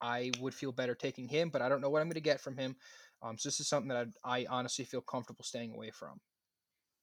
I 0.00 0.32
would 0.40 0.54
feel 0.54 0.72
better 0.72 0.94
taking 0.94 1.28
him. 1.28 1.50
But 1.50 1.62
I 1.62 1.68
don't 1.68 1.80
know 1.80 1.90
what 1.90 2.00
I'm 2.00 2.08
going 2.08 2.14
to 2.14 2.20
get 2.20 2.40
from 2.40 2.56
him. 2.56 2.76
Um, 3.22 3.38
so 3.38 3.48
this 3.48 3.60
is 3.60 3.68
something 3.68 3.88
that 3.88 4.08
I, 4.24 4.40
I 4.40 4.46
honestly 4.48 4.84
feel 4.84 5.00
comfortable 5.00 5.44
staying 5.44 5.72
away 5.74 5.90
from. 5.90 6.20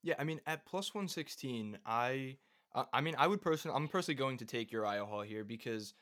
Yeah, 0.01 0.15
I 0.19 0.23
mean, 0.25 0.41
at 0.45 0.65
plus 0.65 0.93
116, 0.93 1.77
I 1.85 2.37
Uh, 2.75 2.85
I 2.91 3.01
mean, 3.01 3.15
I 3.17 3.27
would 3.27 3.41
personally, 3.41 3.77
I'm 3.77 3.87
personally 3.87 4.17
going 4.17 4.37
to 4.37 4.45
take 4.45 4.71
Uriah 4.71 5.05
Hall 5.05 5.21
here 5.21 5.43
because 5.43 5.93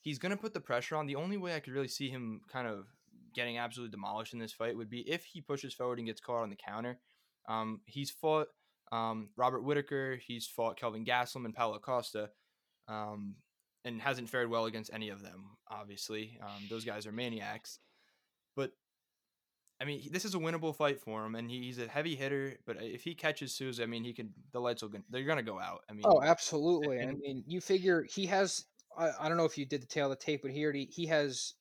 he's 0.00 0.18
going 0.18 0.30
to 0.30 0.36
put 0.40 0.54
the 0.54 0.60
pressure 0.60 0.96
on. 0.96 1.06
The 1.06 1.16
only 1.16 1.36
way 1.36 1.54
I 1.56 1.60
could 1.60 1.72
really 1.72 1.88
see 1.88 2.08
him 2.10 2.42
kind 2.48 2.68
of 2.68 2.86
getting 3.34 3.58
absolutely 3.58 3.92
demolished 3.92 4.32
in 4.32 4.38
this 4.38 4.52
fight 4.52 4.76
would 4.76 4.90
be 4.90 5.00
if 5.00 5.24
he 5.24 5.40
pushes 5.40 5.74
forward 5.74 5.98
and 5.98 6.06
gets 6.06 6.20
caught 6.20 6.42
on 6.42 6.50
the 6.50 6.56
counter. 6.56 6.98
Um, 7.48 7.80
he's 7.86 8.10
fought 8.10 8.48
um, 8.92 9.30
Robert 9.36 9.64
Whittaker, 9.64 10.16
he's 10.16 10.46
fought 10.46 10.78
Kelvin 10.78 11.04
Gastelum 11.04 11.46
and 11.46 11.54
Paulo 11.54 11.78
Costa, 11.78 12.30
um, 12.88 13.36
and 13.84 14.00
hasn't 14.00 14.28
fared 14.28 14.50
well 14.50 14.66
against 14.66 14.92
any 14.92 15.08
of 15.08 15.22
them. 15.22 15.56
Obviously, 15.70 16.38
um, 16.42 16.66
those 16.68 16.84
guys 16.84 17.06
are 17.06 17.12
maniacs. 17.12 17.78
But 18.54 18.72
I 19.80 19.84
mean, 19.84 20.10
this 20.12 20.24
is 20.24 20.34
a 20.34 20.38
winnable 20.38 20.76
fight 20.76 21.00
for 21.00 21.24
him, 21.24 21.34
and 21.34 21.50
he's 21.50 21.78
a 21.78 21.88
heavy 21.88 22.14
hitter. 22.14 22.58
But 22.66 22.76
if 22.80 23.02
he 23.02 23.14
catches 23.14 23.54
Souza, 23.54 23.82
I 23.82 23.86
mean, 23.86 24.04
he 24.04 24.12
can. 24.12 24.32
The 24.52 24.60
lights 24.60 24.82
will. 24.82 24.90
They're 25.10 25.24
gonna 25.24 25.42
go 25.42 25.58
out. 25.58 25.80
I 25.90 25.94
mean, 25.94 26.02
Oh, 26.04 26.22
absolutely. 26.22 26.98
And, 26.98 27.10
I 27.10 27.14
mean, 27.14 27.44
you 27.46 27.60
figure 27.60 28.06
he 28.08 28.26
has. 28.26 28.66
I, 28.96 29.10
I 29.18 29.28
don't 29.28 29.38
know 29.38 29.46
if 29.46 29.56
you 29.56 29.64
did 29.64 29.82
the 29.82 29.86
tale 29.86 30.12
of 30.12 30.18
the 30.18 30.24
tape, 30.24 30.42
but 30.42 30.50
here 30.50 30.70
he, 30.70 30.84
he 30.92 31.06
has 31.06 31.54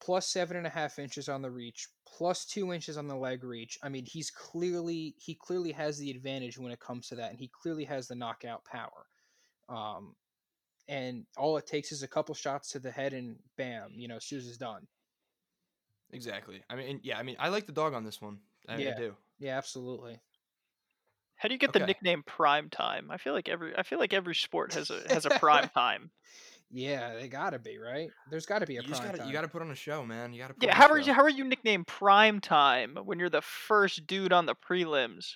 plus 0.00 0.28
seven 0.28 0.56
and 0.56 0.66
a 0.66 0.70
half 0.70 0.98
inches 0.98 1.28
on 1.28 1.42
the 1.42 1.50
reach, 1.50 1.88
plus 2.06 2.44
two 2.46 2.72
inches 2.72 2.96
on 2.96 3.08
the 3.08 3.16
leg 3.16 3.44
reach. 3.44 3.78
I 3.82 3.88
mean, 3.88 4.06
he's 4.06 4.30
clearly 4.30 5.16
he 5.18 5.34
clearly 5.34 5.72
has 5.72 5.98
the 5.98 6.10
advantage 6.10 6.58
when 6.58 6.72
it 6.72 6.80
comes 6.80 7.08
to 7.08 7.16
that, 7.16 7.30
and 7.30 7.40
he 7.40 7.48
clearly 7.48 7.84
has 7.84 8.08
the 8.08 8.14
knockout 8.16 8.64
power. 8.64 9.06
Um, 9.68 10.16
and 10.88 11.26
all 11.36 11.56
it 11.58 11.66
takes 11.66 11.92
is 11.92 12.02
a 12.02 12.08
couple 12.08 12.34
shots 12.34 12.70
to 12.72 12.80
the 12.80 12.92
head, 12.92 13.14
and 13.14 13.38
bam, 13.56 13.92
you 13.96 14.08
know, 14.08 14.18
Souza's 14.20 14.58
done. 14.58 14.88
exactly. 16.10 16.62
I 16.68 16.76
mean, 16.76 17.00
yeah. 17.02 17.18
I 17.18 17.22
mean, 17.22 17.36
I 17.38 17.48
like 17.48 17.66
the 17.66 17.72
dog 17.72 17.94
on 17.94 18.04
this 18.04 18.20
one. 18.20 18.40
I, 18.68 18.76
I 18.76 18.78
Yeah. 18.80 18.92
do. 18.92 19.16
Yeah, 19.38 19.56
absolutely. 19.58 20.20
How 21.36 21.48
do 21.48 21.54
you 21.54 21.58
get 21.58 21.72
the 21.72 21.80
nickname 21.80 22.22
prime 22.22 22.68
time? 22.70 23.10
I 23.10 23.16
feel 23.18 23.32
like 23.32 23.48
every 23.48 23.76
I 23.76 23.82
feel 23.84 23.98
like 23.98 24.12
every 24.12 24.34
sport 24.34 24.72
has 24.72 24.90
a 24.90 25.08
has 25.08 25.24
a 25.26 25.30
prime 25.30 25.68
time. 25.68 26.10
Yeah, 26.70 27.14
they 27.14 27.28
gotta 27.28 27.58
be 27.58 27.78
right. 27.78 28.08
There's 28.30 28.44
got 28.46 28.58
to 28.58 28.66
be 28.66 28.76
a 28.76 28.82
You 28.82 28.88
prime 28.88 29.02
gotta, 29.04 29.18
time. 29.18 29.26
you 29.28 29.32
gotta 29.32 29.48
put 29.48 29.62
on 29.62 29.70
a 29.70 29.74
show, 29.76 30.04
man. 30.04 30.32
You 30.32 30.40
gotta. 30.42 30.54
Put 30.54 30.64
Yeah, 30.64 30.70
on 30.70 30.76
a 30.76 30.80
how 30.82 30.88
are 30.92 31.00
show. 31.00 31.06
you 31.06 31.12
how 31.12 31.22
are 31.22 31.30
you 31.30 31.44
nicknamed 31.44 31.86
prime 31.86 32.40
time 32.40 32.96
when 33.04 33.18
you're 33.20 33.30
the 33.30 33.40
first 33.42 34.06
dude 34.06 34.32
on 34.32 34.46
the 34.46 34.54
prelims? 34.54 35.34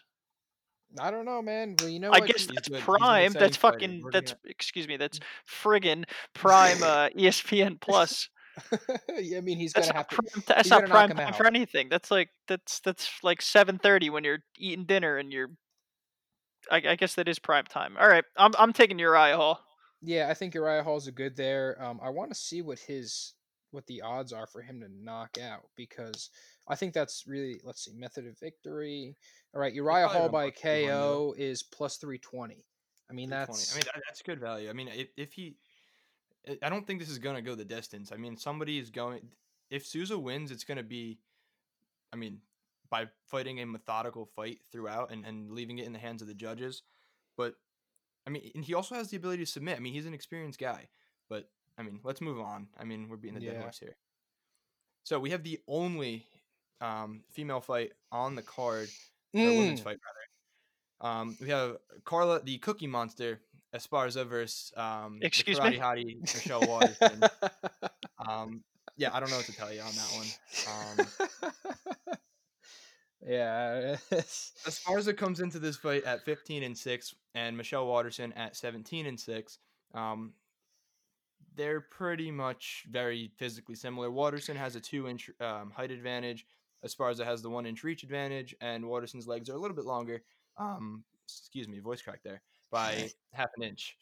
I 0.98 1.12
don't 1.12 1.24
know, 1.24 1.40
man. 1.40 1.76
Well, 1.78 1.88
you 1.88 2.00
know 2.00 2.08
I 2.10 2.18
what? 2.18 2.26
guess 2.28 2.46
that's 2.46 2.68
good. 2.68 2.78
He's 2.78 2.84
prime. 2.84 3.32
That's 3.32 3.56
fucking. 3.56 4.02
That's 4.12 4.32
gonna- 4.32 4.40
excuse 4.46 4.88
me. 4.88 4.96
That's 4.96 5.20
friggin' 5.48 6.04
prime. 6.34 6.82
Uh, 6.82 7.10
ESPN 7.10 7.80
Plus. 7.80 8.28
Yeah, 9.16 9.38
I 9.38 9.40
mean, 9.40 9.58
he's 9.58 9.72
That's 9.72 9.86
gonna 9.86 10.00
not 10.00 10.12
have 10.12 10.32
to. 10.32 10.42
That's 10.46 10.68
not 10.68 10.86
prime 10.86 11.10
time 11.10 11.20
out. 11.28 11.36
for 11.36 11.46
anything. 11.46 11.88
That's 11.88 12.10
like 12.10 12.28
that's 12.48 12.80
that's 12.80 13.08
like 13.22 13.40
seven 13.40 13.78
thirty 13.78 14.10
when 14.10 14.24
you're 14.24 14.40
eating 14.58 14.84
dinner 14.84 15.16
and 15.16 15.32
you're. 15.32 15.48
I, 16.70 16.82
I 16.88 16.96
guess 16.96 17.14
that 17.14 17.28
is 17.28 17.38
prime 17.38 17.64
time. 17.64 17.96
All 17.98 18.08
right, 18.08 18.24
I'm 18.36 18.50
I'm 18.58 18.72
taking 18.72 18.98
Uriah 18.98 19.36
Hall. 19.36 19.60
Yeah, 20.02 20.28
I 20.30 20.34
think 20.34 20.54
Uriah 20.54 20.82
Hall's 20.82 21.06
a 21.06 21.12
good 21.12 21.36
there. 21.36 21.76
Um, 21.82 22.00
I 22.02 22.08
want 22.08 22.30
to 22.30 22.34
see 22.34 22.62
what 22.62 22.78
his 22.78 23.34
what 23.72 23.86
the 23.86 24.02
odds 24.02 24.32
are 24.32 24.46
for 24.48 24.62
him 24.62 24.80
to 24.80 24.88
knock 24.88 25.38
out 25.38 25.68
because 25.76 26.30
I 26.66 26.74
think 26.74 26.92
that's 26.92 27.24
really 27.26 27.60
let's 27.64 27.84
see 27.84 27.92
method 27.92 28.26
of 28.26 28.38
victory. 28.38 29.14
All 29.54 29.60
right, 29.60 29.72
Uriah 29.72 30.08
Hall 30.08 30.28
by 30.32 30.50
KO 30.50 31.34
is 31.38 31.62
plus 31.62 31.96
three 31.96 32.18
twenty. 32.18 32.64
I 33.08 33.12
mean 33.12 33.28
that's 33.30 33.72
I 33.72 33.76
mean, 33.76 33.84
that's 34.08 34.22
good 34.22 34.40
value. 34.40 34.70
I 34.70 34.72
mean, 34.72 34.88
if, 34.88 35.08
if 35.16 35.32
he, 35.32 35.56
I- 36.48 36.58
I 36.62 36.68
don't 36.70 36.86
think 36.86 37.00
this 37.00 37.10
is 37.10 37.18
gonna 37.18 37.42
go 37.42 37.54
the 37.54 37.64
distance. 37.64 38.10
I 38.12 38.16
mean, 38.16 38.36
somebody 38.36 38.78
is 38.78 38.90
going. 38.90 39.28
If 39.68 39.86
Souza 39.86 40.18
wins, 40.18 40.50
it's 40.50 40.64
gonna 40.64 40.82
be, 40.82 41.18
I 42.12 42.16
mean, 42.16 42.40
by 42.88 43.06
fighting 43.26 43.60
a 43.60 43.66
methodical 43.66 44.26
fight 44.26 44.58
throughout 44.72 45.12
and, 45.12 45.24
and 45.24 45.50
leaving 45.52 45.78
it 45.78 45.86
in 45.86 45.92
the 45.92 45.98
hands 45.98 46.22
of 46.22 46.28
the 46.28 46.34
judges. 46.34 46.82
But 47.36 47.54
I 48.26 48.30
mean, 48.30 48.50
and 48.54 48.64
he 48.64 48.74
also 48.74 48.94
has 48.94 49.08
the 49.08 49.16
ability 49.16 49.44
to 49.44 49.50
submit. 49.50 49.76
I 49.76 49.80
mean, 49.80 49.92
he's 49.92 50.06
an 50.06 50.14
experienced 50.14 50.58
guy. 50.58 50.88
But 51.28 51.48
I 51.78 51.82
mean, 51.82 52.00
let's 52.04 52.20
move 52.20 52.40
on. 52.40 52.68
I 52.78 52.84
mean, 52.84 53.08
we're 53.08 53.16
beating 53.16 53.38
the 53.38 53.46
dead 53.46 53.56
horse 53.60 53.78
here. 53.78 53.96
So 55.04 55.18
we 55.18 55.30
have 55.30 55.42
the 55.42 55.58
only 55.66 56.26
um, 56.80 57.22
female 57.32 57.60
fight 57.60 57.92
on 58.12 58.34
the 58.34 58.42
card 58.42 58.88
or 59.34 59.52
women's 59.52 59.80
Mm, 59.80 59.84
fight 59.84 59.98
rather. 61.02 61.12
Um, 61.12 61.36
we 61.40 61.48
have 61.48 61.76
Carla, 62.04 62.40
the 62.42 62.58
Cookie 62.58 62.86
Monster, 62.86 63.40
Esparza 63.74 64.26
versus 64.26 64.72
um, 64.76 65.18
Excuse 65.22 65.58
Karate 65.58 65.72
me? 65.72 65.78
Hottie 65.78 66.20
Michelle 66.34 66.66
Waterson. 66.66 67.22
um, 68.28 68.62
yeah, 68.96 69.10
I 69.14 69.20
don't 69.20 69.30
know 69.30 69.36
what 69.36 69.46
to 69.46 69.56
tell 69.56 69.72
you 69.72 69.80
on 69.80 69.92
that 69.94 70.12
one. 70.12 70.26
Um, 70.66 72.14
yeah, 73.26 73.96
Esparza 74.12 75.16
comes 75.16 75.40
into 75.40 75.58
this 75.58 75.76
fight 75.76 76.04
at 76.04 76.24
15 76.24 76.62
and 76.62 76.76
six, 76.76 77.14
and 77.34 77.56
Michelle 77.56 77.86
Waterson 77.86 78.32
at 78.34 78.56
17 78.56 79.06
and 79.06 79.18
six. 79.18 79.58
Um, 79.94 80.32
they're 81.56 81.80
pretty 81.80 82.30
much 82.30 82.86
very 82.90 83.30
physically 83.36 83.74
similar. 83.74 84.10
Waterson 84.10 84.56
has 84.56 84.76
a 84.76 84.80
two 84.80 85.08
inch 85.08 85.30
um, 85.40 85.70
height 85.70 85.90
advantage. 85.90 86.46
Esparza 86.86 87.24
has 87.24 87.42
the 87.42 87.50
one 87.50 87.66
inch 87.66 87.84
reach 87.84 88.02
advantage, 88.02 88.54
and 88.60 88.86
Waterson's 88.86 89.26
legs 89.26 89.50
are 89.50 89.54
a 89.54 89.58
little 89.58 89.76
bit 89.76 89.84
longer. 89.84 90.22
Um, 90.56 91.04
excuse 91.26 91.68
me, 91.68 91.78
voice 91.78 92.00
crack 92.02 92.20
there 92.24 92.42
by 92.70 93.10
half 93.32 93.50
an 93.56 93.62
inch. 93.62 93.96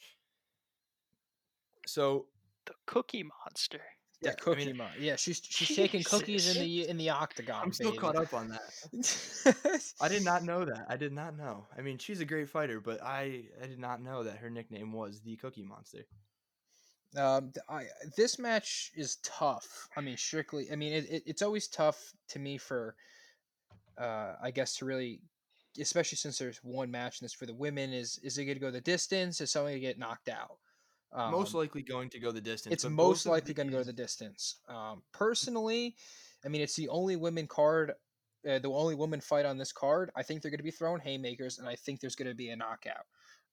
So 1.87 2.27
The 2.67 2.75
Cookie 2.87 3.25
Monster. 3.25 3.81
Yeah, 4.21 4.31
yeah, 4.31 4.33
I 4.33 4.43
cookie 4.43 4.73
mean. 4.73 4.83
Yeah, 4.99 5.17
she's 5.17 5.41
she's 5.45 5.77
taking 5.77 6.03
cookies 6.03 6.57
in 6.57 6.63
the 6.63 6.89
in 6.89 6.97
the 6.97 7.11
octagon. 7.11 7.63
I'm 7.63 7.73
still 7.73 7.91
baby. 7.91 7.99
caught 7.99 8.17
up 8.17 8.35
on 8.35 8.49
that. 8.49 9.93
I 10.01 10.09
did 10.09 10.25
not 10.25 10.43
know 10.43 10.65
that. 10.65 10.87
I 10.89 10.97
did 10.97 11.13
not 11.13 11.37
know. 11.37 11.67
I 11.77 11.83
mean, 11.83 11.99
she's 11.99 12.21
a 12.21 12.25
great 12.25 12.49
fighter, 12.49 12.81
but 12.81 13.03
I 13.03 13.45
I 13.63 13.67
did 13.67 13.79
not 13.79 14.03
know 14.03 14.25
that 14.25 14.39
her 14.39 14.51
nickname 14.51 14.93
was 14.93 15.21
the 15.21 15.37
Cookie 15.37 15.63
Monster. 15.63 16.05
Um, 17.17 17.53
I, 17.69 17.85
this 18.17 18.39
match 18.39 18.93
is 18.95 19.17
tough. 19.23 19.89
I 19.97 20.01
mean, 20.01 20.17
strictly. 20.17 20.71
I 20.71 20.77
mean, 20.77 20.93
it, 20.93 21.05
it, 21.09 21.23
it's 21.27 21.43
always 21.43 21.69
tough 21.69 22.13
to 22.29 22.39
me 22.39 22.59
for, 22.59 22.97
uh, 23.97 24.35
I 24.43 24.51
guess 24.51 24.77
to 24.77 24.85
really, 24.85 25.21
especially 25.81 26.17
since 26.17 26.39
there's 26.39 26.59
one 26.63 26.91
match 26.91 27.21
in 27.21 27.25
this 27.25 27.33
for 27.33 27.47
the 27.47 27.55
women. 27.55 27.93
Is 27.93 28.19
is 28.23 28.37
it 28.37 28.45
going 28.45 28.57
to 28.57 28.61
go 28.61 28.71
the 28.71 28.81
distance? 28.81 29.41
Is 29.41 29.53
someone 29.53 29.73
going 29.73 29.81
to 29.81 29.87
get 29.87 29.99
knocked 29.99 30.29
out? 30.29 30.59
Um, 31.13 31.33
most 31.33 31.55
likely 31.55 31.83
going 31.83 32.11
to 32.11 32.19
go 32.19 32.31
the 32.31 32.41
distance. 32.41 32.73
it's 32.73 32.85
most 32.85 33.25
likely 33.27 33.55
going 33.55 33.69
to 33.69 33.73
go 33.73 33.83
the 33.83 33.93
distance. 33.93 34.57
Um, 34.69 35.03
personally, 35.13 35.97
I 36.45 36.49
mean, 36.49 36.61
it's 36.61 36.77
the 36.77 36.89
only 36.89 37.17
women 37.17 37.47
card, 37.47 37.93
uh, 38.49 38.59
the 38.59 38.71
only 38.71 38.95
woman 38.95 39.21
fight 39.21 39.47
on 39.47 39.57
this 39.57 39.73
card. 39.73 40.11
I 40.17 40.23
think 40.23 40.43
they're 40.43 40.51
going 40.51 40.59
to 40.59 40.65
be 40.65 40.71
throwing 40.71 41.01
haymakers, 41.01 41.59
and 41.59 41.69
I 41.69 41.77
think 41.77 42.01
there's 42.01 42.15
going 42.15 42.29
to 42.29 42.35
be 42.35 42.51
a 42.51 42.57
knockout. 42.57 43.07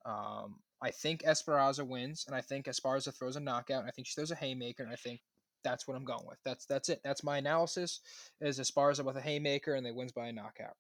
Um, 0.06 0.60
I 0.82 0.92
think 0.92 1.24
Esparza 1.24 1.88
wins, 1.88 2.26
and 2.28 2.36
I 2.36 2.42
think 2.42 2.66
Esparza 2.66 3.18
throws 3.18 3.38
a 3.38 3.40
knockout, 3.40 3.80
and 3.80 3.88
I 3.88 3.92
think 3.92 4.08
she 4.08 4.16
throws 4.16 4.32
a 4.32 4.36
haymaker, 4.36 4.84
and 4.84 4.92
I 4.92 4.98
think 4.98 5.22
that's 5.64 5.88
what 5.88 5.98
I'm 5.98 6.06
going 6.06 6.26
with. 6.28 6.38
That's 6.44 6.66
that's 6.66 6.90
it. 6.90 7.02
That's 7.04 7.24
my 7.24 7.38
analysis. 7.38 8.02
Is 8.42 8.60
Esparza 8.60 9.04
with 9.04 9.18
a 9.18 9.22
haymaker, 9.22 9.74
and 9.74 9.86
they 9.86 9.92
wins 9.92 10.12
by 10.12 10.28
a 10.28 10.32
knockout. 10.32 10.76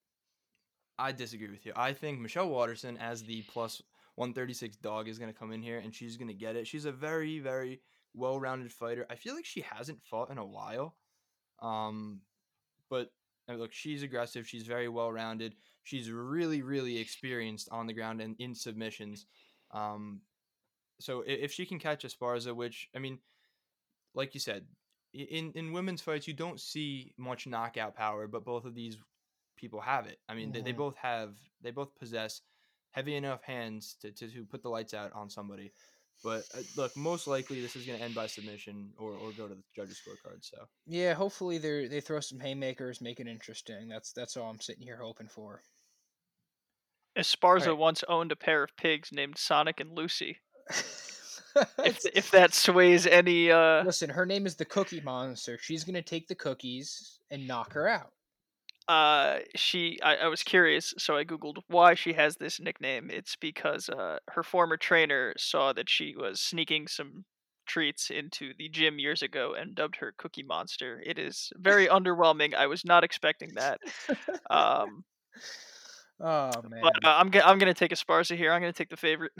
I 0.97 1.11
disagree 1.11 1.49
with 1.49 1.65
you. 1.65 1.73
I 1.75 1.93
think 1.93 2.19
Michelle 2.19 2.49
Waterson 2.49 2.97
as 2.97 3.23
the 3.23 3.41
plus 3.43 3.81
136 4.15 4.77
dog 4.77 5.07
is 5.07 5.19
going 5.19 5.31
to 5.31 5.37
come 5.37 5.51
in 5.51 5.61
here 5.61 5.79
and 5.79 5.93
she's 5.93 6.17
going 6.17 6.27
to 6.29 6.33
get 6.33 6.55
it. 6.55 6.67
She's 6.67 6.85
a 6.85 6.91
very 6.91 7.39
very 7.39 7.81
well-rounded 8.13 8.71
fighter. 8.71 9.05
I 9.09 9.15
feel 9.15 9.35
like 9.35 9.45
she 9.45 9.61
hasn't 9.61 10.01
fought 10.03 10.29
in 10.31 10.37
a 10.37 10.45
while. 10.45 10.97
Um 11.61 12.21
but 12.89 13.11
I 13.47 13.51
mean, 13.51 13.61
look, 13.61 13.73
she's 13.73 14.03
aggressive. 14.03 14.47
She's 14.47 14.65
very 14.65 14.87
well-rounded. 14.89 15.55
She's 15.83 16.09
really 16.11 16.61
really 16.61 16.97
experienced 16.97 17.69
on 17.71 17.87
the 17.87 17.93
ground 17.93 18.21
and 18.21 18.35
in 18.39 18.55
submissions. 18.55 19.25
Um 19.71 20.21
so 20.99 21.21
i- 21.23 21.25
if 21.27 21.51
she 21.51 21.65
can 21.65 21.79
catch 21.79 22.03
Esparza, 22.05 22.55
which 22.55 22.89
I 22.95 22.99
mean 22.99 23.19
like 24.13 24.33
you 24.33 24.39
said, 24.39 24.65
in 25.13 25.51
in 25.53 25.73
women's 25.73 26.01
fights 26.01 26.27
you 26.27 26.33
don't 26.33 26.59
see 26.59 27.13
much 27.17 27.47
knockout 27.47 27.95
power, 27.95 28.27
but 28.27 28.45
both 28.45 28.63
of 28.65 28.75
these 28.75 28.97
people 29.57 29.81
have 29.81 30.05
it. 30.07 30.19
I 30.29 30.35
mean, 30.35 30.51
they, 30.51 30.61
they 30.61 30.73
Mhm. 30.73 30.77
both 30.77 30.95
have 30.97 31.35
they 31.61 31.71
both 31.71 31.95
possess 31.95 32.41
heavy 32.95 33.15
enough 33.15 33.43
hands 33.43 33.97
to, 34.01 34.09
to, 34.11 34.27
to 34.29 34.45
put 34.45 34.63
the 34.63 34.69
lights 34.69 34.93
out 34.93 35.11
on 35.13 35.29
somebody. 35.29 35.73
But 36.23 36.43
uh, 36.57 36.61
look, 36.77 36.95
most 36.95 37.27
likely 37.27 37.61
this 37.61 37.75
is 37.75 37.85
going 37.85 37.99
to 37.99 38.05
end 38.05 38.15
by 38.15 38.27
submission 38.27 38.91
or, 38.97 39.11
or 39.11 39.31
go 39.37 39.47
to 39.49 39.53
the 39.53 39.63
judges' 39.75 39.99
scorecard. 40.01 40.37
So 40.41 40.57
Yeah, 40.87 41.13
hopefully 41.13 41.57
they 41.57 41.87
they 41.87 41.99
throw 41.99 42.21
some 42.21 42.39
haymakers, 42.39 43.01
make 43.01 43.19
it 43.19 43.27
interesting. 43.27 43.89
That's 43.89 44.13
that's 44.13 44.37
all 44.37 44.49
I'm 44.49 44.61
sitting 44.61 44.83
here 44.83 44.97
hoping 45.01 45.27
for. 45.27 45.61
Esparza 47.17 47.67
Alright. 47.67 47.77
once 47.77 48.03
owned 48.07 48.31
a 48.31 48.35
pair 48.35 48.63
of 48.63 48.75
pigs 48.77 49.11
named 49.11 49.37
Sonic 49.37 49.79
and 49.79 49.91
Lucy. 49.91 50.37
If 51.79 52.05
if 52.15 52.31
that 52.31 52.53
sways 52.53 53.05
any 53.05 53.51
uh 53.51 53.83
Listen, 53.83 54.09
her 54.09 54.25
name 54.25 54.45
is 54.45 54.55
the 54.55 54.65
Cookie 54.65 55.01
Monster. 55.01 55.57
She's 55.61 55.83
gonna 55.83 56.01
take 56.01 56.29
the 56.29 56.35
cookies 56.35 57.19
and 57.29 57.45
knock 57.45 57.73
her 57.73 57.89
out. 57.89 58.13
Uh 58.87 59.39
she 59.55 59.99
I, 60.03 60.17
I 60.17 60.27
was 60.27 60.43
curious 60.43 60.93
so 60.97 61.15
i 61.17 61.23
googled 61.23 61.57
why 61.67 61.95
she 61.95 62.13
has 62.13 62.35
this 62.37 62.59
nickname 62.59 63.09
it's 63.09 63.35
because 63.35 63.89
uh 63.89 64.19
her 64.29 64.43
former 64.43 64.77
trainer 64.77 65.33
saw 65.37 65.73
that 65.73 65.89
she 65.89 66.15
was 66.15 66.39
sneaking 66.39 66.87
some 66.87 67.25
treats 67.65 68.11
into 68.11 68.53
the 68.59 68.69
gym 68.69 68.99
years 68.99 69.23
ago 69.23 69.55
and 69.55 69.73
dubbed 69.73 69.95
her 69.95 70.13
cookie 70.17 70.43
monster 70.43 71.01
it 71.03 71.17
is 71.17 71.51
very 71.57 71.87
underwhelming 71.89 72.53
i 72.53 72.67
was 72.67 72.85
not 72.85 73.03
expecting 73.03 73.55
that 73.55 73.79
um 74.51 75.03
Oh 76.19 76.61
man. 76.63 76.81
but 76.81 76.93
uh, 77.03 77.15
i'm 77.17 77.31
i'm 77.43 77.57
gonna 77.57 77.73
take 77.73 77.91
esparza 77.91 78.37
here 78.37 78.51
i'm 78.51 78.61
gonna 78.61 78.73
take 78.73 78.89
the 78.89 78.97
favorite 78.97 79.31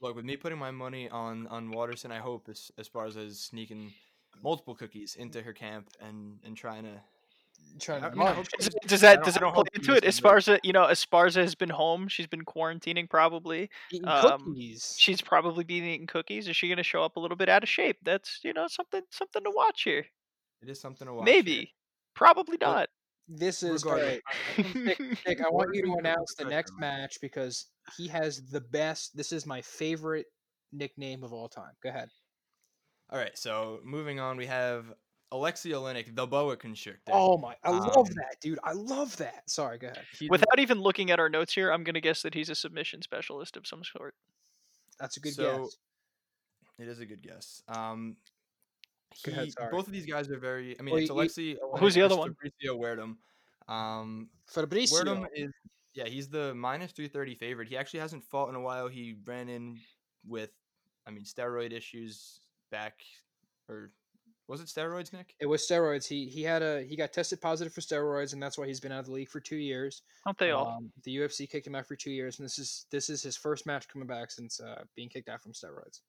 Look, 0.00 0.16
with 0.16 0.24
me 0.24 0.36
putting 0.36 0.58
my 0.58 0.70
money 0.70 1.08
on 1.08 1.46
on 1.46 1.70
Waterson, 1.70 2.10
I 2.12 2.18
hope 2.18 2.48
as 2.48 2.70
as 2.76 2.88
far 2.88 3.06
as 3.06 3.38
sneaking 3.40 3.94
multiple 4.42 4.74
cookies 4.74 5.14
into 5.14 5.42
her 5.42 5.52
camp 5.52 5.90
and 6.00 6.40
and 6.44 6.56
trying 6.56 6.84
to. 6.84 7.02
Trying 7.80 8.02
to 8.02 8.08
I 8.08 8.14
munch. 8.14 8.48
Does, 8.58 8.68
does 8.86 9.00
that 9.00 9.24
does 9.24 9.36
I 9.36 9.38
it 9.38 9.40
don't 9.40 9.54
play 9.54 9.64
into 9.74 9.94
it? 9.94 10.04
misses, 10.04 10.20
but- 10.20 10.32
Esparza, 10.36 10.58
you 10.62 10.72
know, 10.72 10.84
Esparza 10.86 11.36
has 11.42 11.54
been 11.54 11.70
home. 11.70 12.06
She's 12.08 12.26
been 12.26 12.44
quarantining 12.44 13.08
probably. 13.10 13.70
Eating 13.90 14.06
um, 14.08 14.40
cookies. 14.44 14.94
She's 14.98 15.20
probably 15.20 15.64
been 15.64 15.82
eating 15.84 16.06
cookies. 16.06 16.46
Is 16.48 16.56
she 16.56 16.68
going 16.68 16.76
to 16.76 16.82
show 16.82 17.02
up 17.02 17.16
a 17.16 17.20
little 17.20 17.36
bit 17.36 17.48
out 17.48 17.62
of 17.62 17.68
shape? 17.68 17.96
That's 18.02 18.40
you 18.44 18.52
know 18.52 18.66
something 18.68 19.02
something 19.10 19.42
to 19.42 19.50
watch 19.54 19.82
here. 19.82 20.04
It 20.62 20.68
is 20.68 20.80
something 20.80 21.06
to 21.06 21.14
watch. 21.14 21.26
here. 21.28 21.34
Maybe, 21.36 21.72
probably 22.14 22.56
Well, 22.60 22.72
not. 22.74 22.88
This 23.28 23.62
is 23.62 23.84
Regardless, 23.84 24.20
great. 24.56 24.64
I- 24.66 24.78
I 24.78 24.78
Nick, 24.84 25.00
Nick, 25.26 25.40
I 25.40 25.48
want 25.48 25.74
you 25.74 25.82
to 25.86 25.94
announce 25.98 26.34
the 26.38 26.44
next 26.44 26.72
match 26.78 27.16
because 27.22 27.66
he 27.96 28.06
has 28.08 28.42
the 28.50 28.60
best. 28.60 29.16
This 29.16 29.32
is 29.32 29.46
my 29.46 29.60
favorite 29.62 30.26
nickname 30.72 31.24
of 31.24 31.32
all 31.32 31.48
time. 31.48 31.72
Go 31.82 31.88
ahead. 31.88 32.08
All 33.10 33.18
right, 33.18 33.36
so 33.36 33.80
moving 33.84 34.20
on, 34.20 34.36
we 34.36 34.46
have 34.46 34.86
Alexei 35.32 35.70
Oleinik, 35.70 36.14
the 36.14 36.26
boa 36.26 36.56
constrictor. 36.56 37.10
Oh 37.12 37.38
my! 37.38 37.56
I 37.64 37.70
love 37.70 37.96
Um, 37.96 38.04
that, 38.14 38.36
dude. 38.40 38.58
I 38.62 38.72
love 38.72 39.16
that. 39.16 39.48
Sorry, 39.50 39.78
go 39.78 39.88
ahead. 39.88 40.04
He's 40.18 40.28
Without 40.30 40.58
even 40.58 40.80
looking 40.80 41.10
at 41.10 41.18
our 41.18 41.28
notes 41.30 41.54
here, 41.54 41.72
I'm 41.72 41.82
going 41.84 41.94
to 41.94 42.00
guess 42.02 42.20
that 42.22 42.34
he's 42.34 42.50
a 42.50 42.54
submission 42.54 43.00
specialist 43.02 43.56
of 43.56 43.66
some 43.66 43.82
sort. 43.82 44.14
That's 45.00 45.16
a 45.16 45.20
good 45.20 45.32
So, 45.34 45.62
guess. 45.64 45.76
It 46.78 46.88
is 46.88 47.00
a 47.00 47.06
good 47.06 47.22
guess. 47.22 47.62
Um, 47.68 48.16
Go 49.24 49.32
ahead, 49.32 49.48
both 49.70 49.86
of 49.86 49.92
these 49.92 50.06
guys 50.06 50.30
are 50.30 50.38
very. 50.38 50.78
I 50.78 50.82
mean, 50.82 50.92
Well, 50.94 51.00
it's 51.00 51.08
you- 51.08 51.14
Alexei. 51.16 51.56
Who's 51.78 51.94
the 51.94 52.02
other 52.02 52.14
versus 52.16 52.34
one? 52.62 52.76
Fabricio 52.76 53.16
Werdum. 53.68 53.72
Um, 53.72 54.28
Fabricio. 54.52 54.92
Werdum 55.02 55.26
is 55.34 55.50
yeah, 55.94 56.04
he's 56.06 56.28
the 56.28 56.54
minus 56.54 56.92
three 56.92 57.08
thirty 57.08 57.34
favorite. 57.34 57.68
He 57.68 57.76
actually 57.76 58.00
hasn't 58.00 58.24
fought 58.24 58.48
in 58.50 58.54
a 58.54 58.60
while. 58.60 58.88
He 58.88 59.16
ran 59.26 59.48
in 59.48 59.78
with, 60.26 60.50
I 61.06 61.10
mean, 61.10 61.24
steroid 61.24 61.72
issues 61.72 62.40
back, 62.70 63.00
or 63.68 63.90
was 64.52 64.60
it 64.60 64.66
steroids, 64.66 65.14
Nick? 65.14 65.34
It 65.40 65.46
was 65.46 65.66
steroids. 65.66 66.06
He 66.06 66.26
he 66.26 66.42
had 66.42 66.62
a 66.62 66.82
he 66.82 66.94
got 66.94 67.10
tested 67.10 67.40
positive 67.40 67.72
for 67.72 67.80
steroids, 67.80 68.34
and 68.34 68.42
that's 68.42 68.58
why 68.58 68.66
he's 68.66 68.80
been 68.80 68.92
out 68.92 69.00
of 69.00 69.06
the 69.06 69.12
league 69.12 69.30
for 69.30 69.40
two 69.40 69.56
years. 69.56 70.02
Aren't 70.26 70.36
they 70.36 70.50
all? 70.50 70.68
Um, 70.76 70.92
the 71.04 71.16
UFC 71.16 71.48
kicked 71.50 71.66
him 71.66 71.74
out 71.74 71.86
for 71.86 71.96
two 71.96 72.10
years, 72.10 72.38
and 72.38 72.44
this 72.44 72.58
is 72.58 72.84
this 72.90 73.08
is 73.08 73.22
his 73.22 73.34
first 73.34 73.64
match 73.64 73.88
coming 73.88 74.06
back 74.06 74.30
since 74.30 74.60
uh, 74.60 74.84
being 74.94 75.08
kicked 75.08 75.30
out 75.30 75.40
from 75.40 75.52
steroids. 75.52 76.00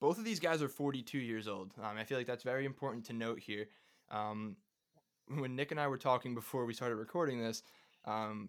Both 0.00 0.18
of 0.18 0.24
these 0.24 0.40
guys 0.40 0.60
are 0.60 0.68
42 0.68 1.18
years 1.18 1.46
old. 1.46 1.72
Um, 1.80 1.96
I 1.96 2.02
feel 2.02 2.18
like 2.18 2.26
that's 2.26 2.42
very 2.42 2.66
important 2.66 3.06
to 3.06 3.12
note 3.12 3.38
here. 3.38 3.68
Um, 4.10 4.56
when 5.28 5.54
Nick 5.54 5.70
and 5.70 5.78
I 5.78 5.86
were 5.86 5.98
talking 5.98 6.34
before 6.34 6.66
we 6.66 6.74
started 6.74 6.96
recording 6.96 7.40
this, 7.40 7.62
um, 8.06 8.48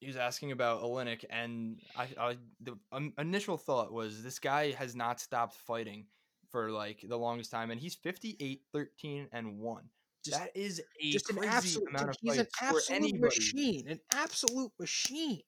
he 0.00 0.08
was 0.08 0.16
asking 0.16 0.50
about 0.50 0.82
Oleinik, 0.82 1.24
and 1.30 1.80
I, 1.96 2.08
I 2.18 2.36
the 2.60 2.76
um, 2.90 3.12
initial 3.18 3.56
thought 3.56 3.92
was 3.92 4.20
this 4.24 4.40
guy 4.40 4.72
has 4.72 4.96
not 4.96 5.20
stopped 5.20 5.54
fighting 5.54 6.06
for 6.52 6.70
like 6.70 7.04
the 7.08 7.18
longest 7.18 7.50
time, 7.50 7.70
and 7.70 7.80
he's 7.80 7.94
58, 7.96 8.60
13, 8.72 9.28
and 9.32 9.58
one. 9.58 9.84
Just, 10.24 10.38
that 10.38 10.50
is 10.54 10.80
a 11.00 11.10
just 11.10 11.30
an 11.30 11.42
absolute. 11.42 11.88
amount 11.88 12.10
of 12.10 12.16
He's 12.20 12.38
an 12.38 12.46
absolute 12.60 13.20
machine. 13.20 13.88
An 13.88 13.98
absolute 14.14 14.70
machine. 14.78 15.40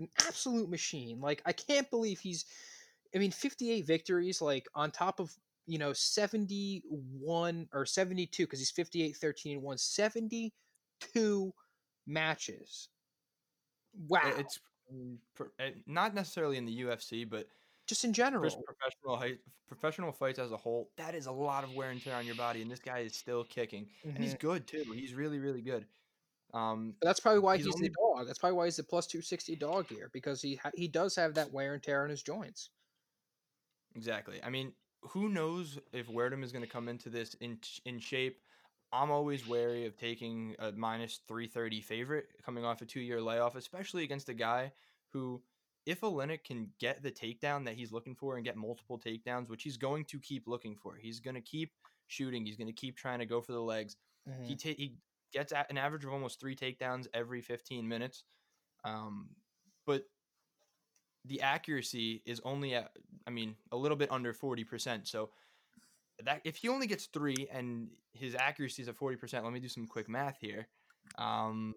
An 0.00 0.08
absolute 0.26 0.68
machine. 0.68 1.20
Like 1.20 1.42
I 1.46 1.52
can't 1.52 1.88
believe 1.90 2.18
he's. 2.18 2.46
I 3.14 3.18
mean, 3.18 3.30
fifty-eight 3.30 3.86
victories, 3.86 4.40
like 4.40 4.66
on 4.74 4.90
top 4.90 5.20
of 5.20 5.32
you 5.66 5.78
know 5.78 5.92
seventy-one 5.92 7.68
or 7.72 7.86
seventy-two, 7.86 8.44
because 8.44 8.58
he's 8.58 8.72
58, 8.72 9.16
13, 9.16 9.52
and 9.54 9.62
one. 9.62 9.78
Seventy-two 9.78 11.52
matches. 12.06 12.88
Wow. 14.08 14.32
It's 14.38 14.58
mm, 14.92 15.16
uh, 15.40 15.70
not 15.86 16.14
necessarily 16.14 16.56
in 16.56 16.64
the 16.64 16.82
UFC, 16.82 17.28
but 17.28 17.46
just 17.90 18.04
in 18.04 18.12
Just 18.14 18.16
general. 18.30 18.62
professional 18.64 19.36
professional 19.66 20.12
fights 20.12 20.38
as 20.38 20.50
a 20.52 20.56
whole, 20.56 20.90
that 20.96 21.14
is 21.14 21.26
a 21.26 21.32
lot 21.32 21.62
of 21.64 21.74
wear 21.74 21.90
and 21.90 22.02
tear 22.02 22.14
on 22.16 22.24
your 22.26 22.34
body, 22.36 22.62
and 22.62 22.70
this 22.70 22.80
guy 22.80 23.00
is 23.00 23.14
still 23.14 23.44
kicking, 23.44 23.88
and 24.04 24.18
he's 24.18 24.34
Mhm. 24.34 24.40
good 24.40 24.66
too. 24.66 24.84
He's 24.94 25.12
really, 25.14 25.38
really 25.38 25.60
good. 25.62 25.86
Um, 26.54 26.96
that's 27.02 27.20
probably 27.20 27.38
why 27.40 27.56
he's 27.58 27.66
he's, 27.66 27.74
only- 27.76 27.88
the 27.88 27.94
dog. 27.94 28.26
That's 28.26 28.38
probably 28.38 28.56
why 28.56 28.64
he's 28.64 28.76
the 28.76 28.82
plus 28.82 29.06
two 29.06 29.20
sixty 29.22 29.54
dog 29.54 29.86
here 29.88 30.08
because 30.12 30.40
he 30.42 30.56
ha- 30.56 30.72
he 30.74 30.88
does 30.88 31.14
have 31.16 31.34
that 31.34 31.52
wear 31.52 31.74
and 31.74 31.82
tear 31.82 32.02
on 32.02 32.10
his 32.10 32.22
joints. 32.22 32.70
exactly. 33.94 34.40
I 34.42 34.50
mean, 34.50 34.72
who 35.02 35.28
knows 35.28 35.78
if 35.92 36.08
Werdum 36.08 36.42
is 36.44 36.52
going 36.52 36.64
to 36.64 36.70
come 36.70 36.88
into 36.88 37.10
this 37.10 37.34
in 37.34 37.58
in 37.84 37.98
shape? 37.98 38.40
I'm 38.92 39.10
always 39.12 39.46
wary 39.46 39.86
of 39.86 39.96
taking 39.96 40.56
a 40.58 40.72
minus 40.72 41.20
330 41.28 41.80
favorite 41.80 42.28
coming 42.44 42.64
off 42.64 42.82
a 42.82 42.86
two 42.86 43.00
year 43.00 43.20
layoff, 43.20 43.54
especially 43.54 44.02
against 44.02 44.28
a 44.28 44.34
guy 44.34 44.72
who, 45.12 45.40
if 45.86 46.00
Oleinik 46.02 46.44
can 46.44 46.68
get 46.78 47.02
the 47.02 47.10
takedown 47.10 47.64
that 47.64 47.74
he's 47.74 47.92
looking 47.92 48.14
for 48.14 48.36
and 48.36 48.44
get 48.44 48.56
multiple 48.56 48.98
takedowns, 48.98 49.48
which 49.48 49.62
he's 49.62 49.76
going 49.76 50.04
to 50.06 50.18
keep 50.18 50.46
looking 50.46 50.76
for, 50.76 50.96
he's 50.96 51.20
going 51.20 51.34
to 51.34 51.40
keep 51.40 51.72
shooting, 52.06 52.44
he's 52.44 52.56
going 52.56 52.66
to 52.66 52.72
keep 52.72 52.96
trying 52.96 53.18
to 53.20 53.26
go 53.26 53.40
for 53.40 53.52
the 53.52 53.60
legs. 53.60 53.96
He 54.44 54.56
ta- 54.56 54.76
he 54.76 54.96
gets 55.32 55.52
an 55.52 55.78
average 55.78 56.04
of 56.04 56.12
almost 56.12 56.38
three 56.40 56.54
takedowns 56.54 57.06
every 57.14 57.40
15 57.40 57.86
minutes, 57.88 58.24
um, 58.84 59.30
but 59.86 60.04
the 61.24 61.40
accuracy 61.42 62.22
is 62.26 62.40
only 62.44 62.74
at 62.74 62.90
I 63.26 63.30
mean 63.30 63.56
a 63.72 63.76
little 63.76 63.96
bit 63.96 64.10
under 64.10 64.32
40 64.32 64.64
percent. 64.64 65.08
So 65.08 65.30
that 66.24 66.40
if 66.44 66.56
he 66.56 66.68
only 66.68 66.86
gets 66.86 67.06
three 67.06 67.48
and 67.52 67.88
his 68.12 68.34
accuracy 68.34 68.82
is 68.82 68.88
at 68.88 68.96
40 68.96 69.16
percent, 69.16 69.44
let 69.44 69.52
me 69.52 69.60
do 69.60 69.68
some 69.68 69.86
quick 69.86 70.08
math 70.08 70.38
here. 70.40 70.68
Um, 71.18 71.74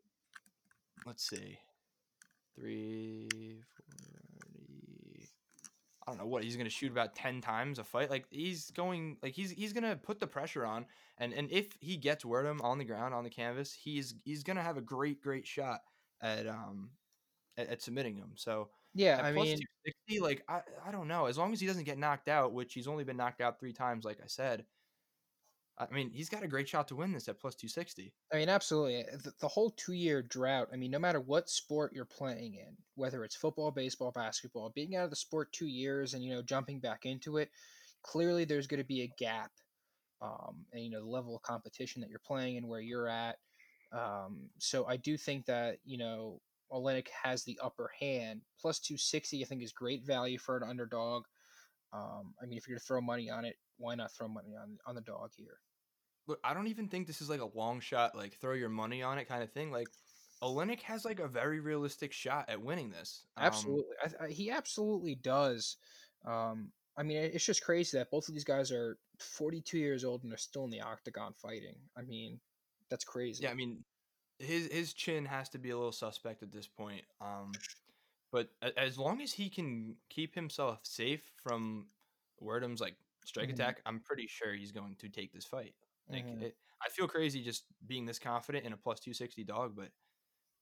let's 1.06 1.28
see, 1.28 1.58
three, 2.56 3.62
40. 4.54 5.30
I 6.06 6.12
don't 6.12 6.18
know 6.20 6.26
what 6.28 6.44
he's 6.44 6.58
gonna 6.58 6.70
shoot 6.70 6.92
about 6.92 7.16
ten 7.16 7.42
times 7.42 7.80
a 7.80 7.84
fight. 7.84 8.10
Like 8.10 8.26
he's 8.30 8.72
going, 8.72 9.18
like 9.24 9.34
he's 9.34 9.52
he's 9.52 9.74
gonna 9.74 9.96
put 9.96 10.20
the 10.20 10.28
pressure 10.28 10.66
on, 10.66 10.86
and 11.18 11.34
and 11.34 11.50
if 11.52 11.78
he 11.80 11.98
gets 11.98 12.24
Werdum 12.24 12.62
on 12.62 12.78
the 12.78 12.86
ground 12.86 13.13
on 13.13 13.24
the 13.24 13.30
canvas, 13.30 13.74
he's 13.74 14.16
he's 14.26 14.44
gonna 14.44 14.63
have 14.63 14.78
a 14.78 14.82
great 14.82 15.22
great 15.22 15.48
shot 15.48 15.82
at 16.22 16.48
um 16.48 16.92
at, 17.58 17.70
at 17.70 17.82
submitting 17.82 18.16
him. 18.18 18.34
So 18.36 18.70
Yeah, 18.94 19.22
I 19.24 19.32
mean, 19.32 19.58
260, 19.58 20.20
like 20.20 20.44
I 20.48 20.62
I 20.86 20.92
don't 20.92 21.08
know. 21.08 21.26
As 21.26 21.38
long 21.38 21.54
as 21.54 21.60
he 21.62 21.68
doesn't 21.68 21.86
get 21.86 21.98
knocked 21.98 22.28
out, 22.28 22.54
which 22.54 22.74
he's 22.74 22.88
only 22.88 23.04
been 23.04 23.18
knocked 23.18 23.42
out 23.42 23.60
three 23.60 23.74
times, 23.74 24.06
like 24.06 24.20
I 24.22 24.28
said. 24.28 24.66
I 25.78 25.88
mean, 25.92 26.12
he's 26.12 26.30
got 26.30 26.44
a 26.44 26.48
great 26.48 26.70
shot 26.70 26.88
to 26.90 26.96
win 26.96 27.12
this 27.12 27.28
at 27.28 27.40
plus 27.40 27.56
260. 27.56 28.14
I 28.32 28.38
mean, 28.38 28.50
absolutely. 28.50 29.04
The, 29.24 29.34
the 29.40 29.48
whole 29.48 29.72
two 29.72 29.94
year 29.94 30.22
drought. 30.22 30.68
I 30.72 30.76
mean, 30.76 30.92
no 30.92 31.00
matter 31.00 31.20
what 31.20 31.50
sport 31.50 31.94
you're 31.96 32.06
playing 32.06 32.56
in, 32.56 32.78
whether 32.96 33.24
it's 33.24 33.36
football, 33.36 33.72
baseball, 33.72 34.12
basketball, 34.12 34.72
being 34.76 34.96
out 34.96 35.06
of 35.06 35.10
the 35.10 35.16
sport 35.16 35.52
two 35.52 35.68
years 35.68 36.14
and 36.14 36.24
you 36.24 36.34
know 36.34 36.44
jumping 36.44 36.80
back 36.80 37.06
into 37.06 37.38
it, 37.38 37.50
clearly 38.04 38.46
there's 38.46 38.68
going 38.68 38.82
to 38.82 38.88
be 38.88 39.02
a 39.02 39.14
gap, 39.18 39.52
um, 40.22 40.66
and 40.74 40.84
you 40.84 40.92
know 40.92 41.02
the 41.02 41.10
level 41.10 41.36
of 41.36 41.42
competition 41.42 42.02
that 42.02 42.10
you're 42.10 42.20
playing 42.26 42.58
and 42.58 42.68
where 42.68 42.82
you're 42.82 43.08
at. 43.08 43.38
Um, 43.92 44.50
so 44.60 44.86
I 44.86 44.98
do 44.98 45.18
think 45.18 45.46
that 45.48 45.78
you 45.84 45.98
know 45.98 46.40
Oleinik 46.72 47.08
has 47.24 47.44
the 47.44 47.60
upper 47.64 47.90
hand. 48.00 48.42
Plus 48.60 48.80
260, 48.80 49.44
I 49.44 49.46
think, 49.46 49.64
is 49.64 49.72
great 49.72 50.06
value 50.06 50.38
for 50.38 50.58
an 50.58 50.70
underdog. 50.70 51.26
Um, 51.94 52.34
I 52.42 52.46
mean, 52.46 52.58
if 52.58 52.68
you're 52.68 52.76
going 52.76 52.80
to 52.80 52.86
throw 52.86 53.02
money 53.02 53.30
on 53.30 53.46
it, 53.46 53.56
why 53.78 53.96
not 53.96 54.12
throw 54.12 54.28
money 54.28 54.56
on 54.62 54.78
on 54.86 54.96
the 54.96 55.02
dog 55.02 55.32
here? 55.36 55.60
Look, 56.28 56.40
I 56.44 56.54
don't 56.54 56.68
even 56.68 56.88
think 56.88 57.08
this 57.08 57.22
is 57.22 57.30
like 57.30 57.42
a 57.42 57.58
long 57.58 57.80
shot, 57.80 58.16
like 58.16 58.36
throw 58.36 58.54
your 58.54 58.70
money 58.70 59.04
on 59.04 59.18
it 59.18 59.28
kind 59.28 59.44
of 59.44 59.52
thing. 59.52 59.72
Like, 59.72 59.88
Oleinik 60.42 60.82
has 60.82 61.04
like 61.04 61.20
a 61.20 61.28
very 61.28 61.60
realistic 61.60 62.14
shot 62.14 62.46
at 62.50 62.62
winning 62.62 62.90
this. 62.92 63.26
Um, 63.36 63.46
Absolutely, 63.46 63.96
I, 64.04 64.26
I, 64.26 64.30
he 64.30 64.50
absolutely 64.50 65.16
does. 65.16 65.78
Um, 66.26 66.72
I 66.98 67.04
mean, 67.04 67.18
it's 67.18 67.46
just 67.46 67.64
crazy 67.64 67.98
that 67.98 68.12
both 68.12 68.28
of 68.28 68.34
these 68.34 68.44
guys 68.44 68.72
are 68.72 68.98
42 69.20 69.78
years 69.78 70.04
old 70.04 70.24
and 70.24 70.32
they're 70.32 70.38
still 70.38 70.64
in 70.64 70.70
the 70.70 70.82
octagon 70.82 71.34
fighting. 71.34 71.76
I 71.98 72.04
mean, 72.04 72.40
that's 72.90 73.04
crazy. 73.04 73.44
Yeah, 73.44 73.52
I 73.52 73.56
mean, 73.56 73.84
his 74.40 74.72
his 74.72 74.94
chin 74.94 75.26
has 75.26 75.50
to 75.50 75.58
be 75.58 75.72
a 75.72 75.76
little 75.76 75.92
suspect 75.92 76.44
at 76.44 76.52
this 76.52 76.68
point. 76.68 77.04
Um, 77.20 77.52
but 78.32 78.50
as 78.78 78.98
long 78.98 79.22
as 79.22 79.32
he 79.32 79.50
can 79.50 79.96
keep 80.10 80.36
himself 80.36 80.80
safe 80.84 81.22
from 81.42 81.88
Werdum's 82.42 82.82
like 82.82 82.96
strike 83.26 83.50
Mhm. 83.50 83.52
attack, 83.52 83.82
I'm 83.86 84.02
pretty 84.02 84.28
sure 84.28 84.54
he's 84.54 84.72
going 84.72 84.96
to 84.98 85.10
take 85.10 85.32
this 85.34 85.46
fight. 85.46 85.76
Like, 86.08 86.28
Mhm. 86.28 86.42
it, 86.42 86.58
I 86.82 86.90
feel 86.90 87.08
crazy 87.08 87.44
just 87.44 87.66
being 87.86 88.06
this 88.06 88.20
confident 88.20 88.66
in 88.66 88.74
a 88.74 88.78
plus 88.78 89.00
two 89.00 89.14
sixty 89.14 89.44
dog, 89.44 89.76
but 89.76 89.92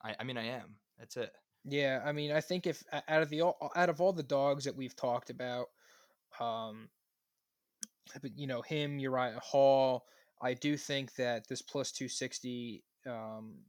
I 0.04 0.15
I 0.19 0.24
mean 0.24 0.38
I 0.38 0.45
am. 0.45 0.80
That's 0.97 1.17
it. 1.17 1.34
Yeah, 1.63 2.02
I 2.04 2.12
mean, 2.12 2.32
I 2.32 2.41
think 2.41 2.65
if 2.65 2.84
out 2.91 3.21
of 3.21 3.30
the 3.30 3.41
all 3.41 3.71
out 3.76 3.89
of 3.89 4.02
all 4.02 4.13
the 4.13 4.24
dogs 4.24 4.65
that 4.65 4.76
we've 4.76 4.95
talked 4.95 5.30
about, 5.30 5.67
um, 6.39 6.89
but 8.21 8.38
you 8.38 8.47
know 8.47 8.62
him, 8.62 9.00
Uriah 9.00 9.39
Hall, 9.39 10.06
I 10.41 10.54
do 10.54 10.78
think 10.78 11.15
that 11.15 11.47
this 11.47 11.62
plus 11.62 11.91
260 11.91 12.84
um, 13.06 13.65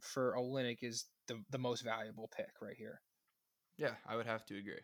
for 0.00 0.34
Oleinik 0.36 0.78
is 0.82 1.06
the 1.26 1.42
the 1.50 1.58
most 1.58 1.82
valuable 1.82 2.28
pick 2.28 2.60
right 2.60 2.76
here. 2.76 3.02
Yeah, 3.76 3.96
I 4.06 4.14
would 4.16 4.26
have 4.26 4.44
to 4.46 4.56
agree. 4.58 4.82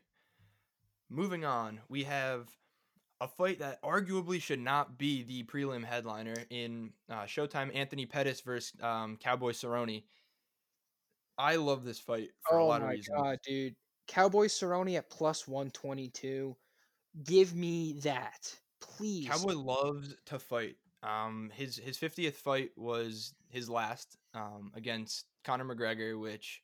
Moving 1.08 1.44
on, 1.44 1.82
we 1.88 2.04
have 2.04 2.56
a 3.20 3.28
fight 3.28 3.58
that 3.60 3.82
arguably 3.82 4.40
should 4.40 4.60
not 4.60 4.98
be 4.98 5.22
the 5.22 5.42
prelim 5.44 5.84
headliner 5.84 6.36
in 6.50 6.90
uh, 7.10 7.22
Showtime. 7.22 7.74
Anthony 7.74 8.06
Pettis 8.06 8.40
versus 8.40 8.72
um, 8.82 9.16
Cowboy 9.16 9.52
Cerrone. 9.52 10.02
I 11.38 11.56
love 11.56 11.84
this 11.84 11.98
fight 11.98 12.28
for 12.48 12.58
a 12.58 12.64
oh 12.64 12.68
lot 12.68 12.82
of 12.82 12.88
reasons. 12.88 13.08
Oh 13.16 13.22
my 13.22 13.30
reasons. 13.30 13.38
god, 13.44 13.50
dude! 13.50 13.76
Cowboy 14.06 14.46
Cerrone 14.46 14.96
at 14.96 15.10
plus 15.10 15.46
122. 15.48 16.56
Give 17.24 17.54
me 17.54 17.94
that, 18.02 18.54
please. 18.80 19.28
Cowboy 19.28 19.54
loves 19.54 20.14
to 20.26 20.38
fight. 20.38 20.76
Um, 21.02 21.50
his 21.54 21.76
his 21.76 21.98
50th 21.98 22.34
fight 22.34 22.70
was 22.76 23.34
his 23.48 23.68
last 23.68 24.16
um, 24.34 24.72
against 24.74 25.26
Conor 25.44 25.64
McGregor, 25.64 26.20
which, 26.20 26.62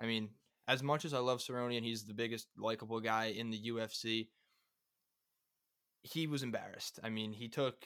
I 0.00 0.06
mean, 0.06 0.30
as 0.68 0.82
much 0.82 1.04
as 1.04 1.14
I 1.14 1.18
love 1.18 1.40
Cerrone 1.40 1.76
and 1.76 1.84
he's 1.84 2.04
the 2.04 2.14
biggest 2.14 2.48
likable 2.56 3.00
guy 3.00 3.26
in 3.26 3.50
the 3.50 3.70
UFC, 3.70 4.28
he 6.02 6.26
was 6.26 6.42
embarrassed. 6.42 6.98
I 7.02 7.10
mean, 7.10 7.32
he 7.32 7.48
took 7.48 7.84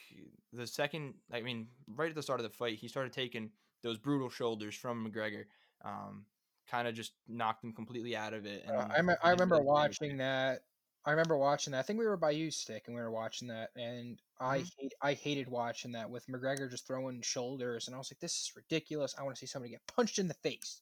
the 0.53 0.67
second. 0.67 1.15
I 1.33 1.41
mean, 1.41 1.69
right 1.87 2.09
at 2.11 2.15
the 2.15 2.23
start 2.23 2.41
of 2.41 2.45
the 2.45 2.51
fight, 2.51 2.79
he 2.79 2.89
started 2.89 3.13
taking 3.13 3.51
those 3.83 3.99
brutal 3.99 4.31
shoulders 4.31 4.75
from 4.75 5.09
McGregor. 5.11 5.45
Um, 5.85 6.27
kind 6.71 6.87
of 6.87 6.95
just 6.95 7.13
knocked 7.27 7.65
him 7.65 7.73
completely 7.73 8.17
out 8.17 8.33
of 8.35 8.47
it. 8.47 8.65
Uh, 8.69 8.73
And 8.73 8.93
I, 8.93 9.03
me- 9.03 9.15
I 9.23 9.31
remember 9.31 9.57
really 9.57 9.67
watching 9.67 10.17
that. 10.19 10.61
I 11.05 11.11
remember 11.11 11.37
watching 11.37 11.73
that. 11.73 11.81
I 11.81 11.83
think 11.83 11.99
we 11.99 12.07
were 12.07 12.17
by 12.17 12.31
you 12.31 12.53
stick 12.53 12.85
and 12.87 12.95
we 12.95 13.03
were 13.03 13.11
watching 13.11 13.49
that, 13.49 13.71
and 13.75 14.23
I 14.39 14.61
Mhm. 14.61 14.71
hate, 14.79 14.95
I 15.03 15.13
hated 15.15 15.49
watching 15.49 15.93
that 15.93 16.09
with 16.09 16.25
McGregor 16.29 16.71
just 16.71 16.87
throwing 16.87 17.21
shoulders, 17.23 17.89
and 17.89 17.95
I 17.97 17.99
was 17.99 18.13
like, 18.13 18.21
this 18.21 18.41
is 18.41 18.53
ridiculous. 18.55 19.17
I 19.19 19.25
want 19.25 19.35
to 19.35 19.41
see 19.41 19.47
somebody 19.47 19.73
get 19.73 19.85
punched 19.89 20.21
in 20.21 20.29
the 20.29 20.35
face. 20.35 20.81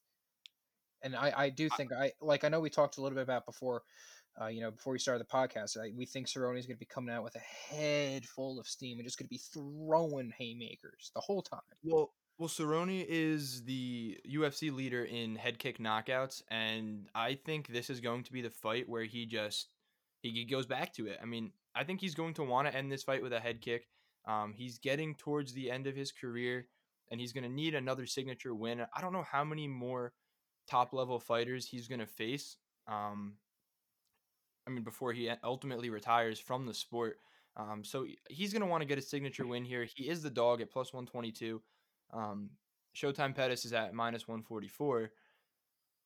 And 1.02 1.16
I, 1.16 1.32
I 1.34 1.48
do 1.48 1.70
think 1.70 1.90
I 1.92 2.12
like 2.20 2.44
I 2.44 2.50
know 2.50 2.60
we 2.60 2.68
talked 2.68 2.98
a 2.98 3.00
little 3.00 3.16
bit 3.16 3.22
about 3.22 3.46
before, 3.46 3.82
uh, 4.40 4.46
you 4.46 4.60
know, 4.60 4.70
before 4.70 4.92
we 4.92 4.98
started 4.98 5.24
the 5.24 5.32
podcast. 5.32 5.76
I, 5.78 5.92
we 5.96 6.06
think 6.06 6.26
Cerrone 6.26 6.58
is 6.58 6.66
going 6.66 6.76
to 6.76 6.80
be 6.80 6.86
coming 6.86 7.14
out 7.14 7.24
with 7.24 7.36
a 7.36 7.74
head 7.74 8.26
full 8.26 8.58
of 8.58 8.66
steam 8.66 8.98
and 8.98 9.06
just 9.06 9.18
going 9.18 9.26
to 9.26 9.30
be 9.30 9.40
throwing 9.52 10.32
haymakers 10.36 11.10
the 11.14 11.20
whole 11.20 11.42
time. 11.42 11.60
Well, 11.82 12.12
well, 12.38 12.48
Cerrone 12.48 13.04
is 13.06 13.64
the 13.64 14.18
UFC 14.26 14.74
leader 14.74 15.04
in 15.04 15.36
head 15.36 15.58
kick 15.58 15.78
knockouts, 15.78 16.42
and 16.50 17.06
I 17.14 17.34
think 17.34 17.68
this 17.68 17.90
is 17.90 18.00
going 18.00 18.22
to 18.24 18.32
be 18.32 18.40
the 18.40 18.48
fight 18.48 18.88
where 18.88 19.04
he 19.04 19.26
just 19.26 19.74
he 20.22 20.30
he 20.30 20.44
goes 20.46 20.64
back 20.64 20.94
to 20.94 21.06
it. 21.06 21.18
I 21.22 21.26
mean, 21.26 21.52
I 21.74 21.84
think 21.84 22.00
he's 22.00 22.14
going 22.14 22.32
to 22.34 22.42
want 22.42 22.66
to 22.66 22.74
end 22.74 22.90
this 22.90 23.02
fight 23.02 23.22
with 23.22 23.34
a 23.34 23.40
head 23.40 23.60
kick. 23.60 23.88
Um, 24.26 24.54
he's 24.56 24.78
getting 24.78 25.14
towards 25.14 25.52
the 25.52 25.70
end 25.70 25.86
of 25.86 25.94
his 25.94 26.12
career, 26.12 26.66
and 27.10 27.20
he's 27.20 27.34
going 27.34 27.44
to 27.44 27.50
need 27.50 27.74
another 27.74 28.06
signature 28.06 28.54
win. 28.54 28.86
I 28.96 29.00
don't 29.02 29.12
know 29.12 29.26
how 29.30 29.44
many 29.44 29.68
more 29.68 30.14
top 30.66 30.94
level 30.94 31.20
fighters 31.20 31.66
he's 31.66 31.88
going 31.88 32.00
to 32.00 32.06
face. 32.06 32.56
Um, 32.88 33.34
I 34.70 34.72
mean, 34.74 34.84
before 34.84 35.12
he 35.12 35.30
ultimately 35.42 35.90
retires 35.90 36.38
from 36.38 36.64
the 36.64 36.74
sport. 36.74 37.18
Um, 37.56 37.82
so 37.82 38.06
he's 38.28 38.52
going 38.52 38.62
to 38.62 38.68
want 38.68 38.82
to 38.82 38.86
get 38.86 38.98
a 38.98 39.02
signature 39.02 39.46
win 39.46 39.64
here. 39.64 39.84
He 39.84 40.08
is 40.08 40.22
the 40.22 40.30
dog 40.30 40.60
at 40.60 40.70
plus 40.70 40.92
122. 40.92 41.60
Um, 42.12 42.50
Showtime 42.94 43.34
Pettis 43.34 43.64
is 43.64 43.72
at 43.72 43.92
minus 43.92 44.28
144. 44.28 45.10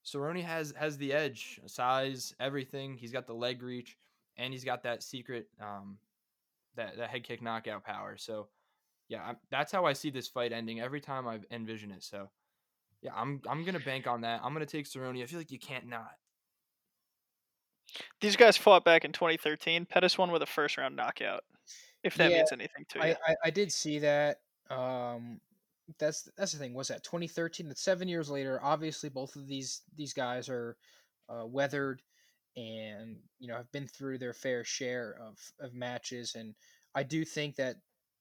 Cerrone 0.05 0.43
has 0.43 0.75
has 0.77 0.99
the 0.99 1.13
edge, 1.13 1.61
size, 1.67 2.35
everything. 2.39 2.97
He's 2.97 3.13
got 3.13 3.27
the 3.27 3.33
leg 3.33 3.63
reach, 3.63 3.97
and 4.37 4.53
he's 4.53 4.65
got 4.65 4.83
that 4.83 5.03
secret, 5.03 5.49
um, 5.61 5.97
that 6.77 6.99
that 6.99 7.09
head 7.09 7.25
kick 7.25 7.41
knockout 7.41 7.85
power. 7.85 8.19
So, 8.19 8.49
yeah, 9.09 9.23
i 9.23 9.35
that's 9.51 9.73
how 9.73 9.87
I 9.87 9.95
see 9.95 10.11
this 10.11 10.29
fight 10.29 10.53
ending 10.53 10.79
every 10.81 11.01
time 11.01 11.27
I 11.27 11.41
envision 11.51 11.91
it. 11.91 12.03
So, 12.03 12.29
yeah, 13.01 13.13
I'm 13.17 13.41
I'm 13.49 13.65
gonna 13.65 13.81
bank 13.81 14.07
on 14.07 14.21
that. 14.23 14.43
I'm 14.45 14.53
gonna 14.53 14.67
take 14.67 14.85
Cerrone. 14.85 15.23
I 15.23 15.27
feel 15.27 15.39
like 15.39 15.51
you 15.51 15.59
can't 15.59 15.89
not. 15.89 16.17
These 18.21 18.37
guys 18.37 18.57
fought 18.57 18.85
back 18.85 19.05
in 19.05 19.13
2013. 19.13 19.87
Pettis 19.87 20.19
won 20.19 20.31
with 20.31 20.43
a 20.43 20.47
first 20.47 20.77
round 20.77 20.97
knockout. 20.97 21.45
If 22.03 22.17
that 22.17 22.31
Yeah, 22.31 22.37
means 22.37 22.53
anything 22.53 22.85
to 22.91 23.01
you. 23.01 23.15
I, 23.15 23.17
I, 23.27 23.37
I 23.47 23.51
did 23.51 23.73
see 23.73 23.99
that. 24.01 24.39
Um, 24.71 25.41
that's 25.99 26.29
that's 26.37 26.53
the 26.53 26.59
thing. 26.59 26.75
Was 26.75 26.89
that 26.89 27.05
2013? 27.05 27.69
That's 27.69 27.83
seven 27.83 28.09
years 28.09 28.31
later. 28.31 28.59
Obviously, 28.63 29.09
both 29.11 29.37
of 29.37 29.47
these 29.47 29.83
these 29.97 30.13
guys 30.13 30.49
are 30.49 30.77
uh, 31.29 31.47
weathered, 31.47 32.03
and 32.57 33.17
you 33.39 33.49
know 33.49 33.57
have 33.57 33.71
been 33.73 33.87
through 33.89 34.19
their 34.19 34.33
fair 34.35 34.65
share 34.65 35.17
of 35.21 35.39
of 35.61 35.75
matches. 35.75 36.35
And 36.35 36.55
I 36.95 37.03
do 37.03 37.25
think 37.25 37.57
that 37.57 37.77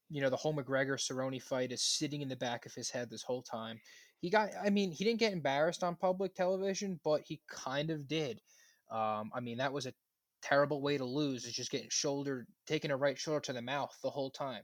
you 0.09 0.21
know 0.21 0.29
the 0.29 0.35
whole 0.37 0.53
McGregor 0.53 0.97
Cerrone 0.97 1.41
fight 1.41 1.71
is 1.71 1.81
sitting 1.81 2.21
in 2.21 2.29
the 2.29 2.35
back 2.35 2.65
of 2.65 2.73
his 2.73 2.89
head 2.89 3.09
this 3.09 3.23
whole 3.23 3.41
time. 3.43 3.79
He 4.19 4.29
got. 4.29 4.49
I 4.61 4.69
mean, 4.69 4.91
he 4.91 5.03
didn't 5.05 5.19
get 5.19 5.33
embarrassed 5.33 5.83
on 5.83 5.95
public 5.95 6.35
television, 6.35 6.99
but 7.03 7.21
he 7.21 7.41
kind 7.49 7.89
of 7.89 8.07
did. 8.07 8.41
Um, 8.89 9.31
I 9.33 9.39
mean, 9.41 9.57
that 9.57 9.73
was 9.73 9.85
a 9.85 9.93
terrible 10.41 10.81
way 10.81 10.97
to 10.97 11.05
lose. 11.05 11.45
Is 11.45 11.53
just 11.53 11.71
getting 11.71 11.89
shoulder 11.89 12.45
taking 12.67 12.91
a 12.91 12.97
right 12.97 13.17
shoulder 13.17 13.39
to 13.41 13.53
the 13.53 13.61
mouth 13.61 13.95
the 14.03 14.09
whole 14.09 14.31
time. 14.31 14.63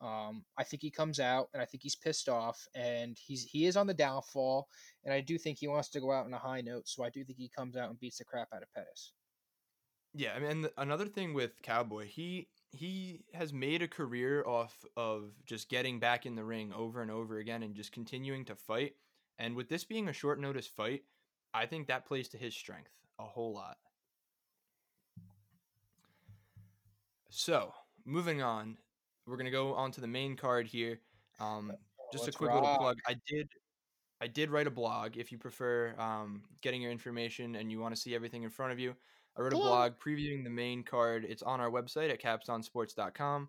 Um, 0.00 0.44
I 0.58 0.64
think 0.64 0.82
he 0.82 0.90
comes 0.90 1.20
out 1.20 1.48
and 1.54 1.62
I 1.62 1.64
think 1.64 1.84
he's 1.84 1.94
pissed 1.94 2.28
off 2.28 2.66
and 2.74 3.16
he's 3.24 3.44
he 3.44 3.66
is 3.66 3.76
on 3.76 3.86
the 3.86 3.94
downfall 3.94 4.66
and 5.04 5.14
I 5.14 5.20
do 5.20 5.38
think 5.38 5.58
he 5.58 5.68
wants 5.68 5.90
to 5.90 6.00
go 6.00 6.10
out 6.10 6.26
on 6.26 6.34
a 6.34 6.38
high 6.38 6.60
note. 6.60 6.88
So 6.88 7.04
I 7.04 7.10
do 7.10 7.24
think 7.24 7.38
he 7.38 7.48
comes 7.48 7.76
out 7.76 7.88
and 7.88 8.00
beats 8.00 8.18
the 8.18 8.24
crap 8.24 8.48
out 8.52 8.62
of 8.62 8.72
Pettis. 8.74 9.12
Yeah, 10.14 10.32
I 10.34 10.40
mean, 10.40 10.66
another 10.76 11.06
thing 11.06 11.34
with 11.34 11.62
Cowboy, 11.62 12.06
he 12.06 12.48
he 12.72 13.24
has 13.32 13.52
made 13.52 13.82
a 13.82 13.88
career 13.88 14.44
off 14.44 14.84
of 14.96 15.32
just 15.46 15.68
getting 15.68 16.00
back 16.00 16.26
in 16.26 16.34
the 16.34 16.44
ring 16.44 16.72
over 16.72 17.00
and 17.00 17.10
over 17.10 17.38
again 17.38 17.62
and 17.62 17.74
just 17.74 17.92
continuing 17.92 18.44
to 18.46 18.56
fight. 18.56 18.94
And 19.38 19.54
with 19.54 19.68
this 19.68 19.84
being 19.84 20.08
a 20.08 20.12
short 20.12 20.40
notice 20.40 20.66
fight, 20.66 21.04
I 21.54 21.66
think 21.66 21.86
that 21.86 22.06
plays 22.06 22.28
to 22.30 22.38
his 22.38 22.54
strength 22.54 22.90
a 23.22 23.26
whole 23.26 23.54
lot. 23.54 23.76
So, 27.30 27.72
moving 28.04 28.42
on, 28.42 28.76
we're 29.26 29.36
gonna 29.36 29.50
go 29.50 29.74
on 29.74 29.90
to 29.92 30.00
the 30.00 30.06
main 30.06 30.36
card 30.36 30.66
here. 30.66 31.00
Um, 31.40 31.72
just 32.12 32.24
a 32.24 32.26
let's 32.26 32.36
quick 32.36 32.52
little 32.52 32.76
plug. 32.76 32.98
I 33.06 33.16
did 33.26 33.48
I 34.20 34.26
did 34.26 34.50
write 34.50 34.66
a 34.66 34.70
blog. 34.70 35.16
If 35.16 35.32
you 35.32 35.38
prefer 35.38 35.94
um, 35.98 36.42
getting 36.60 36.80
your 36.80 36.92
information 36.92 37.56
and 37.56 37.72
you 37.72 37.80
want 37.80 37.94
to 37.94 38.00
see 38.00 38.14
everything 38.14 38.44
in 38.44 38.50
front 38.50 38.72
of 38.72 38.78
you, 38.78 38.94
I 39.36 39.40
wrote 39.40 39.52
a 39.52 39.56
Blog. 39.56 39.66
blog 39.66 39.92
previewing 39.98 40.44
the 40.44 40.50
main 40.50 40.84
card. 40.84 41.26
It's 41.28 41.42
on 41.42 41.60
our 41.60 41.70
website 41.70 42.10
at 42.10 42.22
capsonsports.com. 42.22 43.48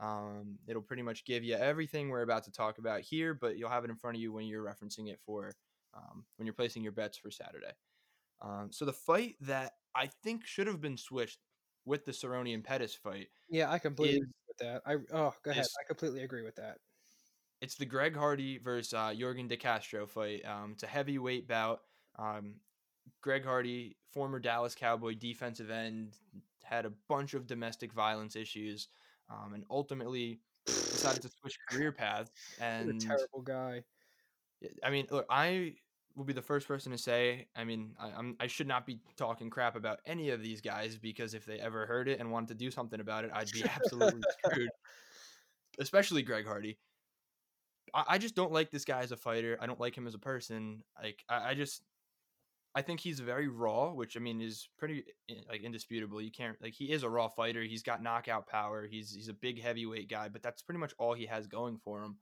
Um, 0.00 0.58
it'll 0.66 0.82
pretty 0.82 1.02
much 1.02 1.24
give 1.24 1.44
you 1.44 1.56
everything 1.56 2.08
we're 2.08 2.22
about 2.22 2.44
to 2.44 2.52
talk 2.52 2.78
about 2.78 3.00
here, 3.00 3.34
but 3.34 3.58
you'll 3.58 3.68
have 3.68 3.84
it 3.84 3.90
in 3.90 3.96
front 3.96 4.16
of 4.16 4.22
you 4.22 4.32
when 4.32 4.46
you're 4.46 4.64
referencing 4.64 5.08
it 5.08 5.18
for 5.26 5.52
um, 5.94 6.24
when 6.36 6.46
you're 6.46 6.54
placing 6.54 6.82
your 6.82 6.92
bets 6.92 7.18
for 7.18 7.30
Saturday. 7.30 7.72
Um, 8.44 8.70
so 8.70 8.84
the 8.84 8.92
fight 8.92 9.36
that 9.40 9.72
I 9.94 10.06
think 10.22 10.44
should 10.44 10.66
have 10.66 10.80
been 10.80 10.96
switched 10.98 11.38
with 11.86 12.04
the 12.04 12.12
Cerrone 12.12 12.52
and 12.54 12.62
Pettis 12.64 12.94
fight 12.94 13.28
Yeah, 13.48 13.70
I 13.72 13.78
completely 13.78 14.18
Is- 14.20 14.26
with 14.48 14.58
that. 14.58 14.82
I 14.86 14.94
oh 15.12 15.34
go 15.42 15.50
ahead. 15.50 15.64
I 15.80 15.84
completely 15.88 16.22
agree 16.22 16.42
with 16.42 16.56
that. 16.56 16.78
it's 17.60 17.74
the 17.76 17.86
Greg 17.86 18.14
Hardy 18.16 18.58
versus 18.58 18.92
uh, 18.94 19.08
Yorgan 19.10 19.48
De 19.48 19.56
Castro 19.56 20.06
fight. 20.06 20.44
Um, 20.44 20.72
it's 20.72 20.82
a 20.82 20.86
heavyweight 20.86 21.48
bout. 21.48 21.80
Um, 22.18 22.56
Greg 23.22 23.44
Hardy, 23.44 23.96
former 24.12 24.38
Dallas 24.38 24.74
Cowboy 24.74 25.14
defensive 25.14 25.70
end, 25.70 26.16
had 26.62 26.84
a 26.86 26.92
bunch 27.08 27.32
of 27.34 27.46
domestic 27.46 27.92
violence 27.92 28.36
issues, 28.36 28.88
um, 29.30 29.54
and 29.54 29.64
ultimately 29.70 30.40
decided 30.66 31.22
to 31.22 31.30
switch 31.40 31.58
career 31.68 31.92
paths. 31.92 32.30
A 32.60 32.64
And 32.64 33.00
terrible 33.00 33.42
guy. 33.42 33.82
I 34.82 34.90
mean, 34.90 35.06
look, 35.10 35.26
I 35.30 35.74
will 36.16 36.24
be 36.24 36.32
the 36.32 36.42
first 36.42 36.68
person 36.68 36.92
to 36.92 36.98
say, 36.98 37.46
I 37.56 37.64
mean, 37.64 37.94
I, 37.98 38.10
I'm 38.10 38.36
I 38.40 38.46
should 38.46 38.68
not 38.68 38.86
be 38.86 39.00
talking 39.16 39.50
crap 39.50 39.76
about 39.76 40.00
any 40.06 40.30
of 40.30 40.42
these 40.42 40.60
guys 40.60 40.96
because 40.96 41.34
if 41.34 41.44
they 41.44 41.58
ever 41.58 41.86
heard 41.86 42.08
it 42.08 42.20
and 42.20 42.30
wanted 42.30 42.48
to 42.48 42.54
do 42.54 42.70
something 42.70 43.00
about 43.00 43.24
it, 43.24 43.30
I'd 43.32 43.50
be 43.50 43.64
absolutely 43.74 44.22
screwed. 44.44 44.70
Especially 45.78 46.22
Greg 46.22 46.46
Hardy. 46.46 46.78
I, 47.92 48.04
I 48.10 48.18
just 48.18 48.34
don't 48.34 48.52
like 48.52 48.70
this 48.70 48.84
guy 48.84 49.00
as 49.00 49.12
a 49.12 49.16
fighter. 49.16 49.58
I 49.60 49.66
don't 49.66 49.80
like 49.80 49.96
him 49.96 50.06
as 50.06 50.14
a 50.14 50.18
person. 50.18 50.82
Like 51.02 51.24
I, 51.28 51.50
I 51.50 51.54
just 51.54 51.82
I 52.76 52.82
think 52.82 53.00
he's 53.00 53.20
very 53.20 53.48
raw, 53.48 53.92
which 53.92 54.16
I 54.16 54.20
mean 54.20 54.40
is 54.40 54.68
pretty 54.78 55.04
like 55.48 55.62
indisputable. 55.62 56.20
You 56.20 56.32
can't 56.32 56.56
like 56.62 56.74
he 56.74 56.92
is 56.92 57.02
a 57.02 57.08
raw 57.08 57.28
fighter. 57.28 57.62
He's 57.62 57.82
got 57.82 58.02
knockout 58.02 58.48
power. 58.48 58.86
He's 58.86 59.12
he's 59.12 59.28
a 59.28 59.34
big 59.34 59.60
heavyweight 59.60 60.08
guy, 60.08 60.28
but 60.28 60.42
that's 60.42 60.62
pretty 60.62 60.80
much 60.80 60.92
all 60.98 61.14
he 61.14 61.26
has 61.26 61.46
going 61.46 61.78
for 61.84 62.02
him. 62.02 62.16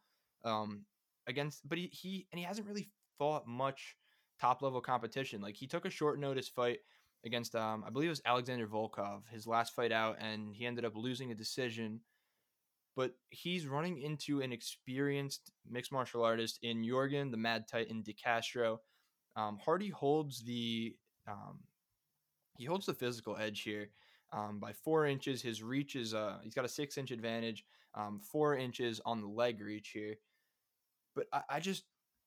Um, 0.44 0.84
against, 1.26 1.66
but 1.68 1.78
he 1.78 1.88
he 1.92 2.26
and 2.32 2.38
he 2.38 2.44
hasn't 2.44 2.66
really 2.66 2.90
fought 3.22 3.46
much 3.46 3.96
top 4.40 4.62
level 4.62 4.80
competition. 4.80 5.40
Like 5.40 5.54
he 5.54 5.68
took 5.68 5.84
a 5.84 5.90
short 5.90 6.18
notice 6.18 6.48
fight 6.48 6.78
against 7.24 7.54
um 7.54 7.84
I 7.86 7.90
believe 7.90 8.08
it 8.08 8.10
was 8.10 8.22
Alexander 8.26 8.66
Volkov, 8.66 9.20
his 9.30 9.46
last 9.46 9.76
fight 9.76 9.92
out, 9.92 10.16
and 10.20 10.52
he 10.52 10.66
ended 10.66 10.84
up 10.84 10.96
losing 10.96 11.30
a 11.30 11.36
decision. 11.36 12.00
But 12.96 13.12
he's 13.30 13.68
running 13.68 13.98
into 14.02 14.40
an 14.40 14.52
experienced 14.52 15.52
mixed 15.70 15.92
martial 15.92 16.24
artist 16.24 16.58
in 16.62 16.82
Yorgan, 16.82 17.30
the 17.30 17.36
Mad 17.36 17.68
Titan 17.70 18.02
De 18.02 18.12
Castro. 18.12 18.80
Um, 19.36 19.56
Hardy 19.64 19.90
holds 19.90 20.42
the 20.42 20.96
um, 21.28 21.60
he 22.58 22.64
holds 22.64 22.86
the 22.86 22.94
physical 22.94 23.36
edge 23.36 23.62
here 23.62 23.90
um, 24.32 24.58
by 24.58 24.72
four 24.72 25.06
inches. 25.06 25.40
His 25.40 25.62
reach 25.62 25.94
is 25.94 26.12
uh, 26.12 26.38
he's 26.42 26.54
got 26.56 26.64
a 26.64 26.68
six 26.68 26.98
inch 26.98 27.12
advantage, 27.12 27.64
um, 27.94 28.18
four 28.18 28.56
inches 28.56 29.00
on 29.06 29.20
the 29.20 29.28
leg 29.28 29.60
reach 29.60 29.90
here. 29.90 30.16
But 31.14 31.26
I, 31.32 31.42
I 31.48 31.60
just 31.60 31.84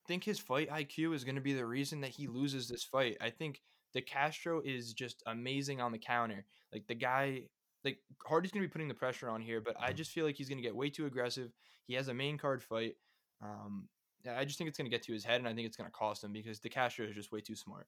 think 0.08 0.24
his 0.24 0.39
fight 0.39 0.70
IQ 0.70 1.14
is 1.14 1.24
going 1.24 1.36
to 1.36 1.41
be 1.41 1.53
the 1.53 1.66
reason 1.66 2.01
that 2.01 2.12
he 2.12 2.28
loses 2.28 2.68
this 2.68 2.84
fight. 2.84 3.18
I 3.22 3.30
think 3.30 3.62
De 3.93 4.01
Castro 4.01 4.62
is 4.64 4.93
just 4.93 5.24
amazing 5.26 5.82
on 5.82 5.91
the 5.91 5.97
counter. 5.97 6.45
Like 6.74 6.88
the 6.88 6.95
guy, 6.95 7.43
like 7.84 7.99
Hardy's 8.26 8.51
going 8.51 8.64
to 8.64 8.68
be 8.68 8.72
putting 8.72 8.88
the 8.88 8.93
pressure 8.93 9.30
on 9.30 9.41
here, 9.41 9.62
but 9.62 9.76
I 9.80 9.93
just 9.93 10.12
feel 10.12 10.26
like 10.26 10.36
he's 10.36 10.49
going 10.49 10.58
to 10.58 10.64
get 10.64 10.76
way 10.76 10.89
too 10.89 11.06
aggressive. 11.06 11.51
He 11.88 11.93
has 11.93 12.08
a 12.08 12.14
main 12.14 12.38
card 12.38 12.64
fight. 12.64 12.95
Um, 13.41 13.88
I 14.30 14.43
just 14.45 14.58
think 14.58 14.68
it's 14.68 14.78
going 14.78 14.89
to 14.89 14.95
get 14.95 15.03
to 15.03 15.14
his 15.14 15.24
head, 15.24 15.39
and 15.39 15.47
I 15.47 15.53
think 15.53 15.68
it's 15.68 15.78
going 15.78 15.89
to 15.89 15.95
cost 15.95 16.24
him 16.24 16.34
because 16.34 16.60
De 16.60 16.70
Castro 16.70 17.06
is 17.06 17.16
just 17.16 17.32
way 17.32 17.41
too 17.41 17.56
smart. 17.56 17.88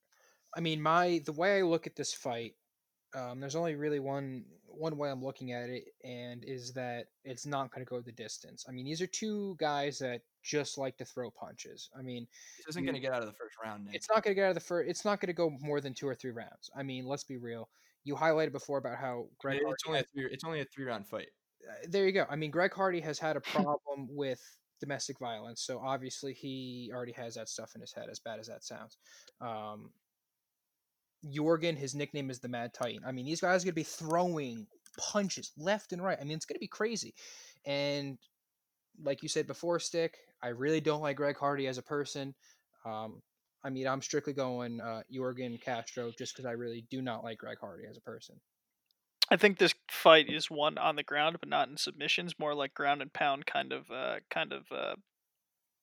I 0.55 0.59
mean, 0.59 0.81
my 0.81 1.21
the 1.25 1.33
way 1.33 1.59
I 1.59 1.63
look 1.63 1.87
at 1.87 1.95
this 1.95 2.13
fight, 2.13 2.53
um, 3.15 3.39
there's 3.39 3.55
only 3.55 3.75
really 3.75 3.99
one 3.99 4.45
one 4.65 4.97
way 4.97 5.09
I'm 5.09 5.23
looking 5.23 5.51
at 5.51 5.69
it, 5.69 5.85
and 6.03 6.43
is 6.45 6.73
that 6.73 7.07
it's 7.23 7.45
not 7.45 7.71
going 7.73 7.85
to 7.85 7.89
go 7.89 7.99
the 7.99 8.11
distance. 8.11 8.65
I 8.67 8.71
mean, 8.71 8.85
these 8.85 9.01
are 9.01 9.07
two 9.07 9.55
guys 9.59 9.99
that 9.99 10.21
just 10.47 10.77
like 10.77 10.97
to 10.97 11.05
throw 11.05 11.29
punches. 11.29 11.89
I 11.97 12.01
mean, 12.01 12.25
This 12.57 12.67
isn't 12.69 12.85
going 12.85 12.95
to 12.95 13.01
get 13.01 13.11
out 13.11 13.21
of 13.21 13.27
the 13.27 13.33
first 13.33 13.55
round. 13.63 13.85
Nick. 13.85 13.95
it's 13.95 14.07
not 14.09 14.23
going 14.23 14.31
to 14.31 14.35
get 14.35 14.45
out 14.45 14.49
of 14.49 14.55
the 14.55 14.61
first. 14.61 14.89
It's 14.89 15.03
not 15.03 15.19
going 15.19 15.27
to 15.27 15.33
go 15.33 15.51
more 15.59 15.81
than 15.81 15.93
two 15.93 16.07
or 16.07 16.15
three 16.15 16.31
rounds. 16.31 16.69
I 16.75 16.83
mean, 16.83 17.05
let's 17.05 17.23
be 17.25 17.37
real. 17.37 17.69
You 18.05 18.15
highlighted 18.15 18.53
before 18.53 18.77
about 18.77 18.97
how 18.97 19.27
Greg 19.39 19.59
it's 19.61 19.83
only 19.85 19.99
a 19.99 20.03
three. 20.03 20.27
It's 20.31 20.43
only 20.45 20.61
a 20.61 20.65
three 20.65 20.85
round 20.85 21.05
fight. 21.07 21.27
uh, 21.69 21.87
there 21.89 22.05
you 22.05 22.13
go. 22.13 22.25
I 22.29 22.37
mean, 22.37 22.51
Greg 22.51 22.73
Hardy 22.73 23.01
has 23.01 23.19
had 23.19 23.35
a 23.35 23.41
problem 23.53 24.07
with 24.09 24.41
domestic 24.79 25.19
violence, 25.19 25.61
so 25.61 25.79
obviously 25.83 26.33
he 26.33 26.89
already 26.93 27.11
has 27.13 27.35
that 27.35 27.49
stuff 27.49 27.73
in 27.75 27.81
his 27.81 27.91
head. 27.91 28.05
As 28.09 28.19
bad 28.19 28.39
as 28.39 28.47
that 28.47 28.63
sounds, 28.63 28.95
um, 29.41 29.89
Yorgan, 31.25 31.75
his 31.75 31.95
nickname 31.95 32.29
is 32.29 32.39
the 32.39 32.47
Mad 32.47 32.73
Titan. 32.73 33.01
I 33.05 33.11
mean, 33.11 33.25
these 33.25 33.41
guys 33.41 33.63
are 33.63 33.65
gonna 33.65 33.73
be 33.73 33.83
throwing 33.83 34.67
punches 34.97 35.51
left 35.57 35.91
and 35.91 36.01
right. 36.01 36.17
I 36.19 36.23
mean, 36.23 36.37
it's 36.37 36.45
gonna 36.45 36.59
be 36.59 36.67
crazy. 36.67 37.13
And 37.65 38.17
like 39.03 39.23
you 39.23 39.29
said 39.29 39.47
before, 39.47 39.79
Stick, 39.79 40.17
I 40.41 40.49
really 40.49 40.81
don't 40.81 41.01
like 41.01 41.17
Greg 41.17 41.37
Hardy 41.37 41.67
as 41.67 41.77
a 41.77 41.83
person. 41.83 42.33
Um, 42.85 43.21
I 43.63 43.69
mean, 43.69 43.87
I'm 43.87 44.01
strictly 44.01 44.33
going 44.33 44.79
uh, 44.79 45.01
Yorgan 45.13 45.61
Castro 45.61 46.11
just 46.17 46.35
because 46.35 46.45
I 46.45 46.51
really 46.51 46.85
do 46.89 47.01
not 47.01 47.23
like 47.23 47.39
Greg 47.39 47.57
Hardy 47.59 47.85
as 47.89 47.97
a 47.97 48.01
person. 48.01 48.35
I 49.29 49.35
think 49.35 49.57
this 49.57 49.75
fight 49.91 50.29
is 50.29 50.49
won 50.49 50.77
on 50.77 50.95
the 50.95 51.03
ground, 51.03 51.37
but 51.39 51.49
not 51.49 51.67
in 51.67 51.77
submissions. 51.77 52.39
More 52.39 52.53
like 52.53 52.73
ground 52.73 53.01
and 53.01 53.11
pound 53.11 53.45
kind 53.45 53.73
of 53.73 53.91
uh, 53.91 54.17
kind 54.29 54.53
of 54.53 54.63
uh, 54.71 54.95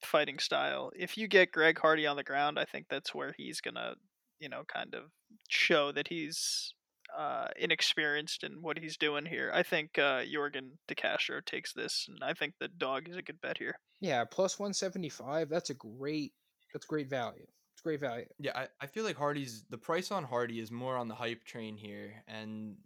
fighting 0.03 0.39
style. 0.39 0.91
If 0.97 1.19
you 1.19 1.29
get 1.29 1.53
Greg 1.53 1.79
Hardy 1.79 2.07
on 2.07 2.17
the 2.17 2.23
ground, 2.23 2.59
I 2.59 2.65
think 2.65 2.87
that's 2.89 3.15
where 3.15 3.35
he's 3.37 3.61
gonna, 3.61 3.95
you 4.39 4.49
know, 4.49 4.63
kind 4.67 4.95
of 4.95 5.11
show 5.49 5.93
that 5.93 6.09
he's 6.09 6.73
uh, 7.17 7.49
inexperienced 7.57 8.45
in 8.45 8.63
what 8.63 8.79
he's 8.79 8.97
doing 8.97 9.25
here. 9.25 9.51
I 9.55 9.63
think 9.63 9.99
uh, 9.99 10.23
Yorgan 10.23 10.71
De 10.89 10.95
Castro 10.95 11.41
takes 11.45 11.73
this, 11.73 12.07
and 12.09 12.19
I 12.23 12.35
think 12.35 12.55
the 12.59 12.69
dog 12.69 13.09
is 13.09 13.17
a 13.17 13.23
good 13.23 13.41
bet 13.41 13.59
here. 13.59 13.79
Yeah, 14.01 14.25
plus 14.25 14.59
175. 14.59 15.49
That's 15.49 15.71
a 15.71 15.75
great. 15.75 16.33
That's 16.73 16.87
great 16.87 17.09
value. 17.09 17.47
It's 17.75 17.83
great 17.83 18.01
value. 18.01 18.27
Yeah, 18.39 18.53
I, 18.55 18.69
I 18.81 18.87
feel 18.87 19.05
like 19.05 19.17
Hardy's 19.17 19.65
the 19.71 19.79
price 19.79 20.11
on 20.11 20.25
Hardy 20.25 20.61
is 20.61 20.71
more 20.71 20.97
on 20.97 21.09
the 21.09 21.15
hype 21.15 21.45
train 21.45 21.77
here, 21.77 22.23
and 22.27 22.77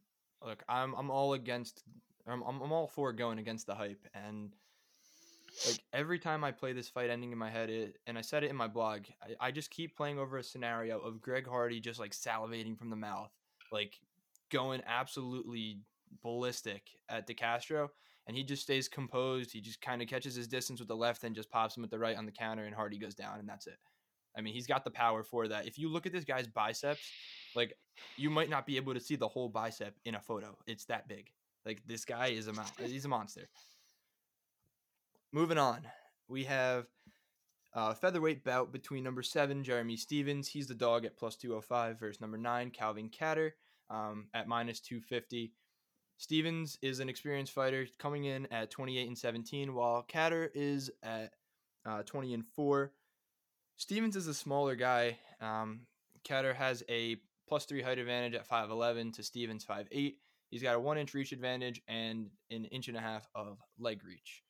look, 0.45 0.63
I'm 0.69 0.95
I'm 0.95 1.11
all 1.11 1.33
against. 1.35 1.83
I'm 2.27 2.43
I'm, 2.43 2.61
I'm 2.61 2.73
all 2.73 2.89
for 2.89 3.13
going 3.13 3.39
against 3.39 3.67
the 3.67 3.75
hype, 3.75 4.07
and 4.15 4.55
like 5.67 5.81
every 5.93 6.19
time 6.19 6.45
I 6.45 6.53
play 6.53 6.73
this 6.73 6.89
fight 6.89 7.11
ending 7.11 7.33
in 7.33 7.39
my 7.39 7.51
head, 7.51 7.71
it, 7.71 7.97
and 8.07 8.19
I 8.19 8.21
said 8.21 8.45
it 8.45 8.51
in 8.51 8.57
my 8.57 8.69
blog, 8.69 9.03
I, 9.23 9.49
I 9.49 9.51
just 9.51 9.71
keep 9.71 9.97
playing 9.97 10.19
over 10.19 10.39
a 10.39 10.43
scenario 10.43 10.99
of 10.99 11.21
Greg 11.21 11.47
Hardy 11.47 11.81
just 11.81 11.99
like 11.99 12.13
salivating 12.13 12.79
from 12.79 12.91
the 12.91 12.97
mouth, 12.97 13.31
like 13.73 13.99
going 14.51 14.83
absolutely 14.87 15.81
ballistic 16.23 16.83
at 17.09 17.27
DeCastro, 17.27 17.89
and 18.27 18.37
he 18.37 18.43
just 18.43 18.63
stays 18.63 18.89
composed. 18.89 19.53
He 19.53 19.61
just 19.61 19.81
kind 19.81 20.03
of 20.03 20.09
catches 20.09 20.35
his 20.35 20.49
distance 20.49 20.81
with 20.81 20.89
the 20.89 20.97
left 20.97 21.25
and 21.25 21.35
just 21.35 21.51
pops 21.51 21.77
him 21.77 21.83
with 21.83 21.91
the 21.91 21.99
right 21.99 22.17
on 22.17 22.27
the 22.27 22.33
counter, 22.33 22.65
and 22.65 22.75
Hardy 22.75 22.99
goes 22.99 23.15
down, 23.15 23.39
and 23.39 23.49
that's 23.49 23.67
it. 23.67 23.79
I 24.37 24.41
mean, 24.41 24.55
he's 24.55 24.67
got 24.67 24.85
the 24.85 24.91
power 24.91 25.23
for 25.23 25.49
that. 25.49 25.67
If 25.67 25.79
you 25.79 25.89
look 25.89 26.07
at 26.07 26.13
this 26.13 26.25
guy's 26.25 26.47
biceps, 26.47 27.01
like 27.57 27.75
you 28.17 28.31
might 28.31 28.51
not 28.51 28.67
be 28.67 28.77
able 28.77 28.95
to 28.95 29.01
see 29.01 29.17
the 29.17 29.27
whole 29.29 29.49
bicep 29.49 29.95
in 30.05 30.15
a 30.15 30.21
photo. 30.21 30.57
It's 30.67 30.85
that 30.87 31.09
big. 31.09 31.31
Like 31.67 31.83
this 31.87 32.05
guy 32.05 32.29
is 32.29 32.49
a 32.49 32.53
he's 32.79 33.05
a 33.05 33.09
monster. 33.09 33.49
Moving 35.33 35.59
on, 35.59 35.81
we 36.29 36.45
have 36.45 36.87
a 37.75 37.95
featherweight 37.95 38.45
bout 38.45 38.73
between 38.73 39.05
number 39.05 39.23
seven 39.23 39.65
Jeremy 39.65 39.97
Stephens. 39.97 40.49
He's 40.49 40.69
the 40.69 40.75
dog 40.75 41.05
at 41.05 41.17
plus 41.17 41.37
two 41.37 41.51
hundred 41.51 41.63
five 41.63 41.99
versus 41.99 42.21
number 42.21 42.39
nine 42.39 42.71
Calvin 42.71 43.11
Kattar 43.11 43.53
um, 43.91 44.27
at 44.35 44.49
minus 44.49 44.81
two 44.81 45.01
fifty. 45.01 45.53
Stephens 46.19 46.77
is 46.83 46.99
an 46.99 47.09
experienced 47.09 47.53
fighter 47.53 47.87
coming 47.99 48.25
in 48.25 48.47
at 48.47 48.73
28 48.73 49.07
and 49.07 49.17
17, 49.17 49.73
while 49.73 50.03
Kattar 50.03 50.49
is 50.53 50.91
at 51.05 51.33
uh, 51.87 52.03
20 52.03 52.35
and 52.35 52.45
4. 52.45 52.93
Stephens 53.77 54.17
is 54.17 54.27
a 54.27 54.35
smaller 54.35 54.75
guy. 54.75 55.17
Um, 55.41 55.83
Kattar 56.29 56.57
has 56.57 56.83
a 56.89 57.19
plus 57.49 57.65
three 57.65 57.83
height 57.83 57.99
advantage 57.99 58.35
at 58.35 58.49
5'11 58.49 59.15
to 59.15 59.23
Stephens 59.23 59.65
5'8. 59.65 60.15
He's 60.51 60.63
got 60.63 60.75
a 60.75 60.81
one 60.81 60.99
inch 60.99 61.15
reach 61.15 61.33
advantage 61.33 61.81
and 61.87 62.31
an 62.51 62.65
inch 62.67 62.89
and 62.89 62.97
a 62.97 63.01
half 63.01 63.29
of 63.35 63.59
leg 63.79 64.03
reach. 64.05 64.43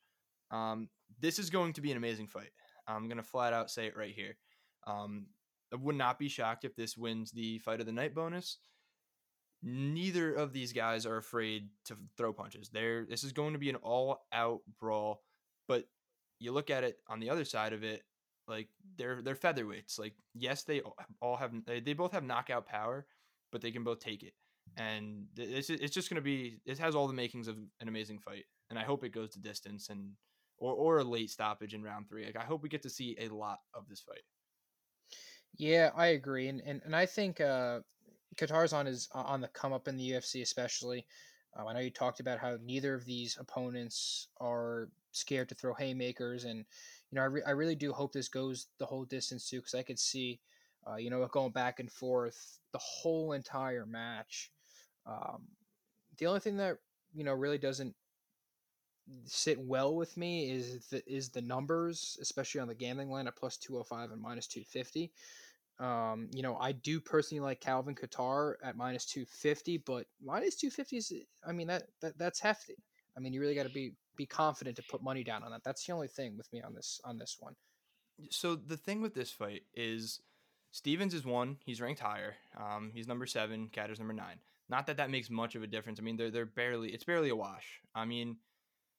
Um, 0.50 0.88
this 1.20 1.38
is 1.38 1.50
going 1.50 1.74
to 1.74 1.80
be 1.80 1.90
an 1.90 1.96
amazing 1.96 2.28
fight. 2.28 2.50
I'm 2.86 3.08
going 3.08 3.18
to 3.18 3.22
flat 3.22 3.52
out 3.52 3.70
say 3.70 3.86
it 3.86 3.96
right 3.96 4.14
here. 4.14 4.36
Um, 4.86 5.26
I 5.72 5.76
would 5.76 5.96
not 5.96 6.18
be 6.18 6.28
shocked 6.28 6.64
if 6.64 6.74
this 6.74 6.96
wins 6.96 7.30
the 7.30 7.58
fight 7.58 7.80
of 7.80 7.86
the 7.86 7.92
night 7.92 8.14
bonus. 8.14 8.58
Neither 9.62 10.34
of 10.34 10.52
these 10.52 10.72
guys 10.72 11.04
are 11.04 11.16
afraid 11.16 11.68
to 11.86 11.96
throw 12.16 12.32
punches. 12.32 12.68
They're, 12.68 13.04
this 13.04 13.24
is 13.24 13.32
going 13.32 13.54
to 13.54 13.58
be 13.58 13.70
an 13.70 13.76
all 13.76 14.26
out 14.32 14.60
brawl. 14.78 15.22
But 15.66 15.88
you 16.38 16.52
look 16.52 16.70
at 16.70 16.84
it 16.84 16.98
on 17.08 17.20
the 17.20 17.30
other 17.30 17.44
side 17.44 17.72
of 17.72 17.82
it, 17.82 18.02
like 18.48 18.68
they're 18.96 19.20
they're 19.22 19.36
featherweights. 19.36 19.98
Like 19.98 20.14
yes, 20.34 20.64
they 20.64 20.80
all 21.20 21.36
have 21.36 21.52
they, 21.66 21.80
they 21.80 21.92
both 21.92 22.12
have 22.12 22.24
knockout 22.24 22.66
power, 22.66 23.06
but 23.52 23.60
they 23.60 23.70
can 23.70 23.84
both 23.84 24.00
take 24.00 24.22
it. 24.22 24.32
And 24.76 25.26
it's 25.36 25.70
it's 25.70 25.94
just 25.94 26.08
gonna 26.08 26.20
be 26.20 26.60
it 26.64 26.78
has 26.78 26.94
all 26.94 27.06
the 27.06 27.12
makings 27.12 27.48
of 27.48 27.58
an 27.80 27.88
amazing 27.88 28.18
fight, 28.18 28.44
and 28.70 28.78
I 28.78 28.84
hope 28.84 29.04
it 29.04 29.10
goes 29.10 29.30
to 29.32 29.40
distance 29.40 29.90
and 29.90 30.12
or 30.56 30.72
or 30.72 30.98
a 30.98 31.04
late 31.04 31.30
stoppage 31.30 31.74
in 31.74 31.82
round 31.82 32.08
three. 32.08 32.24
Like 32.24 32.36
I 32.36 32.44
hope 32.44 32.62
we 32.62 32.68
get 32.68 32.82
to 32.82 32.90
see 32.90 33.16
a 33.20 33.28
lot 33.28 33.58
of 33.74 33.88
this 33.88 34.00
fight. 34.00 34.22
Yeah, 35.56 35.90
I 35.94 36.08
agree, 36.08 36.48
and 36.48 36.60
and, 36.64 36.80
and 36.84 36.96
I 36.96 37.06
think 37.06 37.40
uh, 37.40 37.80
Katarzan 38.38 38.86
is 38.86 39.08
on 39.12 39.40
the 39.40 39.48
come 39.48 39.72
up 39.72 39.88
in 39.88 39.96
the 39.96 40.12
UFC, 40.12 40.42
especially. 40.42 41.04
Um, 41.56 41.66
I 41.66 41.72
know 41.72 41.80
you 41.80 41.90
talked 41.90 42.20
about 42.20 42.38
how 42.38 42.56
neither 42.64 42.94
of 42.94 43.04
these 43.04 43.36
opponents 43.38 44.28
are 44.40 44.88
scared 45.12 45.48
to 45.48 45.54
throw 45.54 45.74
haymakers, 45.74 46.44
and 46.44 46.58
you 46.58 47.16
know 47.16 47.22
I, 47.22 47.26
re- 47.26 47.42
I 47.46 47.50
really 47.50 47.74
do 47.74 47.92
hope 47.92 48.12
this 48.12 48.28
goes 48.28 48.66
the 48.78 48.86
whole 48.86 49.04
distance 49.04 49.48
too, 49.48 49.58
because 49.58 49.74
I 49.74 49.82
could 49.82 49.98
see, 49.98 50.40
uh, 50.88 50.96
you 50.96 51.10
know, 51.10 51.26
going 51.26 51.52
back 51.52 51.80
and 51.80 51.90
forth 51.90 52.60
the 52.72 52.78
whole 52.78 53.32
entire 53.32 53.86
match. 53.86 54.52
Um, 55.04 55.42
the 56.18 56.26
only 56.26 56.40
thing 56.40 56.56
that 56.58 56.78
you 57.14 57.24
know 57.24 57.34
really 57.34 57.58
doesn't 57.58 57.94
sit 59.24 59.58
well 59.58 59.94
with 59.94 60.16
me 60.16 60.50
is 60.50 60.86
the 60.88 61.02
is 61.10 61.30
the 61.30 61.42
numbers, 61.42 62.18
especially 62.20 62.60
on 62.60 62.68
the 62.68 62.74
gambling 62.74 63.10
line 63.10 63.26
at 63.26 63.36
plus 63.36 63.56
two 63.56 63.72
hundred 63.72 63.84
five 63.84 64.10
and 64.12 64.20
minus 64.20 64.46
two 64.46 64.64
fifty. 64.64 65.10
Um, 65.80 66.28
you 66.32 66.42
know, 66.42 66.56
I 66.56 66.72
do 66.72 67.00
personally 67.00 67.40
like 67.40 67.60
Calvin 67.60 67.94
Kattar 67.94 68.54
at 68.64 68.76
minus 68.76 69.04
two 69.06 69.24
fifty, 69.24 69.78
but 69.78 70.06
minus 70.20 70.56
two 70.56 70.70
fifty 70.70 70.96
is, 70.96 71.12
I 71.46 71.52
mean, 71.52 71.68
that, 71.68 71.84
that 72.00 72.18
that's 72.18 72.40
hefty. 72.40 72.76
I 73.16 73.20
mean, 73.20 73.32
you 73.32 73.40
really 73.40 73.54
got 73.54 73.66
to 73.66 73.72
be 73.72 73.92
be 74.16 74.26
confident 74.26 74.76
to 74.76 74.82
put 74.90 75.02
money 75.02 75.22
down 75.22 75.44
on 75.44 75.52
that. 75.52 75.62
That's 75.64 75.84
the 75.86 75.92
only 75.92 76.08
thing 76.08 76.36
with 76.36 76.52
me 76.52 76.62
on 76.62 76.74
this 76.74 77.00
on 77.04 77.18
this 77.18 77.36
one. 77.38 77.54
So 78.30 78.56
the 78.56 78.76
thing 78.76 79.00
with 79.00 79.14
this 79.14 79.30
fight 79.30 79.62
is 79.74 80.20
Stephens 80.72 81.14
is 81.14 81.24
one. 81.24 81.58
He's 81.64 81.80
ranked 81.80 82.00
higher. 82.00 82.34
Um, 82.56 82.90
he's 82.92 83.06
number 83.06 83.26
seven. 83.26 83.68
Kattar's 83.72 84.00
number 84.00 84.14
nine. 84.14 84.36
Not 84.68 84.86
that 84.88 84.96
that 84.96 85.10
makes 85.10 85.30
much 85.30 85.54
of 85.54 85.62
a 85.62 85.66
difference. 85.68 86.00
I 86.00 86.02
mean, 86.02 86.16
they're 86.16 86.30
they're 86.30 86.46
barely. 86.46 86.90
It's 86.90 87.04
barely 87.04 87.28
a 87.28 87.36
wash. 87.36 87.80
I 87.94 88.04
mean, 88.04 88.36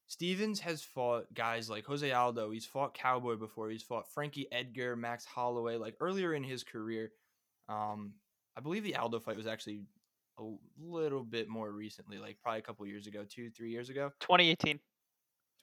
Stephens 0.10 0.60
has 0.60 0.82
fought 0.82 1.34
guys 1.34 1.70
like 1.70 1.86
Jose 1.86 2.12
Aldo. 2.12 2.52
He's 2.52 2.66
fought 2.66 2.94
Cowboy 2.94 3.36
before. 3.36 3.70
He's 3.70 3.84
fought 3.84 4.12
Frankie 4.12 4.48
Edgar, 4.52 4.98
Max 4.98 5.24
Holloway. 5.24 5.78
Like 5.78 5.96
earlier 6.02 6.34
in 6.34 6.44
his 6.44 6.64
career, 6.64 7.12
um, 7.70 8.14
I 8.58 8.62
believe 8.62 8.84
the 8.84 8.96
Aldo 8.96 9.20
fight 9.20 9.38
was 9.38 9.48
actually 9.48 9.84
a 10.38 10.44
little 10.78 11.24
bit 11.24 11.48
more 11.48 11.72
recently, 11.72 12.18
like 12.18 12.38
probably 12.42 12.60
a 12.60 12.64
couple 12.64 12.86
years 12.88 13.08
ago, 13.08 13.24
two, 13.30 13.50
three 13.50 13.72
years 13.72 13.90
ago. 13.90 14.12
2018. 14.20 14.80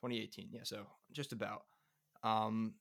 2018 0.03 0.49
yeah 0.53 0.61
so 0.63 0.87
just 1.13 1.33
about 1.33 1.63
um 2.23 2.75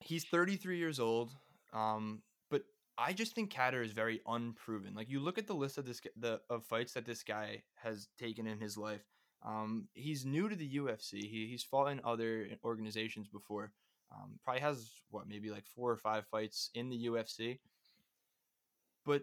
he's 0.00 0.24
33 0.24 0.78
years 0.78 1.00
old 1.00 1.32
um 1.72 2.22
but 2.50 2.62
i 2.98 3.12
just 3.12 3.34
think 3.34 3.52
Kattar 3.52 3.84
is 3.84 3.92
very 3.92 4.20
unproven 4.26 4.94
like 4.94 5.08
you 5.08 5.20
look 5.20 5.38
at 5.38 5.46
the 5.46 5.54
list 5.54 5.78
of 5.78 5.86
this 5.86 6.00
the 6.16 6.40
of 6.50 6.64
fights 6.64 6.92
that 6.92 7.06
this 7.06 7.22
guy 7.22 7.62
has 7.76 8.08
taken 8.18 8.46
in 8.46 8.60
his 8.60 8.76
life 8.76 9.04
um 9.44 9.88
he's 9.94 10.24
new 10.24 10.48
to 10.48 10.56
the 10.56 10.76
ufc 10.76 11.12
he, 11.12 11.46
he's 11.50 11.62
fought 11.62 11.86
in 11.86 12.00
other 12.04 12.46
organizations 12.64 13.28
before 13.28 13.72
um 14.12 14.38
probably 14.42 14.60
has 14.60 14.90
what 15.10 15.28
maybe 15.28 15.50
like 15.50 15.66
four 15.66 15.90
or 15.90 15.96
five 15.96 16.26
fights 16.26 16.70
in 16.74 16.88
the 16.88 17.06
ufc 17.06 17.58
but 19.04 19.22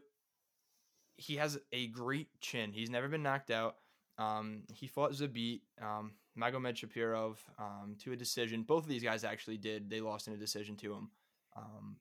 he 1.16 1.36
has 1.36 1.60
a 1.72 1.88
great 1.88 2.28
chin 2.40 2.72
he's 2.74 2.90
never 2.90 3.08
been 3.08 3.24
knocked 3.24 3.52
out 3.52 3.76
um, 4.22 4.64
he 4.74 4.88
fought 4.88 5.14
Zabit, 5.14 5.62
um, 5.82 6.12
Magomedsharipov 6.40 7.38
um, 7.60 7.96
to 8.04 8.12
a 8.12 8.16
decision. 8.16 8.64
Both 8.64 8.84
of 8.84 8.90
these 8.90 9.04
guys 9.04 9.24
actually 9.24 9.58
did. 9.58 9.90
They 9.90 10.00
lost 10.00 10.28
in 10.28 10.34
a 10.34 10.38
decision 10.38 10.76
to 10.78 10.94
him. 10.94 11.10
Um, 11.58 11.98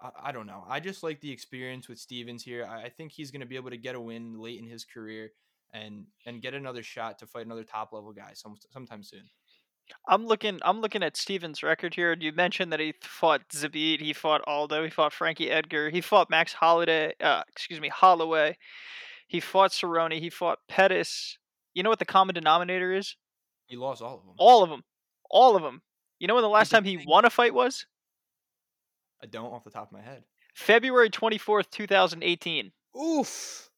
I, 0.00 0.10
I 0.24 0.32
don't 0.32 0.46
know. 0.46 0.64
I 0.68 0.80
just 0.80 1.02
like 1.02 1.20
the 1.20 1.32
experience 1.32 1.88
with 1.88 1.98
Stephens 1.98 2.42
here. 2.42 2.66
I, 2.68 2.84
I 2.84 2.88
think 2.88 3.12
he's 3.12 3.30
going 3.30 3.40
to 3.40 3.46
be 3.46 3.56
able 3.56 3.70
to 3.70 3.76
get 3.76 3.94
a 3.94 4.00
win 4.00 4.38
late 4.38 4.60
in 4.60 4.66
his 4.66 4.84
career 4.84 5.32
and 5.72 6.06
and 6.24 6.42
get 6.42 6.54
another 6.54 6.82
shot 6.82 7.18
to 7.18 7.26
fight 7.26 7.46
another 7.46 7.64
top 7.64 7.92
level 7.92 8.12
guy 8.12 8.32
some, 8.34 8.56
sometime 8.72 9.02
soon. 9.02 9.24
I'm 10.08 10.26
looking. 10.26 10.58
I'm 10.62 10.80
looking 10.80 11.02
at 11.02 11.16
Steven's 11.16 11.62
record 11.62 11.94
here. 11.94 12.16
You 12.18 12.32
mentioned 12.32 12.72
that 12.72 12.80
he 12.80 12.94
fought 13.02 13.48
Zabit, 13.50 14.00
he 14.00 14.12
fought 14.12 14.42
Aldo, 14.46 14.84
he 14.84 14.90
fought 14.90 15.12
Frankie 15.12 15.50
Edgar, 15.50 15.90
he 15.90 16.00
fought 16.00 16.30
Max 16.30 16.52
Holiday. 16.52 17.12
Uh, 17.20 17.42
excuse 17.48 17.80
me, 17.80 17.88
Holloway. 17.88 18.56
He 19.28 19.40
fought 19.40 19.72
Cerrone. 19.72 20.18
He 20.18 20.30
fought 20.30 20.58
Pettis. 20.68 21.38
You 21.74 21.82
know 21.82 21.90
what 21.90 21.98
the 21.98 22.04
common 22.04 22.34
denominator 22.34 22.92
is? 22.92 23.16
He 23.66 23.76
lost 23.76 24.02
all 24.02 24.18
of 24.18 24.24
them. 24.24 24.34
All 24.38 24.62
of 24.62 24.70
them. 24.70 24.84
All 25.30 25.56
of 25.56 25.62
them. 25.62 25.82
You 26.18 26.28
know 26.28 26.34
when 26.34 26.42
the 26.42 26.48
last 26.48 26.70
time 26.70 26.84
he 26.84 27.04
won 27.06 27.24
a 27.24 27.30
fight 27.30 27.52
was? 27.52 27.86
I 29.22 29.26
don't 29.26 29.52
off 29.52 29.64
the 29.64 29.70
top 29.70 29.88
of 29.88 29.92
my 29.92 30.02
head. 30.02 30.24
February 30.54 31.10
24th, 31.10 31.70
2018. 31.70 32.72
Oof. 32.96 33.68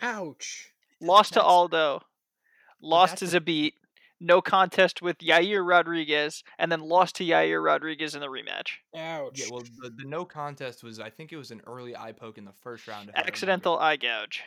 Ouch. 0.00 0.72
Lost 1.00 1.34
to 1.34 1.42
Aldo. 1.42 2.02
Lost 2.80 3.18
to 3.18 3.26
that's 3.26 3.44
Zabit. 3.44 3.72
No 4.20 4.40
contest 4.40 5.00
with 5.00 5.18
Yair 5.18 5.64
Rodriguez, 5.64 6.42
and 6.58 6.72
then 6.72 6.80
lost 6.80 7.16
to 7.16 7.24
Yair 7.24 7.62
Rodriguez 7.62 8.16
in 8.16 8.20
the 8.20 8.26
rematch. 8.26 8.70
Ouch. 8.96 9.38
Yeah, 9.38 9.46
well, 9.52 9.62
the, 9.80 9.90
the 9.90 10.04
no 10.08 10.24
contest 10.24 10.82
was 10.82 10.98
I 10.98 11.08
think 11.08 11.32
it 11.32 11.36
was 11.36 11.52
an 11.52 11.60
early 11.66 11.96
eye 11.96 12.12
poke 12.12 12.36
in 12.36 12.44
the 12.44 12.52
first 12.64 12.88
round. 12.88 13.10
if 13.10 13.14
I 13.14 13.18
remember. 13.18 13.32
Accidental 13.32 13.78
eye 13.78 13.96
gouge. 13.96 14.42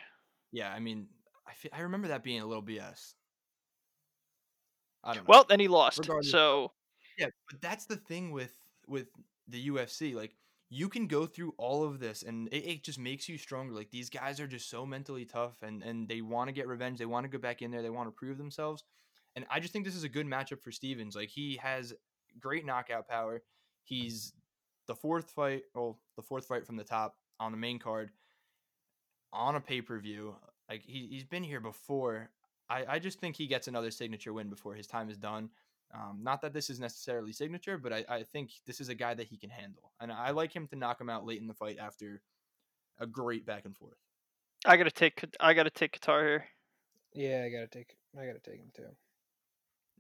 Yeah, 0.52 0.70
I 0.74 0.80
mean, 0.80 1.08
I—I 1.48 1.82
remember 1.82 2.10
that 2.10 2.22
being 2.22 2.42
a 2.42 2.46
little 2.46 2.64
BS. 2.64 3.14
I 5.04 5.14
don't 5.14 5.24
know. 5.24 5.28
Well, 5.30 5.46
then 5.48 5.62
he 5.62 5.70
lost. 5.70 6.00
Regardless, 6.00 6.32
So 6.32 6.74
yeah, 7.18 7.28
but 7.50 7.62
that's 7.62 7.86
the 7.86 7.96
thing 7.96 8.32
with 8.32 8.52
with 8.88 9.08
the 9.48 9.70
UFC. 9.70 10.14
Like, 10.14 10.34
you 10.74 10.88
can 10.88 11.06
go 11.06 11.26
through 11.26 11.54
all 11.58 11.84
of 11.84 12.00
this, 12.00 12.24
and 12.24 12.48
it, 12.48 12.66
it 12.66 12.84
just 12.84 12.98
makes 12.98 13.28
you 13.28 13.38
stronger. 13.38 13.74
Like 13.74 13.92
these 13.92 14.10
guys 14.10 14.40
are 14.40 14.48
just 14.48 14.70
so 14.70 14.86
mentally 14.86 15.26
tough, 15.26 15.62
and 15.62 15.84
and 15.84 16.08
they 16.08 16.22
want 16.22 16.48
to 16.48 16.54
get 16.54 16.68
revenge. 16.68 16.98
They 16.98 17.06
want 17.06 17.26
to 17.26 17.30
go 17.30 17.38
back 17.38 17.62
in 17.62 17.72
there. 17.72 17.82
They 17.82 17.90
want 17.90 18.08
to 18.08 18.12
prove 18.12 18.38
themselves. 18.38 18.86
And 19.36 19.46
I 19.52 19.60
just 19.60 19.74
think 19.74 19.86
this 19.86 19.96
is 19.96 20.06
a 20.06 20.10
good 20.10 20.26
matchup 20.26 20.62
for 20.62 20.72
Stephens. 20.72 21.16
Like 21.16 21.30
he 21.30 21.58
has 21.62 21.94
great 22.40 22.66
knockout 22.66 23.08
power. 23.08 23.44
He's 23.84 24.34
the 24.88 24.96
fourth 24.96 25.30
fight, 25.32 25.64
well, 25.76 26.00
the 26.16 26.24
fourth 26.24 26.46
fight 26.46 26.66
from 26.66 26.78
the 26.78 26.84
top 26.86 27.16
on 27.40 27.52
the 27.52 27.58
main 27.58 27.78
card 27.78 28.12
on 29.34 29.56
a 29.56 29.62
pay 29.62 29.82
per 29.82 30.00
view. 30.00 30.36
Like 30.70 30.84
he 30.86 31.08
he's 31.12 31.26
been 31.26 31.44
here 31.44 31.60
before. 31.60 32.30
I 32.70 32.86
I 32.88 33.00
just 33.00 33.20
think 33.20 33.36
he 33.36 33.46
gets 33.46 33.68
another 33.68 33.92
signature 33.92 34.32
win 34.32 34.50
before 34.50 34.74
his 34.74 34.88
time 34.88 35.10
is 35.10 35.18
done. 35.18 35.50
Um, 35.94 36.20
not 36.22 36.42
that 36.42 36.54
this 36.54 36.70
is 36.70 36.80
necessarily 36.80 37.34
signature, 37.34 37.78
but 37.78 37.92
I, 37.92 38.06
I 38.08 38.24
think 38.24 38.52
this 38.66 38.80
is 38.80 38.90
a 38.90 38.96
guy 38.96 39.14
that 39.14 39.28
he 39.28 39.38
can 39.38 39.50
handle, 39.50 39.92
and 40.00 40.12
I 40.12 40.32
like 40.32 40.56
him 40.56 40.68
to 40.68 40.76
knock 40.76 41.02
him 41.02 41.10
out 41.10 41.26
late 41.26 41.42
in 41.42 41.48
the 41.48 41.54
fight 41.54 41.78
after 41.80 42.22
a 43.00 43.06
great 43.06 43.46
back 43.46 43.66
and 43.66 43.76
forth. 43.76 43.98
I 44.66 44.78
gotta 44.78 44.92
take. 44.92 45.24
I 45.40 45.54
gotta 45.54 45.70
take 45.70 46.00
Kattar 46.00 46.22
here. 46.22 46.46
Yeah, 47.14 47.44
I 47.46 47.50
gotta 47.50 47.68
take. 47.68 47.96
I 48.18 48.26
gotta 48.26 48.40
take 48.40 48.60
him 48.60 48.72
too. 48.76 48.86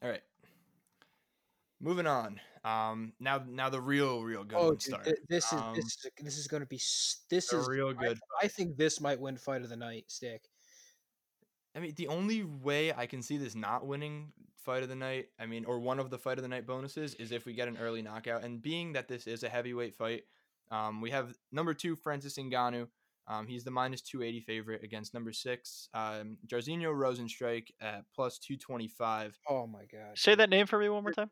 All 0.01 0.09
right, 0.09 0.21
moving 1.81 2.07
on. 2.07 2.39
Um, 2.63 3.13
now 3.19 3.43
now 3.47 3.69
the 3.69 3.81
real 3.81 4.21
real 4.21 4.43
good 4.43 4.57
oh, 4.57 4.65
one 4.65 4.73
dude, 4.73 4.81
start. 4.83 5.09
this 5.27 5.45
is 5.45 5.53
Um, 5.53 5.75
this 5.75 5.85
is 5.85 6.07
this 6.21 6.37
is 6.37 6.47
gonna 6.47 6.65
be 6.65 6.77
this 7.29 7.53
a 7.53 7.59
is 7.59 7.67
real 7.67 7.89
I- 7.89 7.93
good. 7.93 8.19
I, 8.41 8.47
think 8.47 8.77
this 8.77 9.01
might 9.01 9.19
win 9.19 9.35
fight 9.35 9.61
of 9.61 9.69
the 9.69 9.75
night. 9.75 10.05
Stick. 10.07 10.43
I 11.75 11.79
mean, 11.79 11.93
the 11.95 12.07
only 12.07 12.43
way 12.43 12.93
I 12.93 13.07
can 13.07 13.21
see 13.21 13.37
this 13.37 13.55
not 13.55 13.85
winning 13.85 14.31
fight 14.63 14.83
of 14.83 14.89
the 14.89 14.95
night, 14.95 15.27
I 15.39 15.45
mean, 15.45 15.65
or 15.65 15.79
one 15.79 15.99
of 15.99 16.09
the 16.09 16.17
fight 16.17 16.37
of 16.37 16.43
the 16.43 16.47
night 16.47 16.65
bonuses, 16.67 17.15
is 17.15 17.31
if 17.31 17.45
we 17.45 17.53
get 17.53 17.67
an 17.67 17.77
early 17.77 18.01
knockout. 18.01 18.43
And 18.43 18.61
being 18.61 18.93
that 18.93 19.07
this 19.07 19.27
is 19.27 19.43
a 19.43 19.49
heavyweight 19.49 19.95
fight, 19.97 20.23
um, 20.71 21.01
we 21.01 21.11
have 21.11 21.33
number 21.51 21.73
two 21.73 21.95
Francis 21.95 22.37
Ngannou. 22.37 22.87
Um, 23.27 23.45
he's 23.47 23.63
the 23.63 23.71
minus 23.71 24.01
two 24.01 24.23
eighty 24.23 24.39
favorite 24.41 24.83
against 24.83 25.13
number 25.13 25.31
six 25.31 25.87
um, 25.93 26.37
Jairzinho 26.47 26.85
Rozenstruik 26.93 27.67
at 27.79 28.03
plus 28.15 28.39
two 28.39 28.57
twenty 28.57 28.87
five. 28.87 29.37
Oh 29.47 29.67
my 29.67 29.85
god. 29.91 30.17
Say 30.17 30.33
that 30.35 30.49
name 30.49 30.65
for 30.65 30.79
me 30.79 30.89
one 30.89 31.03
more 31.03 31.13
time. 31.13 31.29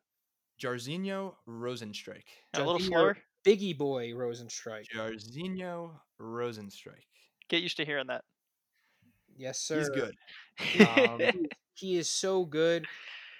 Jairzinho 0.64 1.34
Rozenstruik. 1.48 2.24
A 2.54 2.60
little 2.60 2.78
Jairzinho- 2.80 2.88
slower. 2.88 3.18
Biggie 3.46 3.78
boy 3.78 4.10
Rozenstruik. 4.12 4.86
Jairzinho 4.96 5.92
Rozenstruik. 6.22 7.06
Get 7.50 7.64
used 7.64 7.78
to 7.78 7.86
hearing 7.86 8.08
that. 8.08 8.24
Yes, 9.36 9.60
sir. 9.60 9.80
He's 9.80 9.90
good. 9.90 10.16
Um, 10.98 11.22
He 11.74 11.98
is 11.98 12.10
so 12.10 12.44
good. 12.44 12.86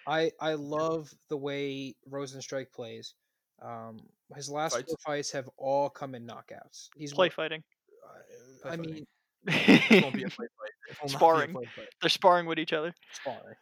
I 0.10 0.32
I 0.42 0.54
love 0.56 1.14
the 1.30 1.38
way 1.38 1.96
Rozenstruik 2.10 2.72
plays. 2.74 3.14
Um, 3.62 4.00
his 4.36 4.50
last 4.50 4.74
Fights? 4.74 4.88
four 4.92 4.98
fights 5.06 5.32
have 5.32 5.50
all 5.58 5.90
come 5.90 6.16
in 6.16 6.26
knockouts. 6.26 6.90
He's 6.98 7.14
Play 7.14 7.28
one- 7.28 7.32
fighting. 7.36 7.64
uh, 8.08 8.20
Play 8.62 8.72
I 8.72 8.76
fighting. 8.78 8.94
mean, 8.94 9.08
This 9.90 10.02
won't 10.04 10.16
be 10.16 10.24
a 10.24 10.30
fight 10.40 10.50
fight. 10.58 10.74
It 10.90 10.98
will 11.02 11.10
not 11.10 11.10
be 11.10 11.16
a 11.16 11.18
Sparring. 11.18 11.54
fight 11.54 11.68
fight. 11.76 11.88
They're 12.02 12.10
sparring 12.10 12.46
with 12.46 12.60
each 12.60 12.74
other. 12.74 12.94
sparring. 13.14 13.56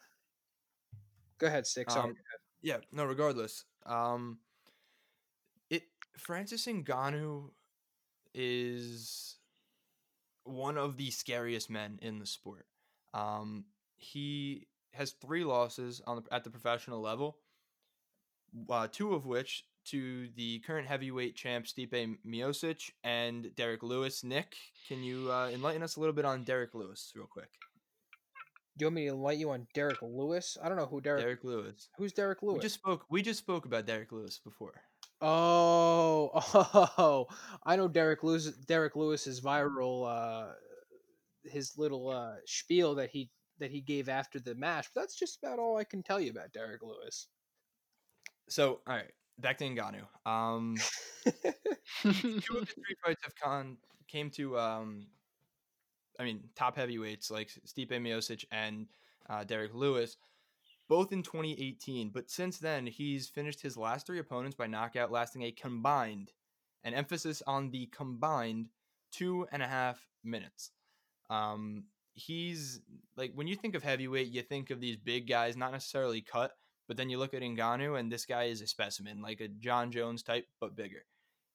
Go 1.40 1.48
ahead, 1.48 1.68
six. 1.68 1.96
Um, 1.96 2.16
yeah, 2.62 2.78
no, 2.92 3.06
regardless. 3.06 3.64
Um 3.86 4.40
it 5.70 5.84
Francis 6.18 6.66
Ngannou 6.66 7.50
is 8.34 9.38
one 10.44 10.78
of 10.78 10.98
the 10.98 11.12
scariest 11.12 11.70
men 11.70 12.00
in 12.02 12.20
the 12.20 12.26
sport. 12.26 12.66
Um 13.14 13.66
he 13.98 14.68
has 14.98 15.12
3 15.12 15.44
losses 15.44 16.02
on 16.06 16.18
the, 16.18 16.34
at 16.34 16.44
the 16.44 16.50
professional 16.50 17.02
level. 17.02 17.38
Uh, 18.70 18.88
two 18.92 19.14
of 19.14 19.26
which 19.26 19.66
to 19.86 20.28
the 20.36 20.60
current 20.60 20.88
heavyweight 20.88 21.36
champ 21.36 21.66
Stipe 21.66 22.18
Miocic 22.26 22.92
and 23.04 23.54
Derrick 23.56 23.84
Lewis. 23.84 24.24
Nick, 24.24 24.56
can 24.88 25.04
you 25.04 25.32
uh, 25.32 25.50
enlighten 25.54 25.84
us 25.84 25.96
a 25.96 26.00
little 26.00 26.16
bit 26.16 26.26
on 26.26 26.44
Derrick 26.44 26.74
Lewis 26.74 27.12
real 27.16 27.28
quick? 27.28 27.50
Do 28.78 28.84
you 28.84 28.88
want 28.88 28.96
me 28.96 29.06
to 29.06 29.14
enlighten 29.14 29.42
you 29.42 29.50
on 29.52 29.68
Derrick 29.74 30.02
Lewis? 30.02 30.58
I 30.62 30.70
don't 30.70 30.78
know 30.78 30.86
who 30.86 31.02
Derrick. 31.02 31.24
Derrick 31.24 31.44
Lewis. 31.44 31.90
Who's 31.98 32.14
Derrick 32.14 32.44
Lewis? 32.44 32.58
We 32.58 32.62
just 32.62 32.76
spoke 32.76 33.06
we 33.10 33.22
just 33.22 33.40
spoke 33.40 33.66
about 33.66 33.86
Derrick 33.88 34.12
Lewis 34.12 34.40
before. 34.44 34.82
Oh, 35.20 36.30
oh, 36.34 37.26
I 37.66 37.76
know 37.76 37.88
Derrick 37.88 38.24
Lewis. 38.24 38.52
Derrick 38.52 38.96
Lewis's 38.96 39.42
viral, 39.42 40.08
uh, 40.08 40.52
his 41.44 41.74
little 41.78 42.10
uh, 42.10 42.36
spiel 42.46 42.94
that 42.96 43.10
he 43.10 43.32
that 43.60 43.72
he 43.72 43.82
gave 43.82 44.10
after 44.10 44.40
the 44.40 44.56
match. 44.56 44.88
But 44.94 45.02
that's 45.02 45.18
just 45.18 45.40
about 45.42 45.60
all 45.60 45.78
I 45.78 45.84
can 45.84 46.04
tell 46.04 46.20
you 46.20 46.32
about 46.32 46.54
Derrick 46.54 46.82
Lewis. 46.84 47.28
So, 48.50 48.80
all 48.88 48.96
right, 48.96 49.12
back 49.40 49.58
to 49.58 49.66
Ngannou. 49.66 50.30
Um, 50.30 50.76
two 52.02 52.10
of 52.10 52.14
his 52.22 52.74
three 52.74 52.96
fights 53.04 53.24
have 53.24 53.36
con 53.36 53.78
came 54.08 54.30
to, 54.32 54.58
um, 54.58 55.08
I 56.20 56.24
mean, 56.24 56.44
top 56.56 56.78
heavyweights 56.78 57.30
like 57.30 57.50
Stipe 57.68 57.92
Miocic 57.92 58.46
and 58.52 58.88
uh, 59.30 59.44
Derrick 59.44 59.74
Lewis, 59.74 60.18
both 60.88 61.12
in 61.12 61.24
2018. 61.24 62.10
But 62.10 62.30
since 62.30 62.58
then, 62.58 62.88
he's 62.88 63.28
finished 63.28 63.62
his 63.62 63.78
last 63.78 64.08
three 64.08 64.20
opponents 64.20 64.56
by 64.56 64.68
knockout, 64.68 65.12
lasting 65.12 65.42
a 65.44 65.52
combined, 65.52 66.32
an 66.84 66.94
emphasis 66.94 67.44
on 67.46 67.72
the 67.72 67.88
combined 67.88 68.70
two 69.12 69.46
and 69.52 69.62
a 69.62 69.68
half 69.68 70.06
minutes. 70.24 70.72
Um, 71.30 71.86
he's 72.18 72.82
like 73.16 73.32
when 73.36 73.48
you 73.48 73.56
think 73.56 73.76
of 73.76 73.84
heavyweight, 73.84 74.28
you 74.28 74.42
think 74.42 74.72
of 74.72 74.82
these 74.82 74.98
big 74.98 75.28
guys, 75.28 75.56
not 75.56 75.72
necessarily 75.72 76.22
cut, 76.22 76.52
but 76.88 76.98
then 76.98 77.10
you 77.10 77.20
look 77.20 77.34
at 77.34 77.42
Ngannou, 77.42 78.00
and 78.00 78.12
this 78.12 78.26
guy 78.26 78.46
is 78.46 78.62
a 78.62 78.68
specimen, 78.68 79.22
like 79.22 79.40
a 79.40 79.48
Jon 79.48 79.92
Jones 79.92 80.24
type, 80.24 80.48
but 80.60 80.76
bigger. 80.76 81.06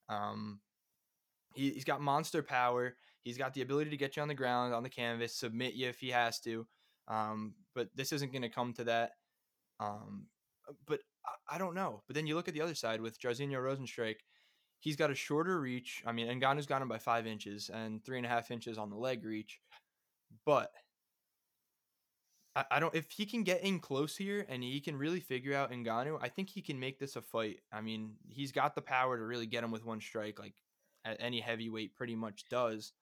Um, 0.07 0.61
he, 1.53 1.71
he's 1.71 1.83
got 1.83 2.01
monster 2.01 2.41
power. 2.41 2.95
He's 3.23 3.37
got 3.37 3.53
the 3.53 3.61
ability 3.61 3.89
to 3.89 3.97
get 3.97 4.15
you 4.15 4.21
on 4.21 4.27
the 4.27 4.33
ground, 4.33 4.73
on 4.73 4.83
the 4.83 4.89
canvas, 4.89 5.35
submit 5.35 5.73
you 5.73 5.89
if 5.89 5.99
he 5.99 6.09
has 6.09 6.39
to. 6.41 6.65
Um, 7.07 7.55
but 7.75 7.89
this 7.95 8.13
isn't 8.13 8.31
going 8.31 8.41
to 8.41 8.49
come 8.49 8.73
to 8.73 8.85
that. 8.85 9.11
Um, 9.79 10.27
but 10.87 11.01
I, 11.25 11.55
I 11.55 11.57
don't 11.57 11.75
know. 11.75 12.03
But 12.07 12.15
then 12.15 12.25
you 12.25 12.35
look 12.35 12.47
at 12.47 12.53
the 12.53 12.61
other 12.61 12.75
side 12.75 13.01
with 13.01 13.19
Jairzinho 13.19 13.57
Rozenstruik. 13.57 14.17
He's 14.79 14.95
got 14.95 15.11
a 15.11 15.15
shorter 15.15 15.59
reach. 15.59 16.03
I 16.05 16.11
mean, 16.11 16.27
Ngannou's 16.27 16.65
got 16.65 16.81
him 16.81 16.89
by 16.89 16.97
five 16.97 17.25
inches 17.27 17.69
and 17.73 18.03
three 18.03 18.17
and 18.17 18.25
a 18.25 18.29
half 18.29 18.51
inches 18.51 18.77
on 18.77 18.89
the 18.89 18.97
leg 18.97 19.23
reach. 19.25 19.59
But 20.45 20.71
I, 22.55 22.65
I 22.71 22.79
don't. 22.79 22.93
If 22.93 23.11
he 23.11 23.25
can 23.25 23.43
get 23.43 23.63
in 23.63 23.79
close 23.79 24.15
here 24.17 24.45
and 24.49 24.63
he 24.63 24.79
can 24.79 24.95
really 24.97 25.19
figure 25.19 25.55
out 25.55 25.71
Ngannou, 25.71 26.19
I 26.21 26.29
think 26.29 26.49
he 26.49 26.61
can 26.61 26.79
make 26.79 26.99
this 26.99 27.15
a 27.15 27.21
fight. 27.21 27.59
I 27.71 27.81
mean, 27.81 28.15
he's 28.27 28.51
got 28.51 28.75
the 28.75 28.81
power 28.81 29.17
to 29.17 29.23
really 29.23 29.47
get 29.47 29.63
him 29.63 29.71
with 29.71 29.85
one 29.85 30.01
strike, 30.01 30.39
like 30.39 30.53
any 31.19 31.39
heavyweight 31.39 31.95
pretty 31.95 32.15
much 32.15 32.45
does. 32.49 32.93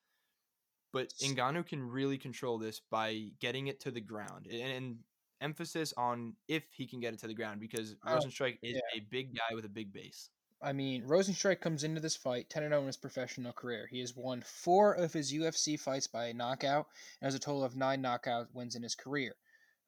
But 0.93 1.09
Ngannou 1.21 1.65
can 1.65 1.81
really 1.89 2.17
control 2.17 2.57
this 2.57 2.81
by 2.89 3.29
getting 3.39 3.67
it 3.67 3.79
to 3.81 3.91
the 3.91 4.01
ground, 4.01 4.47
and, 4.51 4.61
and 4.71 4.97
emphasis 5.39 5.93
on 5.97 6.33
if 6.47 6.63
he 6.71 6.85
can 6.85 6.99
get 6.99 7.13
it 7.13 7.19
to 7.19 7.27
the 7.27 7.33
ground 7.33 7.59
because 7.59 7.95
Oh, 8.05 8.15
Rozenstruik 8.15 8.57
is 8.61 8.75
yeah. 8.75 8.97
a 8.97 8.99
big 9.09 9.35
guy 9.35 9.55
with 9.55 9.65
a 9.65 9.69
big 9.69 9.91
base. 9.91 10.29
I 10.63 10.73
mean, 10.73 11.03
Rozenstruik 11.07 11.59
comes 11.61 11.83
into 11.83 12.01
this 12.01 12.15
fight 12.15 12.49
10 12.49 12.63
0 12.63 12.81
in 12.81 12.87
his 12.87 12.97
professional 12.97 13.53
career. 13.53 13.87
He 13.89 13.99
has 14.01 14.15
won 14.15 14.41
four 14.41 14.93
of 14.93 15.13
his 15.13 15.33
UFC 15.33 15.79
fights 15.79 16.07
by 16.07 16.31
knockout 16.33 16.87
and 17.21 17.27
has 17.27 17.35
a 17.35 17.39
total 17.39 17.63
of 17.63 17.75
nine 17.75 18.01
knockout 18.01 18.47
wins 18.53 18.75
in 18.75 18.83
his 18.83 18.95
career. 18.95 19.35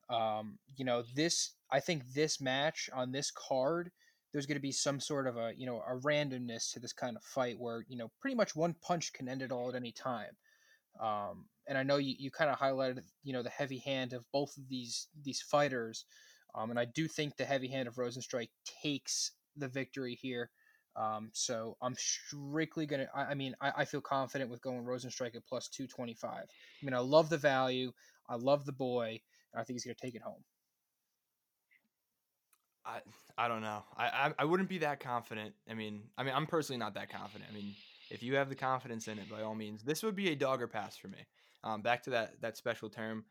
Um, 0.09 0.59
you 0.75 0.85
know, 0.85 1.03
this, 1.15 1.53
I 1.71 1.79
think 1.79 2.03
this 2.13 2.41
match 2.41 2.89
on 2.93 3.11
this 3.11 3.31
card, 3.31 3.91
there's 4.31 4.45
going 4.47 4.57
to 4.57 4.61
be 4.61 4.71
some 4.71 4.99
sort 4.99 5.27
of 5.27 5.37
a, 5.37 5.53
you 5.57 5.65
know, 5.67 5.81
a 5.87 5.95
randomness 5.99 6.71
to 6.73 6.79
this 6.79 6.93
kind 6.93 7.15
of 7.17 7.23
fight 7.23 7.57
where, 7.59 7.85
you 7.87 7.97
know, 7.97 8.11
pretty 8.21 8.35
much 8.35 8.55
one 8.55 8.75
punch 8.81 9.13
can 9.13 9.29
end 9.29 9.41
it 9.41 9.51
all 9.51 9.69
at 9.69 9.75
any 9.75 9.91
time. 9.91 10.31
Um, 11.01 11.45
and 11.67 11.77
I 11.77 11.83
know 11.83 11.97
you, 11.97 12.15
you 12.17 12.31
kind 12.31 12.49
of 12.51 12.59
highlighted, 12.59 13.01
you 13.23 13.33
know, 13.33 13.43
the 13.43 13.49
heavy 13.49 13.79
hand 13.79 14.13
of 14.13 14.25
both 14.31 14.57
of 14.57 14.67
these 14.69 15.07
these 15.23 15.41
fighters 15.41 16.05
Um, 16.55 16.69
and 16.71 16.79
I 16.79 16.85
do 16.85 17.07
think 17.07 17.37
the 17.37 17.45
heavy 17.45 17.67
hand 17.69 17.87
of 17.87 17.95
Rozenstruik 17.95 18.49
takes 18.83 19.31
the 19.57 19.67
victory 19.67 20.15
here. 20.21 20.51
Um, 20.95 21.29
so 21.33 21.75
I'm 21.81 21.95
strictly 21.95 22.85
gonna. 22.85 23.07
I, 23.15 23.23
I 23.25 23.33
mean, 23.33 23.55
I, 23.59 23.71
I, 23.77 23.85
feel 23.85 24.01
confident 24.01 24.51
with 24.51 24.61
going 24.61 24.83
Rozenstruik 24.83 25.35
at 25.35 25.45
plus 25.47 25.67
two 25.67 25.87
twenty 25.87 26.13
five. 26.13 26.43
I 26.43 26.85
mean, 26.85 26.93
I 26.93 26.99
love 26.99 27.29
the 27.29 27.37
value. 27.37 27.91
I 28.29 28.35
love 28.35 28.65
the 28.65 28.73
boy. 28.73 29.19
And 29.53 29.59
I 29.59 29.63
think 29.63 29.75
he's 29.75 29.85
gonna 29.85 29.95
take 29.95 30.15
it 30.15 30.21
home. 30.21 30.43
I 32.85 32.99
I 33.37 33.47
don't 33.47 33.61
know. 33.61 33.83
I, 33.97 34.05
I 34.05 34.33
I 34.39 34.45
wouldn't 34.45 34.69
be 34.69 34.79
that 34.79 34.99
confident. 34.99 35.53
I 35.69 35.73
mean, 35.73 36.03
I 36.17 36.23
mean, 36.23 36.33
I'm 36.35 36.45
personally 36.45 36.79
not 36.79 36.93
that 36.93 37.09
confident. 37.09 37.49
I 37.49 37.55
mean, 37.55 37.73
if 38.11 38.21
you 38.21 38.35
have 38.35 38.49
the 38.49 38.55
confidence 38.55 39.07
in 39.07 39.17
it, 39.17 39.29
by 39.29 39.41
all 39.41 39.55
means, 39.55 39.83
this 39.83 40.03
would 40.03 40.15
be 40.15 40.29
a 40.29 40.35
dogger 40.35 40.67
pass 40.67 40.95
for 40.95 41.07
me. 41.07 41.25
Um, 41.63 41.81
back 41.81 42.03
to 42.03 42.11
that 42.11 42.39
that 42.41 42.57
special 42.57 42.89
term. 42.89 43.25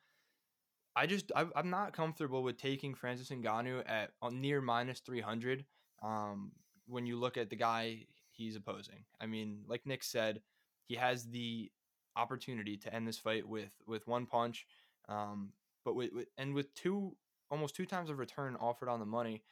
I 0.94 1.06
just 1.06 1.32
I, 1.34 1.46
am 1.56 1.70
not 1.70 1.92
comfortable 1.92 2.42
with 2.42 2.58
taking 2.58 2.94
Francis 2.94 3.30
Ngannou 3.30 3.82
at 3.86 4.10
near 4.30 4.60
minus 4.60 5.00
300. 5.00 5.64
Um, 6.02 6.52
when 6.92 7.06
you 7.06 7.16
look 7.16 7.36
at 7.36 7.50
the 7.50 7.56
guy 7.56 8.06
he's 8.30 8.56
opposing. 8.56 9.04
I 9.20 9.26
mean, 9.26 9.62
like 9.66 9.86
Nick 9.86 10.02
said, 10.02 10.40
he 10.86 10.96
has 10.96 11.24
the 11.24 11.70
opportunity 12.16 12.76
to 12.76 12.94
end 12.94 13.08
this 13.08 13.18
fight 13.18 13.48
with 13.48 13.70
with 13.86 14.06
one 14.06 14.26
punch, 14.26 14.66
um, 15.08 15.52
but 15.84 15.94
with, 15.94 16.12
with 16.12 16.28
and 16.36 16.54
with 16.54 16.74
two 16.74 17.16
almost 17.50 17.74
two 17.74 17.86
times 17.86 18.10
of 18.10 18.18
return 18.18 18.56
offered 18.60 18.88
on 18.88 19.00
the 19.00 19.06
money. 19.06 19.42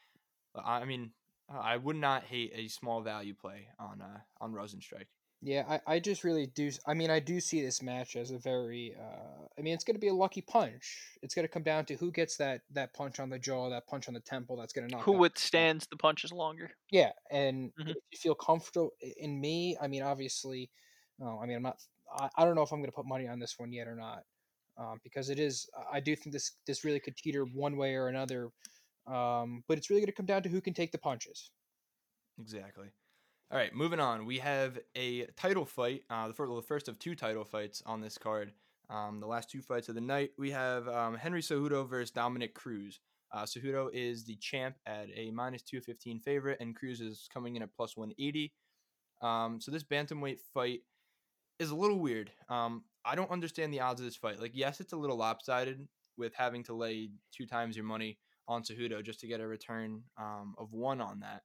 I 0.55 0.85
mean, 0.85 1.13
I 1.49 1.77
would 1.77 1.97
not 1.97 2.25
hate 2.25 2.53
a 2.55 2.69
small 2.69 3.01
value 3.01 3.35
play 3.35 3.69
on 3.79 4.03
uh, 4.03 4.21
on 4.41 4.53
Rozenstruik. 4.53 5.07
Yeah, 5.43 5.65
I, 5.69 5.95
I 5.95 5.99
just 6.01 6.23
really 6.23 6.47
do. 6.47 6.71
I 6.87 6.93
mean, 6.93 7.11
I 7.11 7.19
do 7.19 7.41
see 7.41 7.63
this 7.63 7.83
match 7.83 8.15
as 8.15 8.31
a 8.31 8.39
very. 8.39 8.95
Uh, 8.99 9.47
I 9.59 9.63
mean, 9.63 9.73
it's 9.73 9.85
going 9.85 9.95
to 9.95 10.01
be 10.01 10.09
a 10.09 10.15
lucky 10.15 10.43
punch. 10.43 10.99
It's 11.23 11.35
going 11.35 11.45
to 11.45 11.53
come 11.53 11.63
down 11.63 11.87
to 11.87 11.95
who 11.95 12.13
gets 12.13 12.37
that 12.37 12.61
that 12.73 12.93
punch 12.93 13.21
on 13.21 13.31
the 13.31 13.39
jaw, 13.39 13.71
that 13.71 13.87
punch 13.87 14.07
on 14.09 14.15
the 14.15 14.21
temple. 14.21 14.57
That's 14.57 14.75
going 14.75 14.89
to 14.89 14.95
knock. 14.95 15.05
Who 15.05 15.13
withstands 15.13 15.87
the 15.91 15.97
punches 15.97 16.31
longer? 16.31 16.71
Yeah, 16.91 17.13
and 17.31 17.71
mm-hmm. 17.71 17.89
if 17.89 17.97
you 18.13 18.19
feel 18.19 18.35
comfortable 18.35 18.91
in 19.17 19.41
me, 19.41 19.79
I 19.81 19.89
mean, 19.89 20.03
obviously, 20.03 20.71
oh, 21.23 21.41
I 21.43 21.47
mean, 21.47 21.57
I'm 21.57 21.63
not. 21.63 21.79
I, 22.15 22.29
I 22.37 22.45
don't 22.45 22.55
know 22.55 22.63
if 22.63 22.73
I'm 22.73 22.81
going 22.81 22.91
to 22.91 22.97
put 22.97 23.07
money 23.07 23.27
on 23.27 23.39
this 23.39 23.55
one 23.57 23.73
yet 23.73 23.89
or 23.89 23.97
not, 23.97 24.25
um, 24.77 25.01
because 25.03 25.31
it 25.31 25.39
is. 25.39 25.67
I 25.91 26.01
do 26.01 26.15
think 26.17 26.35
this 26.35 26.53
this 26.67 26.85
really 26.85 27.01
could 27.01 27.17
teeter 27.17 27.45
one 27.45 27.79
way 27.79 27.95
or 27.95 28.09
another, 28.09 28.51
um, 29.07 29.65
but 29.69 29.79
it's 29.79 29.89
really 29.89 30.03
going 30.03 30.13
to 30.13 30.13
come 30.13 30.27
down 30.27 30.43
to 30.43 30.51
who 30.51 30.61
can 30.61 30.75
take 30.75 30.93
the 30.93 30.99
punches. 30.99 31.51
Exactly. 32.39 32.89
All 33.53 33.59
right, 33.59 33.75
moving 33.75 33.99
on. 33.99 34.27
We 34.27 34.39
have 34.39 34.79
a 34.97 35.27
title 35.37 35.65
fight, 35.65 36.05
uh, 36.09 36.29
the, 36.29 36.35
first, 36.35 36.55
the 36.55 36.63
first 36.63 36.89
of 36.89 37.01
two 37.01 37.17
title 37.17 37.45
fights 37.45 37.83
on 37.85 38.01
this 38.01 38.17
card. 38.17 38.53
Um, 38.89 39.19
the 39.19 39.27
last 39.27 39.51
two 39.51 39.61
fights 39.61 39.89
of 39.89 39.97
the 39.97 40.01
night, 40.01 40.31
we 40.39 40.53
have 40.53 40.87
um, 40.87 41.17
Henry 41.17 41.43
Cejudo 41.43 41.89
versus 41.89 42.13
Dominick 42.13 42.55
Cruz. 42.55 43.01
Uh, 43.33 43.43
Cejudo 43.43 43.89
is 43.93 44.25
the 44.25 44.37
champ 44.37 44.77
at 44.87 45.09
a 45.17 45.33
minus 45.33 45.63
215 45.63 46.21
favorite, 46.21 46.59
and 46.61 46.77
Cruz 46.77 47.01
is 47.01 47.29
coming 47.35 47.57
in 47.57 47.63
at 47.63 47.75
plus 47.75 47.97
180. 47.97 48.53
Um, 49.21 49.61
so 49.61 49.73
this 49.73 49.83
bantamweight 49.83 50.39
fight 50.55 50.83
is 51.59 51.71
a 51.71 51.77
little 51.77 51.99
weird. 51.99 52.31
Um, 52.49 52.85
I 53.05 53.17
don't 53.17 53.33
understand 53.33 53.73
the 53.73 53.81
odds 53.81 54.01
of 54.01 54.07
this 54.07 54.15
fight. 54.15 54.41
Like, 54.41 54.53
yes, 54.55 54.79
it's 54.79 54.93
a 54.93 54.97
little 54.97 55.17
lopsided 55.17 55.89
with 56.17 56.35
having 56.35 56.63
to 56.65 56.73
lay 56.73 57.11
two 57.37 57.47
times 57.47 57.75
your 57.75 57.85
money 57.85 58.17
on 58.47 58.63
Cejudo 58.63 59.03
just 59.03 59.19
to 59.21 59.27
get 59.27 59.41
a 59.41 59.47
return 59.49 60.05
um, 60.17 60.55
of 60.57 60.73
one 60.73 61.01
on 61.01 61.19
that. 61.19 61.43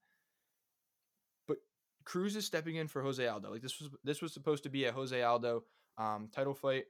Cruz 2.05 2.35
is 2.35 2.45
stepping 2.45 2.75
in 2.75 2.87
for 2.87 3.01
Jose 3.01 3.25
Aldo. 3.25 3.51
Like 3.51 3.61
this 3.61 3.79
was 3.79 3.89
this 4.03 4.21
was 4.21 4.33
supposed 4.33 4.63
to 4.63 4.69
be 4.69 4.85
a 4.85 4.91
Jose 4.91 5.21
Aldo 5.21 5.63
um, 5.97 6.29
title 6.33 6.53
fight. 6.53 6.85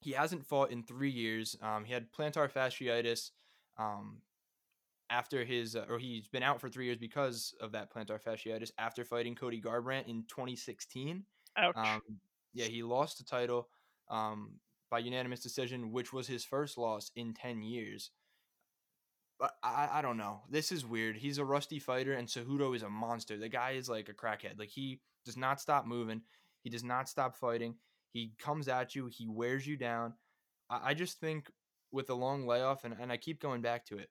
He 0.00 0.12
hasn't 0.12 0.46
fought 0.46 0.70
in 0.70 0.82
three 0.82 1.10
years. 1.10 1.56
Um, 1.62 1.84
he 1.84 1.92
had 1.92 2.12
plantar 2.12 2.50
fasciitis 2.50 3.30
um, 3.78 4.18
after 5.10 5.44
his, 5.44 5.74
uh, 5.74 5.86
or 5.88 5.98
he's 5.98 6.28
been 6.28 6.42
out 6.42 6.60
for 6.60 6.68
three 6.68 6.84
years 6.84 6.98
because 6.98 7.54
of 7.60 7.72
that 7.72 7.92
plantar 7.92 8.22
fasciitis 8.22 8.70
after 8.78 9.04
fighting 9.04 9.34
Cody 9.34 9.60
Garbrandt 9.60 10.08
in 10.08 10.24
2016. 10.28 11.24
Ouch. 11.56 11.74
Um, 11.76 12.02
yeah, 12.52 12.66
he 12.66 12.82
lost 12.82 13.18
the 13.18 13.24
title 13.24 13.68
um, 14.10 14.52
by 14.90 14.98
unanimous 14.98 15.40
decision, 15.40 15.92
which 15.92 16.12
was 16.12 16.26
his 16.26 16.44
first 16.44 16.78
loss 16.78 17.10
in 17.16 17.34
10 17.34 17.62
years. 17.62 18.10
I, 19.62 19.88
I 19.94 20.02
don't 20.02 20.16
know. 20.16 20.40
This 20.48 20.72
is 20.72 20.86
weird. 20.86 21.16
He's 21.16 21.38
a 21.38 21.44
rusty 21.44 21.78
fighter, 21.78 22.14
and 22.14 22.28
Cejudo 22.28 22.74
is 22.74 22.82
a 22.82 22.88
monster. 22.88 23.36
The 23.36 23.48
guy 23.48 23.72
is 23.72 23.88
like 23.88 24.08
a 24.08 24.14
crackhead. 24.14 24.58
Like 24.58 24.70
he 24.70 25.00
does 25.24 25.36
not 25.36 25.60
stop 25.60 25.86
moving. 25.86 26.22
He 26.62 26.70
does 26.70 26.84
not 26.84 27.08
stop 27.08 27.36
fighting. 27.36 27.76
He 28.12 28.32
comes 28.38 28.68
at 28.68 28.94
you. 28.94 29.06
He 29.06 29.28
wears 29.28 29.66
you 29.66 29.76
down. 29.76 30.14
I, 30.70 30.90
I 30.90 30.94
just 30.94 31.20
think 31.20 31.50
with 31.92 32.08
a 32.10 32.14
long 32.14 32.46
layoff, 32.46 32.84
and, 32.84 32.94
and 32.98 33.12
I 33.12 33.16
keep 33.16 33.40
going 33.40 33.60
back 33.60 33.84
to 33.86 33.98
it. 33.98 34.08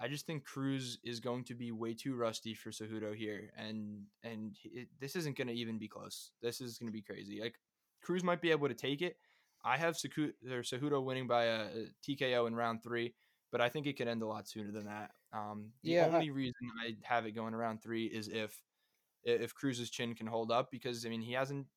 I 0.00 0.08
just 0.08 0.26
think 0.26 0.44
Cruz 0.44 0.98
is 1.04 1.20
going 1.20 1.44
to 1.44 1.54
be 1.54 1.70
way 1.70 1.94
too 1.94 2.16
rusty 2.16 2.52
for 2.52 2.70
Cejudo 2.70 3.14
here, 3.14 3.52
and 3.56 4.02
and 4.24 4.56
it, 4.64 4.88
this 5.00 5.14
isn't 5.14 5.36
going 5.36 5.48
to 5.48 5.54
even 5.54 5.78
be 5.78 5.88
close. 5.88 6.32
This 6.42 6.60
is 6.60 6.78
going 6.78 6.88
to 6.88 6.92
be 6.92 7.02
crazy. 7.02 7.40
Like 7.40 7.54
Cruz 8.02 8.24
might 8.24 8.42
be 8.42 8.50
able 8.50 8.68
to 8.68 8.74
take 8.74 9.02
it. 9.02 9.16
I 9.64 9.78
have 9.78 9.94
Cejudo 9.96 11.02
winning 11.04 11.26
by 11.26 11.44
a, 11.44 11.60
a 11.62 11.86
TKO 12.06 12.48
in 12.48 12.54
round 12.54 12.82
three 12.82 13.14
but 13.54 13.60
I 13.60 13.68
think 13.68 13.86
it 13.86 13.96
could 13.96 14.08
end 14.08 14.20
a 14.20 14.26
lot 14.26 14.48
sooner 14.48 14.72
than 14.72 14.86
that. 14.86 15.12
Um, 15.32 15.66
the 15.84 15.92
yeah, 15.92 16.06
only 16.06 16.28
I, 16.28 16.32
reason 16.32 16.54
I 16.84 16.96
have 17.02 17.24
it 17.24 17.36
going 17.36 17.54
around 17.54 17.84
three 17.84 18.06
is 18.06 18.26
if 18.26 18.60
if 19.22 19.54
Cruz's 19.54 19.90
chin 19.90 20.16
can 20.16 20.26
hold 20.26 20.50
up, 20.50 20.72
because 20.72 21.06
I 21.06 21.08
mean 21.08 21.20
he 21.20 21.34
hasn't 21.34 21.68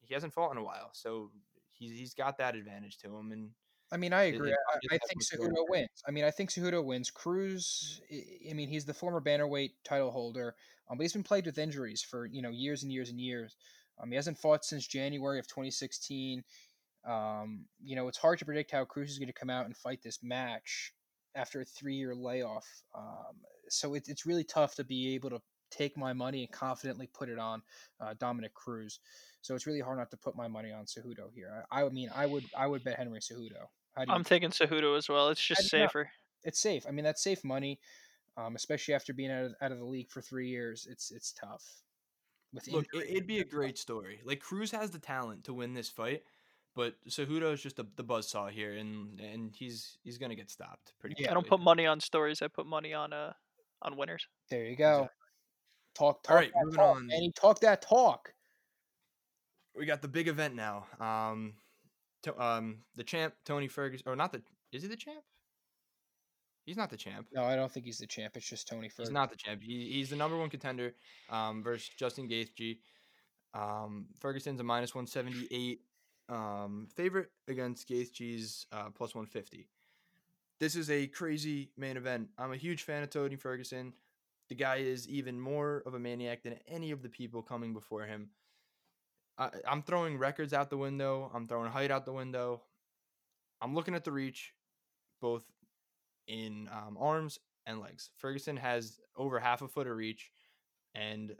he 0.00 0.14
hasn't 0.14 0.32
fought 0.32 0.52
in 0.52 0.56
a 0.56 0.64
while, 0.64 0.88
so 0.94 1.30
he's 1.74 1.92
he's 1.92 2.14
got 2.14 2.38
that 2.38 2.54
advantage 2.54 2.96
to 3.00 3.14
him. 3.14 3.32
And 3.32 3.50
I 3.92 3.98
mean, 3.98 4.14
I 4.14 4.22
agree. 4.22 4.48
It, 4.48 4.54
it, 4.54 4.88
I, 4.90 4.94
I 4.94 4.98
think 5.06 5.22
Cejudo 5.22 5.68
wins. 5.68 6.02
I 6.08 6.12
mean, 6.12 6.24
I 6.24 6.30
think 6.30 6.48
Cejudo 6.48 6.82
wins. 6.82 7.10
Cruz, 7.10 8.00
I 8.10 8.54
mean, 8.54 8.70
he's 8.70 8.86
the 8.86 8.94
former 8.94 9.20
bantamweight 9.20 9.72
title 9.84 10.10
holder, 10.10 10.54
um, 10.88 10.96
but 10.96 11.02
he's 11.02 11.12
been 11.12 11.22
plagued 11.22 11.44
with 11.44 11.58
injuries 11.58 12.00
for 12.00 12.24
you 12.24 12.40
know 12.40 12.48
years 12.48 12.84
and 12.84 12.90
years 12.90 13.10
and 13.10 13.20
years. 13.20 13.54
Um, 14.00 14.08
he 14.08 14.16
hasn't 14.16 14.38
fought 14.38 14.64
since 14.64 14.86
January 14.86 15.38
of 15.38 15.46
2016. 15.46 16.42
Um, 17.06 17.66
you 17.84 17.96
know, 17.96 18.08
it's 18.08 18.16
hard 18.16 18.38
to 18.38 18.46
predict 18.46 18.70
how 18.70 18.86
Cruz 18.86 19.10
is 19.10 19.18
going 19.18 19.28
to 19.28 19.34
come 19.34 19.50
out 19.50 19.66
and 19.66 19.76
fight 19.76 20.00
this 20.02 20.20
match 20.22 20.94
after 21.38 21.60
a 21.60 21.64
three 21.64 21.94
year 21.94 22.14
layoff. 22.14 22.66
Um, 22.94 23.36
so 23.68 23.94
it, 23.94 24.04
it's 24.08 24.26
really 24.26 24.44
tough 24.44 24.74
to 24.76 24.84
be 24.84 25.14
able 25.14 25.30
to 25.30 25.40
take 25.70 25.96
my 25.96 26.12
money 26.12 26.40
and 26.40 26.52
confidently 26.52 27.08
put 27.12 27.28
it 27.28 27.38
on 27.38 27.62
uh, 28.00 28.14
Dominick 28.18 28.54
Cruz. 28.54 29.00
So 29.42 29.54
it's 29.54 29.66
really 29.66 29.80
hard 29.80 29.98
not 29.98 30.10
to 30.10 30.16
put 30.16 30.36
my 30.36 30.48
money 30.48 30.72
on 30.72 30.84
Cejudo 30.84 31.32
here. 31.34 31.64
I, 31.70 31.84
I 31.84 31.88
mean, 31.90 32.10
I 32.14 32.26
would 32.26 32.44
I 32.56 32.66
would 32.66 32.84
bet 32.84 32.96
Henry 32.96 33.20
Cejudo. 33.20 33.68
I'm 33.96 34.24
taking 34.24 34.50
Cejudo 34.50 34.96
as 34.96 35.08
well. 35.08 35.28
It's 35.28 35.44
just 35.44 35.68
safer. 35.68 36.10
It's 36.44 36.60
safe. 36.60 36.84
I 36.88 36.92
mean, 36.92 37.04
that's 37.04 37.22
safe 37.22 37.42
money, 37.44 37.80
um, 38.36 38.54
especially 38.54 38.94
after 38.94 39.12
being 39.12 39.30
out 39.30 39.46
of, 39.46 39.54
out 39.60 39.72
of 39.72 39.78
the 39.78 39.84
league 39.84 40.10
for 40.10 40.22
three 40.22 40.48
years. 40.48 40.86
It's 40.90 41.10
it's 41.10 41.32
tough. 41.32 41.64
With 42.52 42.68
Look, 42.68 42.86
it'd 42.94 43.26
be 43.26 43.40
a 43.40 43.44
great 43.44 43.76
story. 43.76 44.20
Like 44.24 44.40
Cruz 44.40 44.70
has 44.70 44.90
the 44.90 44.98
talent 44.98 45.44
to 45.44 45.54
win 45.54 45.74
this 45.74 45.88
fight. 45.88 46.22
But 46.78 46.94
Cejudo 47.08 47.52
is 47.52 47.60
just 47.60 47.80
a, 47.80 47.86
the 47.96 48.04
buzz 48.04 48.30
saw 48.30 48.46
here, 48.46 48.74
and 48.74 49.18
and 49.18 49.52
he's 49.52 49.98
he's 50.04 50.16
gonna 50.16 50.36
get 50.36 50.48
stopped 50.48 50.92
pretty. 51.00 51.16
Yeah, 51.18 51.32
I 51.32 51.34
don't 51.34 51.44
put 51.44 51.58
money 51.58 51.86
on 51.86 51.98
stories. 51.98 52.40
I 52.40 52.46
put 52.46 52.66
money 52.66 52.94
on 52.94 53.12
uh 53.12 53.32
on 53.82 53.96
winners. 53.96 54.28
There 54.48 54.64
you 54.64 54.76
go. 54.76 54.90
Exactly. 54.90 55.08
Talk, 55.96 56.22
talk. 56.22 56.30
All 56.30 56.36
right, 56.36 56.52
moving 56.62 56.78
talk, 56.78 56.96
on. 56.96 57.02
And 57.10 57.20
he 57.20 57.32
talked 57.32 57.62
that 57.62 57.82
talk. 57.82 58.32
We 59.76 59.86
got 59.86 60.02
the 60.02 60.06
big 60.06 60.28
event 60.28 60.54
now. 60.54 60.86
Um, 61.00 61.54
to, 62.22 62.40
um, 62.40 62.78
the 62.94 63.02
champ 63.02 63.34
Tony 63.44 63.66
Ferguson, 63.66 64.04
or 64.06 64.14
not 64.14 64.30
the? 64.30 64.40
Is 64.70 64.82
he 64.82 64.88
the 64.88 64.94
champ? 64.94 65.24
He's 66.64 66.76
not 66.76 66.90
the 66.90 66.96
champ. 66.96 67.26
No, 67.32 67.42
I 67.42 67.56
don't 67.56 67.72
think 67.72 67.86
he's 67.86 67.98
the 67.98 68.06
champ. 68.06 68.36
It's 68.36 68.48
just 68.48 68.68
Tony 68.68 68.88
Ferguson. 68.88 69.06
He's 69.06 69.12
not 69.12 69.30
the 69.30 69.36
champ. 69.36 69.62
He, 69.64 69.90
he's 69.94 70.10
the 70.10 70.16
number 70.16 70.38
one 70.38 70.48
contender 70.48 70.94
um, 71.28 71.60
versus 71.60 71.90
Justin 71.98 72.28
Gaethje. 72.28 72.78
Um, 73.52 74.06
Ferguson's 74.20 74.60
a 74.60 74.62
minus 74.62 74.94
178 74.94 75.80
um, 76.28 76.88
favorite 76.94 77.30
against 77.46 77.88
Gaethje's 77.88 78.66
uh, 78.72 78.90
plus 78.94 79.14
150. 79.14 79.66
This 80.60 80.74
is 80.76 80.90
a 80.90 81.06
crazy 81.06 81.70
main 81.76 81.96
event. 81.96 82.28
I'm 82.36 82.52
a 82.52 82.56
huge 82.56 82.82
fan 82.82 83.02
of 83.02 83.10
Tony 83.10 83.36
Ferguson. 83.36 83.92
The 84.48 84.54
guy 84.54 84.76
is 84.76 85.08
even 85.08 85.40
more 85.40 85.82
of 85.86 85.94
a 85.94 85.98
maniac 85.98 86.42
than 86.42 86.56
any 86.66 86.90
of 86.90 87.02
the 87.02 87.08
people 87.08 87.42
coming 87.42 87.72
before 87.72 88.04
him. 88.04 88.30
I, 89.36 89.50
I'm 89.66 89.82
throwing 89.82 90.18
records 90.18 90.52
out 90.52 90.70
the 90.70 90.76
window. 90.76 91.30
I'm 91.34 91.46
throwing 91.46 91.70
height 91.70 91.90
out 91.90 92.04
the 92.04 92.12
window. 92.12 92.62
I'm 93.60 93.74
looking 93.74 93.94
at 93.94 94.04
the 94.04 94.12
reach, 94.12 94.52
both 95.20 95.44
in 96.26 96.68
um, 96.72 96.96
arms 96.98 97.38
and 97.66 97.80
legs. 97.80 98.10
Ferguson 98.16 98.56
has 98.56 99.00
over 99.16 99.38
half 99.38 99.62
a 99.62 99.68
foot 99.68 99.86
of 99.86 99.96
reach 99.96 100.30
and 100.94 101.36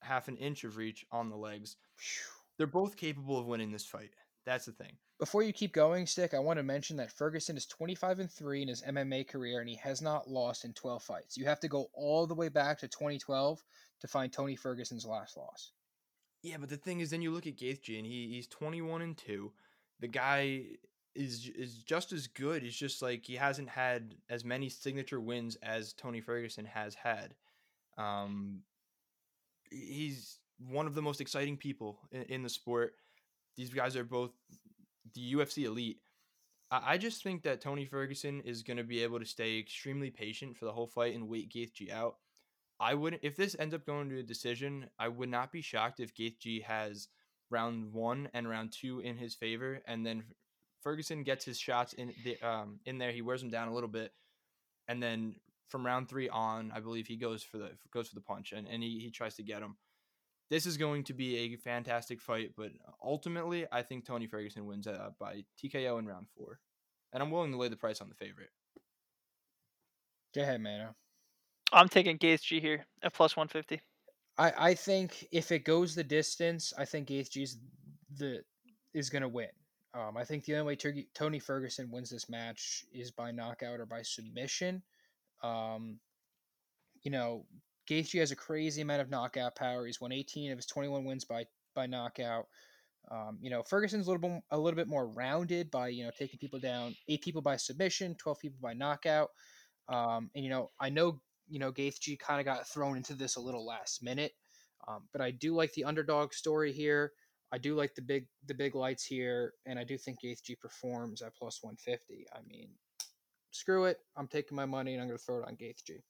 half 0.00 0.28
an 0.28 0.36
inch 0.36 0.64
of 0.64 0.76
reach 0.76 1.04
on 1.10 1.28
the 1.28 1.36
legs. 1.36 1.76
Whew 1.98 2.35
they're 2.56 2.66
both 2.66 2.96
capable 2.96 3.38
of 3.38 3.46
winning 3.46 3.70
this 3.70 3.86
fight. 3.86 4.10
That's 4.44 4.66
the 4.66 4.72
thing. 4.72 4.96
Before 5.18 5.42
you 5.42 5.52
keep 5.52 5.72
going, 5.72 6.06
Stick, 6.06 6.34
I 6.34 6.38
want 6.38 6.58
to 6.58 6.62
mention 6.62 6.96
that 6.98 7.10
Ferguson 7.10 7.56
is 7.56 7.66
25 7.66 8.20
and 8.20 8.30
3 8.30 8.62
in 8.62 8.68
his 8.68 8.82
MMA 8.82 9.26
career 9.26 9.60
and 9.60 9.68
he 9.68 9.76
has 9.76 10.02
not 10.02 10.28
lost 10.28 10.64
in 10.64 10.72
12 10.74 11.02
fights. 11.02 11.36
You 11.36 11.46
have 11.46 11.60
to 11.60 11.68
go 11.68 11.88
all 11.94 12.26
the 12.26 12.34
way 12.34 12.48
back 12.48 12.78
to 12.80 12.88
2012 12.88 13.62
to 14.00 14.08
find 14.08 14.32
Tony 14.32 14.56
Ferguson's 14.56 15.06
last 15.06 15.36
loss. 15.36 15.72
Yeah, 16.42 16.58
but 16.60 16.68
the 16.68 16.76
thing 16.76 17.00
is 17.00 17.10
then 17.10 17.22
you 17.22 17.32
look 17.32 17.46
at 17.46 17.56
Gaethje 17.56 17.96
and 17.96 18.06
he 18.06 18.28
he's 18.28 18.46
21 18.46 19.02
and 19.02 19.16
2. 19.16 19.50
The 20.00 20.08
guy 20.08 20.62
is 21.14 21.50
is 21.56 21.78
just 21.78 22.12
as 22.12 22.26
good. 22.26 22.62
He's 22.62 22.76
just 22.76 23.02
like 23.02 23.24
he 23.24 23.34
hasn't 23.34 23.70
had 23.70 24.14
as 24.28 24.44
many 24.44 24.68
signature 24.68 25.20
wins 25.20 25.56
as 25.56 25.94
Tony 25.94 26.20
Ferguson 26.20 26.66
has 26.66 26.94
had. 26.94 27.34
Um, 27.96 28.60
he's 29.70 30.38
one 30.58 30.86
of 30.86 30.94
the 30.94 31.02
most 31.02 31.20
exciting 31.20 31.56
people 31.56 31.98
in, 32.12 32.22
in 32.22 32.42
the 32.42 32.48
sport. 32.48 32.94
These 33.56 33.70
guys 33.70 33.96
are 33.96 34.04
both 34.04 34.32
the 35.14 35.34
UFC 35.34 35.64
elite. 35.64 35.98
I, 36.70 36.94
I 36.94 36.98
just 36.98 37.22
think 37.22 37.42
that 37.42 37.60
Tony 37.60 37.84
Ferguson 37.84 38.40
is 38.42 38.62
going 38.62 38.76
to 38.76 38.84
be 38.84 39.02
able 39.02 39.18
to 39.18 39.26
stay 39.26 39.58
extremely 39.58 40.10
patient 40.10 40.56
for 40.56 40.64
the 40.64 40.72
whole 40.72 40.86
fight 40.86 41.14
and 41.14 41.28
wait 41.28 41.52
Gaethje 41.52 41.90
out. 41.90 42.16
I 42.78 42.94
wouldn't 42.94 43.24
if 43.24 43.36
this 43.36 43.56
ends 43.58 43.74
up 43.74 43.86
going 43.86 44.10
to 44.10 44.18
a 44.18 44.22
decision. 44.22 44.90
I 44.98 45.08
would 45.08 45.30
not 45.30 45.50
be 45.50 45.62
shocked 45.62 46.00
if 46.00 46.14
Gaethje 46.14 46.62
has 46.64 47.08
round 47.50 47.92
one 47.92 48.28
and 48.34 48.48
round 48.48 48.72
two 48.72 49.00
in 49.00 49.16
his 49.16 49.34
favor, 49.34 49.80
and 49.86 50.04
then 50.04 50.24
Ferguson 50.82 51.22
gets 51.22 51.44
his 51.44 51.58
shots 51.58 51.94
in 51.94 52.12
the 52.22 52.36
um 52.46 52.80
in 52.84 52.98
there. 52.98 53.12
He 53.12 53.22
wears 53.22 53.40
them 53.40 53.48
down 53.48 53.68
a 53.68 53.74
little 53.74 53.88
bit, 53.88 54.12
and 54.88 55.02
then 55.02 55.36
from 55.68 55.84
round 55.84 56.08
three 56.08 56.28
on, 56.28 56.72
I 56.74 56.80
believe 56.80 57.06
he 57.06 57.16
goes 57.16 57.42
for 57.42 57.58
the 57.58 57.70
goes 57.92 58.08
for 58.08 58.14
the 58.14 58.20
punch 58.20 58.52
and, 58.52 58.66
and 58.68 58.82
he, 58.82 58.98
he 59.00 59.10
tries 59.10 59.34
to 59.36 59.42
get 59.42 59.62
him. 59.62 59.76
This 60.48 60.66
is 60.66 60.76
going 60.76 61.04
to 61.04 61.14
be 61.14 61.36
a 61.38 61.56
fantastic 61.56 62.20
fight, 62.20 62.52
but 62.56 62.70
ultimately, 63.02 63.66
I 63.72 63.82
think 63.82 64.04
Tony 64.04 64.26
Ferguson 64.26 64.66
wins 64.66 64.86
uh, 64.86 65.10
by 65.18 65.44
TKO 65.62 65.98
in 65.98 66.06
round 66.06 66.26
four, 66.36 66.60
and 67.12 67.22
I'm 67.22 67.30
willing 67.30 67.50
to 67.50 67.58
lay 67.58 67.68
the 67.68 67.76
price 67.76 68.00
on 68.00 68.08
the 68.08 68.14
favorite. 68.14 68.50
Go 70.34 70.42
ahead, 70.42 70.60
Mano. 70.60 70.94
I'm 71.72 71.88
taking 71.88 72.18
Gaethje 72.18 72.60
here 72.60 72.86
at 73.02 73.12
plus 73.12 73.36
150. 73.36 73.80
I, 74.38 74.70
I 74.70 74.74
think 74.74 75.26
if 75.32 75.50
it 75.50 75.64
goes 75.64 75.94
the 75.94 76.04
distance, 76.04 76.72
I 76.78 76.84
think 76.84 77.08
Gaethje's 77.08 77.56
the 78.16 78.42
is 78.94 79.10
going 79.10 79.22
to 79.22 79.28
win. 79.28 79.48
Um, 79.94 80.16
I 80.16 80.24
think 80.24 80.44
the 80.44 80.54
only 80.54 80.66
way 80.66 80.76
Tur- 80.76 80.94
Tony 81.14 81.38
Ferguson 81.38 81.90
wins 81.90 82.10
this 82.10 82.28
match 82.28 82.84
is 82.92 83.10
by 83.10 83.30
knockout 83.30 83.80
or 83.80 83.86
by 83.86 84.02
submission. 84.02 84.82
Um, 85.42 85.98
you 87.02 87.10
know, 87.10 87.46
Gaethje 87.88 88.20
has 88.20 88.32
a 88.32 88.36
crazy 88.36 88.82
amount 88.82 89.00
of 89.00 89.10
knockout 89.10 89.54
power. 89.56 89.86
He's 89.86 90.00
won 90.00 90.12
18 90.12 90.52
of 90.52 90.58
his 90.58 90.66
21 90.66 91.04
wins 91.04 91.24
by 91.24 91.46
by 91.74 91.86
knockout. 91.86 92.46
Um, 93.10 93.38
you 93.40 93.50
know, 93.50 93.62
Ferguson's 93.62 94.06
a 94.06 94.10
little 94.10 94.28
bit 94.28 94.42
a 94.50 94.58
little 94.58 94.76
bit 94.76 94.88
more 94.88 95.08
rounded 95.08 95.70
by 95.70 95.88
you 95.88 96.04
know 96.04 96.10
taking 96.18 96.38
people 96.38 96.58
down, 96.58 96.94
eight 97.08 97.22
people 97.22 97.42
by 97.42 97.56
submission, 97.56 98.16
12 98.16 98.38
people 98.40 98.58
by 98.60 98.72
knockout. 98.72 99.30
Um, 99.88 100.30
and 100.34 100.44
you 100.44 100.50
know, 100.50 100.70
I 100.80 100.90
know 100.90 101.20
you 101.48 101.58
know 101.60 101.72
Gaethje 101.72 102.18
kind 102.18 102.40
of 102.40 102.46
got 102.46 102.68
thrown 102.68 102.96
into 102.96 103.14
this 103.14 103.36
a 103.36 103.40
little 103.40 103.64
last 103.64 104.02
minute, 104.02 104.32
um, 104.88 105.04
but 105.12 105.20
I 105.20 105.30
do 105.30 105.54
like 105.54 105.72
the 105.74 105.84
underdog 105.84 106.32
story 106.32 106.72
here. 106.72 107.12
I 107.52 107.58
do 107.58 107.76
like 107.76 107.94
the 107.94 108.02
big 108.02 108.26
the 108.46 108.54
big 108.54 108.74
lights 108.74 109.04
here, 109.04 109.52
and 109.66 109.78
I 109.78 109.84
do 109.84 109.96
think 109.96 110.18
Gaethje 110.24 110.58
performs 110.58 111.22
at 111.22 111.36
plus 111.36 111.62
150. 111.62 112.26
I 112.34 112.38
mean, 112.48 112.70
screw 113.52 113.84
it. 113.84 113.98
I'm 114.16 114.26
taking 114.26 114.56
my 114.56 114.66
money 114.66 114.94
and 114.94 115.02
I'm 115.02 115.08
going 115.08 115.18
to 115.18 115.24
throw 115.24 115.38
it 115.38 115.46
on 115.46 115.56
Gaethje. 115.56 116.00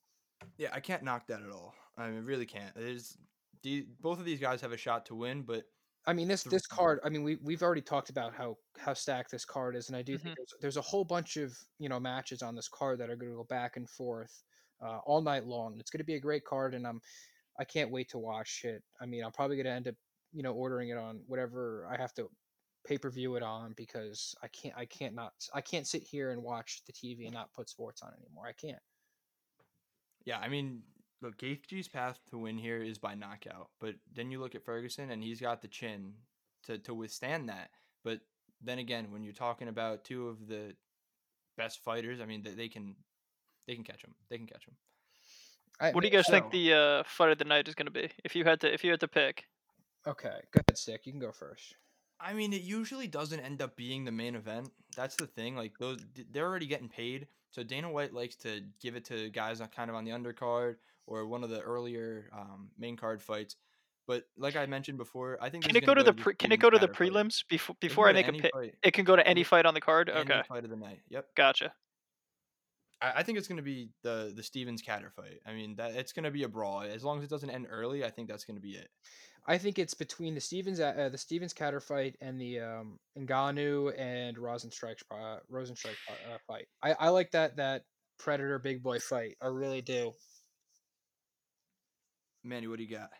Yeah, 0.59 0.69
I 0.73 0.81
can't 0.81 1.03
knock 1.03 1.27
that 1.29 1.43
at 1.43 1.51
all. 1.51 1.75
I 1.99 2.09
mean, 2.09 2.25
really 2.25 2.47
can't. 2.47 2.75
There's 2.75 3.17
the, 3.63 3.87
both 4.01 4.19
of 4.19 4.25
these 4.25 4.41
guys 4.41 4.61
have 4.61 4.73
a 4.73 4.77
shot 4.77 5.07
to 5.07 5.15
win, 5.15 5.43
but 5.43 5.65
I 6.07 6.13
mean 6.13 6.29
this 6.29 6.45
this 6.45 6.67
card. 6.67 7.01
I 7.05 7.09
mean 7.09 7.25
we 7.25 7.37
we've 7.43 7.63
already 7.63 7.81
talked 7.81 8.11
about 8.11 8.33
how 8.33 8.57
how 8.79 8.95
stacked 8.95 9.31
this 9.31 9.45
card 9.45 9.75
is, 9.75 9.89
and 9.89 9.97
I 9.97 10.03
do 10.03 10.15
mm-hmm. 10.15 10.23
think 10.23 10.37
there's, 10.37 10.55
there's 10.61 10.77
a 10.77 10.83
whole 10.83 11.05
bunch 11.05 11.37
of 11.37 11.57
you 11.79 11.89
know 11.89 11.99
matches 11.99 12.43
on 12.43 12.55
this 12.55 12.69
card 12.69 13.01
that 13.01 13.11
are 13.11 13.17
going 13.17 13.33
to 13.33 13.37
go 13.37 13.47
back 13.49 13.77
and 13.77 13.89
forth 13.89 14.45
uh, 14.81 14.99
all 15.05 15.21
night 15.21 15.47
long. 15.47 15.77
It's 15.81 15.91
going 15.91 15.99
to 15.99 16.05
be 16.05 16.15
a 16.15 16.21
great 16.21 16.45
card, 16.45 16.75
and 16.75 16.87
I'm 16.87 17.01
I 17.59 17.65
can't 17.65 17.91
wait 17.91 18.09
to 18.11 18.19
watch 18.19 18.61
it. 18.65 18.83
I 19.01 19.07
mean 19.07 19.25
I'm 19.25 19.33
probably 19.33 19.57
going 19.57 19.67
to 19.67 19.73
end 19.73 19.89
up 19.89 19.95
you 20.33 20.43
know 20.45 20.53
ordering 20.53 20.91
it 20.91 20.99
on 20.99 21.21
whatever 21.27 21.89
I 21.91 22.01
have 22.01 22.15
to 22.15 22.29
pay 22.87 22.99
per 22.99 23.11
view 23.11 23.35
it 23.35 23.43
on 23.43 23.75
because 23.77 24.35
I 24.45 24.49
can't 24.49 24.75
I 24.77 24.85
can't 24.85 25.15
not 25.15 25.33
I 25.55 25.61
can't 25.61 25.89
sit 25.89 26.05
here 26.05 26.31
and 26.31 26.41
watch 26.41 26.83
the 26.87 26.93
TV 26.93 27.25
and 27.25 27.35
not 27.35 27.53
put 27.53 27.69
sports 27.69 28.03
on 28.03 28.13
anymore. 28.21 28.47
I 28.47 28.53
can't. 28.53 28.79
Yeah, 30.27 30.39
I 30.39 30.49
mean, 30.49 30.83
look, 31.23 31.39
Gaethje's 31.39 31.89
path 31.89 32.19
to 32.31 32.39
win 32.39 32.59
here 32.59 32.83
is 32.83 32.99
by 32.99 33.15
knockout, 33.15 33.71
but 33.81 33.95
then 34.15 34.31
you 34.31 34.41
look 34.41 34.55
at 34.55 34.65
Ferguson 34.65 35.11
and 35.11 35.23
he's 35.23 35.41
got 35.41 35.63
the 35.63 35.69
chin 35.69 36.13
to 36.65 36.79
to 36.79 36.93
withstand 36.93 37.49
that. 37.49 37.71
But 38.05 38.21
then 38.61 38.79
again, 38.79 39.07
when 39.13 39.23
you're 39.23 39.33
talking 39.33 39.69
about 39.69 40.05
two 40.05 40.29
of 40.29 40.49
the 40.49 40.75
best 41.57 41.83
fighters, 41.83 42.21
I 42.21 42.27
mean, 42.27 42.43
they, 42.43 42.51
they 42.51 42.69
can 42.69 42.97
they 43.67 43.75
can 43.75 43.85
catch 43.85 44.05
him. 44.05 44.15
They 44.29 44.37
can 44.37 44.47
catch 44.47 44.67
him. 44.67 44.75
I, 45.81 45.93
what 45.93 46.03
do 46.03 46.09
you 46.09 46.13
guys 46.13 46.27
so, 46.27 46.33
think 46.33 46.51
the 46.51 46.73
uh, 46.73 47.03
fight 47.07 47.33
of 47.33 47.39
the 47.39 47.45
night 47.45 47.69
is 47.69 47.75
going 47.75 47.87
to 47.87 47.93
be? 47.93 48.11
If 48.25 48.35
you 48.35 48.45
had 48.45 48.61
to, 48.61 48.73
if 48.73 48.83
you 48.83 48.91
had 48.91 49.01
to 49.01 49.09
pick. 49.09 49.45
Okay, 50.07 50.39
go 50.53 50.61
ahead, 50.61 50.79
Stick. 50.79 51.03
You 51.05 51.13
can 51.13 51.21
go 51.21 51.33
first. 51.33 51.75
I 52.19 52.33
mean, 52.33 52.53
it 52.53 52.63
usually 52.63 53.07
doesn't 53.07 53.41
end 53.41 53.61
up 53.61 53.77
being 53.77 54.05
the 54.05 54.13
main 54.13 54.35
event. 54.35 54.71
That's 54.97 55.17
the 55.17 55.27
thing. 55.27 55.55
Like 55.55 55.79
those, 55.79 55.99
they're 56.33 56.47
already 56.47 56.67
getting 56.67 56.89
paid. 56.89 57.27
So 57.57 57.63
Dana 57.63 57.91
White 57.91 58.13
likes 58.13 58.37
to 58.37 58.61
give 58.83 58.97
it 58.97 59.07
to 59.07 59.31
guys 59.31 59.63
kind 59.75 59.89
of 59.89 59.97
on 59.97 60.05
the 60.05 60.11
undercard 60.11 60.77
or 61.07 61.27
one 61.27 61.43
of 61.43 61.49
the 61.49 61.59
earlier 61.61 62.29
um, 62.31 62.69
main 62.79 62.99
card 62.99 63.23
fights. 63.23 63.57
But 64.07 64.25
like 64.37 64.57
I 64.57 64.67
mentioned 64.67 64.99
before, 64.99 65.39
I 65.41 65.49
think 65.49 65.65
can 65.65 65.75
it 65.75 65.87
go 65.87 65.95
to 65.95 66.03
the 66.03 66.13
pre- 66.13 66.35
can 66.35 66.53
it 66.53 66.61
go 66.61 66.69
to 66.69 66.79
the 66.79 66.87
prelims 66.87 67.37
fight. 67.37 67.49
before 67.49 67.77
before 67.81 68.09
I 68.11 68.13
make 68.13 68.29
a 68.29 68.33
pick? 68.33 68.53
It 68.83 68.91
can 68.91 69.07
go 69.07 69.17
to 69.17 69.27
any 69.27 69.43
fight 69.43 69.65
on 69.65 69.73
the 69.73 69.81
card. 69.81 70.11
Any 70.11 70.21
okay, 70.21 70.43
fight 70.47 70.65
of 70.65 70.71
the 70.71 70.77
night. 70.77 71.01
Yep. 71.09 71.29
Gotcha. 71.35 71.73
I, 73.01 73.13
I 73.17 73.23
think 73.23 73.39
it's 73.39 73.49
going 73.49 73.57
to 73.57 73.63
be 73.63 73.91
the 74.03 74.33
the 74.35 74.43
Stephens 74.43 74.83
Kattar 74.83 75.13
fight. 75.13 75.41
I 75.47 75.53
mean 75.53 75.77
that 75.77 75.95
it's 75.95 76.13
going 76.13 76.25
to 76.25 76.31
be 76.31 76.45
a 76.45 76.49
brawl. 76.49 76.83
As 76.83 77.05
long 77.05 77.19
as 77.19 77.25
it 77.25 77.31
doesn't 77.31 77.51
end 77.51 77.67
early, 77.71 78.05
I 78.05 78.11
think 78.11 78.29
that's 78.29 78.45
going 78.45 78.57
to 78.57 78.63
be 78.63 78.73
it. 78.73 78.89
I 79.49 79.59
think 79.59 79.79
it's 79.79 79.95
between 79.95 80.35
the 80.35 80.41
Stephens 80.41 80.81
uh, 80.81 81.09
the 81.11 81.19
Stephens 81.19 81.55
Kattar 81.55 81.83
fight 81.83 82.17
and 82.21 82.41
the 82.41 82.61
um, 82.61 82.99
Ngannou 83.19 83.99
and 83.99 84.37
Rozenstruik 84.37 85.03
uh, 85.11 85.39
Rozenstruik 85.53 85.97
uh, 86.09 86.39
fight. 86.47 86.67
I, 86.83 86.95
I 86.99 87.09
like 87.11 87.31
that 87.33 87.57
that 87.57 87.83
Predator 88.19 88.59
big 88.59 88.83
boy 88.83 88.99
fight. 88.99 89.37
I 89.41 89.47
really 89.47 89.83
do. 89.83 90.13
Manny, 92.43 92.67
what 92.67 92.79
do 92.79 92.85
you 92.85 92.97
got? 92.97 93.11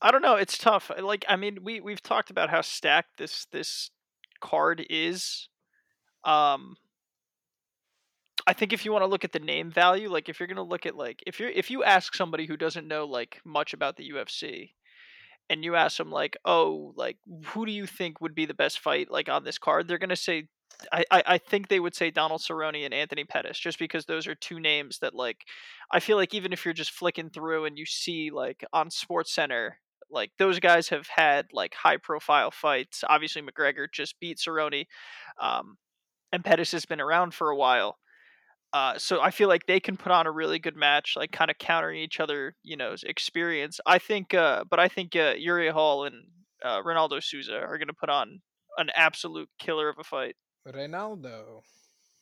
I 0.00 0.10
don't 0.10 0.22
know. 0.22 0.36
It's 0.36 0.58
tough. 0.58 0.90
Like 1.00 1.24
I 1.28 1.36
mean, 1.36 1.58
we 1.62 1.80
we've 1.80 2.02
talked 2.02 2.30
about 2.30 2.50
how 2.50 2.60
stacked 2.60 3.18
this 3.18 3.46
this 3.52 3.90
card 4.40 4.84
is. 4.90 5.48
Um, 6.24 6.76
I 8.46 8.52
think 8.52 8.72
if 8.72 8.84
you 8.84 8.92
want 8.92 9.02
to 9.02 9.08
look 9.08 9.24
at 9.24 9.32
the 9.32 9.38
name 9.38 9.70
value, 9.70 10.10
like 10.10 10.28
if 10.28 10.40
you're 10.40 10.48
gonna 10.48 10.62
look 10.62 10.86
at 10.86 10.96
like 10.96 11.22
if 11.26 11.38
you're 11.38 11.50
if 11.50 11.70
you 11.70 11.84
ask 11.84 12.14
somebody 12.14 12.46
who 12.46 12.56
doesn't 12.56 12.88
know 12.88 13.04
like 13.06 13.40
much 13.44 13.72
about 13.72 13.96
the 13.96 14.10
UFC, 14.10 14.70
and 15.48 15.64
you 15.64 15.76
ask 15.76 15.98
them 15.98 16.10
like, 16.10 16.36
oh, 16.44 16.92
like 16.96 17.18
who 17.46 17.66
do 17.66 17.72
you 17.72 17.86
think 17.86 18.20
would 18.20 18.34
be 18.34 18.46
the 18.46 18.54
best 18.54 18.80
fight 18.80 19.10
like 19.10 19.28
on 19.28 19.44
this 19.44 19.58
card? 19.58 19.86
They're 19.86 19.98
gonna 19.98 20.16
say, 20.16 20.48
I 20.92 21.04
I, 21.10 21.38
think 21.38 21.68
they 21.68 21.80
would 21.80 21.94
say 21.94 22.10
Donald 22.10 22.40
Cerrone 22.40 22.84
and 22.84 22.94
Anthony 22.94 23.24
Pettis, 23.24 23.58
just 23.58 23.78
because 23.78 24.06
those 24.06 24.26
are 24.26 24.34
two 24.34 24.58
names 24.58 24.98
that 25.00 25.14
like 25.14 25.42
I 25.92 26.00
feel 26.00 26.16
like 26.16 26.34
even 26.34 26.52
if 26.52 26.64
you're 26.64 26.74
just 26.74 26.90
flicking 26.90 27.30
through 27.30 27.66
and 27.66 27.78
you 27.78 27.86
see 27.86 28.30
like 28.32 28.64
on 28.72 28.90
Sports 28.90 29.32
Center. 29.34 29.78
Like 30.14 30.30
those 30.38 30.60
guys 30.60 30.90
have 30.90 31.06
had 31.06 31.46
like 31.54 31.72
high 31.72 31.96
profile 31.96 32.50
fights. 32.50 33.02
Obviously, 33.08 33.40
McGregor 33.40 33.86
just 33.90 34.20
beat 34.20 34.36
Cerrone, 34.36 34.84
um, 35.40 35.78
and 36.30 36.44
Pettis 36.44 36.72
has 36.72 36.84
been 36.84 37.00
around 37.00 37.32
for 37.32 37.48
a 37.48 37.56
while. 37.56 37.96
Uh, 38.72 38.96
so 38.96 39.20
I 39.20 39.30
feel 39.30 39.48
like 39.48 39.66
they 39.66 39.80
can 39.80 39.96
put 39.96 40.12
on 40.12 40.26
a 40.26 40.30
really 40.30 40.58
good 40.58 40.76
match, 40.76 41.14
like 41.16 41.30
kind 41.30 41.50
of 41.50 41.58
countering 41.58 42.00
each 42.00 42.20
other, 42.20 42.54
you 42.62 42.76
know, 42.76 42.94
experience. 43.04 43.80
I 43.84 43.98
think, 43.98 44.32
uh, 44.32 44.64
but 44.68 44.80
I 44.80 44.88
think 44.88 45.14
uh, 45.14 45.34
Uriah 45.36 45.74
Hall 45.74 46.04
and 46.04 46.24
uh, 46.64 46.82
Ronaldo 46.82 47.22
Souza 47.22 47.58
are 47.58 47.76
going 47.76 47.88
to 47.88 47.94
put 47.94 48.08
on 48.08 48.40
an 48.78 48.88
absolute 48.94 49.50
killer 49.58 49.88
of 49.88 49.98
a 49.98 50.04
fight. 50.04 50.36
Ronaldo. 50.66 51.60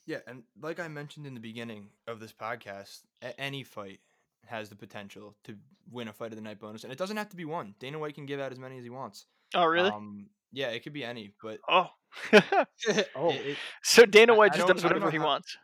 Yeah, 0.07 0.19
and 0.27 0.43
like 0.61 0.81
I 0.81 0.89
mentioned 0.89 1.27
in 1.27 1.35
the 1.35 1.41
beginning 1.41 1.91
of 2.09 2.19
this 2.19 2.33
podcast, 2.33 3.03
any 3.39 3.63
fight 3.63 4.01
has 4.47 4.69
the 4.69 4.77
potential 4.77 5.37
to 5.45 5.57
win 5.91 6.09
a 6.09 6.13
fight 6.13 6.33
of 6.33 6.37
the 6.37 6.43
night 6.43 6.59
bonus, 6.59 6.83
and 6.83 6.93
it 6.93 6.99
doesn't 6.99 7.17
have 7.17 7.29
to 7.29 7.37
be 7.37 7.45
one. 7.45 7.75
Dana 7.79 7.99
White 7.99 8.15
can 8.15 8.27
give 8.27 8.41
out 8.41 8.51
as 8.51 8.59
many 8.59 8.79
as 8.79 8.83
he 8.83 8.91
wants. 8.91 9.27
Oh, 9.55 9.67
really? 9.67 9.91
Um, 9.91 10.27
yeah, 10.53 10.69
it 10.69 10.83
could 10.83 10.93
be 10.93 11.05
any, 11.05 11.33
but 11.41 11.59
oh, 11.69 11.87
oh. 12.33 13.31
It, 13.31 13.47
it, 13.47 13.57
so 13.85 14.05
Dana 14.05 14.35
White 14.35 14.55
just 14.55 14.67
does 14.67 14.83
whatever 14.83 15.11
he 15.11 15.19
how, 15.19 15.27
wants. 15.27 15.57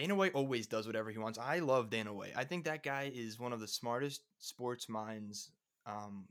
Dana 0.00 0.14
White 0.14 0.34
always 0.34 0.66
does 0.66 0.86
whatever 0.86 1.10
he 1.10 1.18
wants. 1.18 1.38
I 1.38 1.58
love 1.58 1.90
Dana 1.90 2.14
White. 2.14 2.32
I 2.34 2.44
think 2.44 2.64
that 2.64 2.82
guy 2.82 3.12
is 3.14 3.38
one 3.38 3.52
of 3.52 3.60
the 3.60 3.68
smartest 3.68 4.22
sports 4.38 4.88
minds 4.88 5.50
um, 5.84 6.24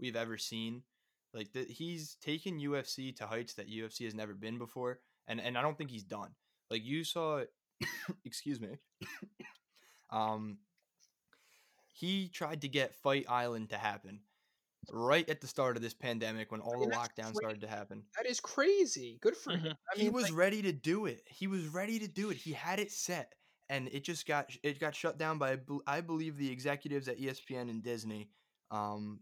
we've 0.00 0.16
ever 0.16 0.36
seen. 0.36 0.82
Like 1.32 1.52
the, 1.52 1.62
he's 1.62 2.16
taken 2.16 2.58
UFC 2.58 3.14
to 3.14 3.26
heights 3.26 3.54
that 3.54 3.70
UFC 3.70 4.06
has 4.06 4.14
never 4.14 4.34
been 4.34 4.58
before, 4.58 4.98
and 5.28 5.40
and 5.40 5.56
I 5.56 5.62
don't 5.62 5.78
think 5.78 5.90
he's 5.90 6.02
done. 6.02 6.30
Like 6.68 6.84
you 6.84 7.04
saw, 7.04 7.42
excuse 8.24 8.60
me. 8.60 8.70
um, 10.10 10.58
he 11.92 12.28
tried 12.28 12.62
to 12.62 12.68
get 12.68 12.92
Fight 12.92 13.26
Island 13.28 13.70
to 13.70 13.76
happen 13.76 14.18
right 14.90 15.28
at 15.28 15.40
the 15.40 15.46
start 15.46 15.76
of 15.76 15.82
this 15.82 15.94
pandemic 15.94 16.50
when 16.50 16.60
all 16.60 16.76
I 16.76 16.80
mean, 16.80 16.90
the 16.90 16.96
lockdowns 16.96 17.34
started 17.34 17.60
to 17.60 17.68
happen. 17.68 18.02
That 18.16 18.28
is 18.28 18.40
crazy. 18.40 19.18
Good 19.20 19.36
for 19.36 19.52
mm-hmm. 19.52 19.66
him. 19.66 19.76
I 19.92 19.96
mean, 19.96 20.04
he 20.04 20.10
was 20.10 20.24
like, 20.24 20.36
ready 20.36 20.62
to 20.62 20.72
do 20.72 21.06
it. 21.06 21.22
He 21.26 21.46
was 21.46 21.66
ready 21.68 21.98
to 21.98 22.08
do 22.08 22.30
it. 22.30 22.36
He 22.36 22.52
had 22.52 22.80
it 22.80 22.90
set, 22.90 23.34
and 23.68 23.88
it 23.92 24.04
just 24.04 24.26
got 24.26 24.50
it 24.62 24.80
got 24.80 24.94
shut 24.94 25.18
down 25.18 25.38
by 25.38 25.58
I 25.86 26.00
believe 26.00 26.36
the 26.36 26.50
executives 26.50 27.08
at 27.08 27.18
ESPN 27.18 27.70
and 27.70 27.82
Disney. 27.82 28.30
Um, 28.70 29.20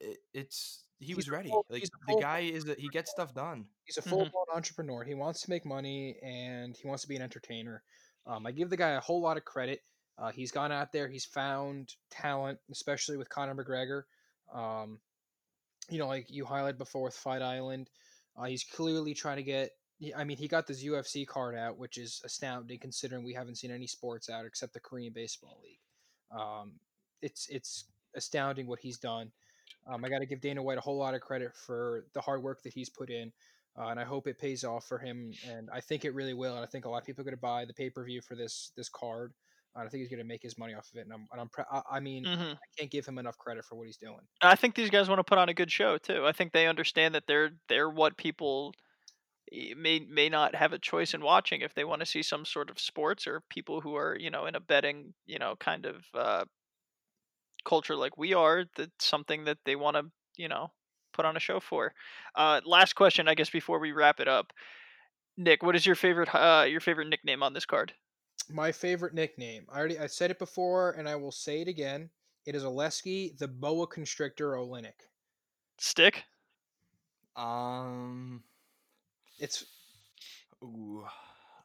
it, 0.00 0.18
it's 0.32 0.84
he 0.98 1.14
was 1.14 1.28
ready. 1.28 1.50
full- 1.50 1.66
Like 1.68 1.84
the 2.06 2.18
guy 2.20 2.40
is 2.40 2.68
a, 2.68 2.74
he 2.74 2.88
gets 2.88 3.10
stuff 3.10 3.34
done. 3.34 3.66
He's 3.84 3.98
a 3.98 4.02
full 4.02 4.28
blown 4.30 4.46
entrepreneur. 4.54 5.04
He 5.04 5.14
wants 5.14 5.42
to 5.42 5.50
make 5.50 5.66
money 5.66 6.16
and 6.22 6.76
he 6.76 6.86
wants 6.86 7.02
to 7.02 7.08
be 7.08 7.16
an 7.16 7.22
entertainer. 7.22 7.82
Um, 8.26 8.46
I 8.46 8.52
give 8.52 8.70
the 8.70 8.76
guy 8.76 8.90
a 8.90 9.00
whole 9.00 9.20
lot 9.20 9.36
of 9.36 9.44
credit. 9.44 9.80
Uh, 10.16 10.30
he's 10.30 10.52
gone 10.52 10.72
out 10.72 10.92
there. 10.92 11.08
He's 11.08 11.24
found 11.24 11.94
talent, 12.10 12.58
especially 12.70 13.16
with 13.16 13.28
Conor 13.28 13.54
McGregor. 13.54 14.02
Um, 14.52 14.98
you 15.90 15.98
know, 15.98 16.06
like 16.06 16.30
you 16.30 16.44
highlighted 16.44 16.78
before 16.78 17.04
with 17.04 17.14
Fight 17.14 17.42
Island. 17.42 17.90
Uh, 18.36 18.44
he's 18.44 18.64
clearly 18.64 19.14
trying 19.14 19.36
to 19.36 19.42
get. 19.42 19.70
I 20.16 20.24
mean, 20.24 20.36
he 20.36 20.48
got 20.48 20.66
this 20.66 20.84
UFC 20.84 21.26
card 21.26 21.54
out, 21.54 21.78
which 21.78 21.98
is 21.98 22.20
astounding 22.24 22.78
considering 22.78 23.24
we 23.24 23.32
haven't 23.32 23.56
seen 23.56 23.70
any 23.70 23.86
sports 23.86 24.28
out 24.28 24.44
except 24.44 24.74
the 24.74 24.80
Korean 24.80 25.12
Baseball 25.12 25.58
League. 25.62 25.78
Um, 26.36 26.72
it's 27.22 27.48
it's 27.48 27.84
astounding 28.14 28.66
what 28.66 28.80
he's 28.80 28.98
done. 28.98 29.30
Um, 29.86 30.04
I 30.04 30.08
got 30.08 30.18
to 30.18 30.26
give 30.26 30.40
Dana 30.40 30.62
White 30.62 30.78
a 30.78 30.80
whole 30.80 30.96
lot 30.96 31.14
of 31.14 31.20
credit 31.20 31.54
for 31.54 32.06
the 32.12 32.20
hard 32.20 32.42
work 32.42 32.62
that 32.62 32.72
he's 32.72 32.88
put 32.88 33.10
in, 33.10 33.32
uh, 33.78 33.88
and 33.88 34.00
I 34.00 34.04
hope 34.04 34.26
it 34.26 34.38
pays 34.38 34.64
off 34.64 34.86
for 34.86 34.98
him. 34.98 35.32
And 35.48 35.68
I 35.72 35.80
think 35.80 36.04
it 36.04 36.14
really 36.14 36.34
will. 36.34 36.54
And 36.54 36.64
I 36.64 36.66
think 36.66 36.86
a 36.86 36.88
lot 36.88 36.98
of 36.98 37.06
people 37.06 37.22
are 37.22 37.24
going 37.24 37.36
to 37.36 37.40
buy 37.40 37.64
the 37.64 37.74
pay 37.74 37.90
per 37.90 38.04
view 38.04 38.20
for 38.20 38.34
this 38.34 38.72
this 38.76 38.88
card. 38.88 39.32
And 39.74 39.86
I 39.86 39.90
think 39.90 40.00
he's 40.02 40.08
going 40.08 40.18
to 40.18 40.24
make 40.24 40.42
his 40.42 40.56
money 40.56 40.74
off 40.74 40.88
of 40.92 40.98
it. 40.98 41.06
And 41.06 41.12
I'm, 41.12 41.26
and 41.32 41.40
I'm 41.40 41.48
pr- 41.48 41.62
I, 41.70 41.82
I 41.92 42.00
mean, 42.00 42.24
hmm 42.24 42.52
I 42.52 42.66
can't 42.78 42.90
give 42.90 43.06
him 43.06 43.18
enough 43.18 43.38
credit 43.38 43.64
for 43.64 43.76
what 43.76 43.86
he's 43.86 43.96
doing. 43.96 44.20
I 44.40 44.54
think 44.54 44.74
these 44.74 44.90
guys 44.90 45.08
want 45.08 45.18
to 45.18 45.24
put 45.24 45.38
on 45.38 45.48
a 45.48 45.54
good 45.54 45.70
show 45.70 45.98
too. 45.98 46.26
I 46.26 46.32
think 46.32 46.52
they 46.52 46.66
understand 46.66 47.14
that 47.14 47.26
they're 47.26 47.50
they're 47.68 47.90
what 47.90 48.16
people 48.16 48.74
may 49.76 50.00
may 50.00 50.28
not 50.28 50.54
have 50.54 50.72
a 50.72 50.78
choice 50.78 51.14
in 51.14 51.22
watching 51.22 51.60
if 51.60 51.74
they 51.74 51.84
want 51.84 52.00
to 52.00 52.06
see 52.06 52.22
some 52.22 52.44
sort 52.44 52.70
of 52.70 52.80
sports 52.80 53.26
or 53.26 53.42
people 53.50 53.80
who 53.80 53.94
are 53.96 54.16
you 54.18 54.30
know 54.30 54.46
in 54.46 54.54
a 54.54 54.60
betting 54.60 55.14
you 55.26 55.38
know 55.38 55.54
kind 55.56 55.86
of 55.86 56.04
uh, 56.14 56.44
culture 57.64 57.96
like 57.96 58.16
we 58.16 58.34
are. 58.34 58.64
That's 58.76 59.04
something 59.04 59.44
that 59.44 59.58
they 59.64 59.76
want 59.76 59.96
to 59.96 60.10
you 60.36 60.48
know 60.48 60.70
put 61.12 61.24
on 61.24 61.36
a 61.36 61.40
show 61.40 61.60
for. 61.60 61.94
Uh, 62.34 62.60
last 62.64 62.94
question, 62.94 63.28
I 63.28 63.34
guess, 63.34 63.50
before 63.50 63.78
we 63.78 63.92
wrap 63.92 64.20
it 64.20 64.28
up. 64.28 64.52
Nick, 65.36 65.62
what 65.62 65.76
is 65.76 65.86
your 65.86 65.96
favorite 65.96 66.34
uh, 66.34 66.66
your 66.68 66.80
favorite 66.80 67.08
nickname 67.08 67.42
on 67.42 67.54
this 67.54 67.66
card? 67.66 67.94
My 68.50 68.72
favorite 68.72 69.14
nickname. 69.14 69.66
I 69.72 69.78
already 69.78 69.98
I 69.98 70.06
said 70.06 70.30
it 70.30 70.38
before, 70.38 70.92
and 70.92 71.08
I 71.08 71.16
will 71.16 71.32
say 71.32 71.60
it 71.60 71.68
again. 71.68 72.10
It 72.46 72.54
is 72.54 72.62
Aleksei, 72.64 73.36
the 73.38 73.48
boa 73.48 73.86
constrictor 73.86 74.52
Oleinik. 74.52 75.00
Stick. 75.78 76.24
Um, 77.36 78.42
It's 79.38 79.64
ooh, 80.62 81.04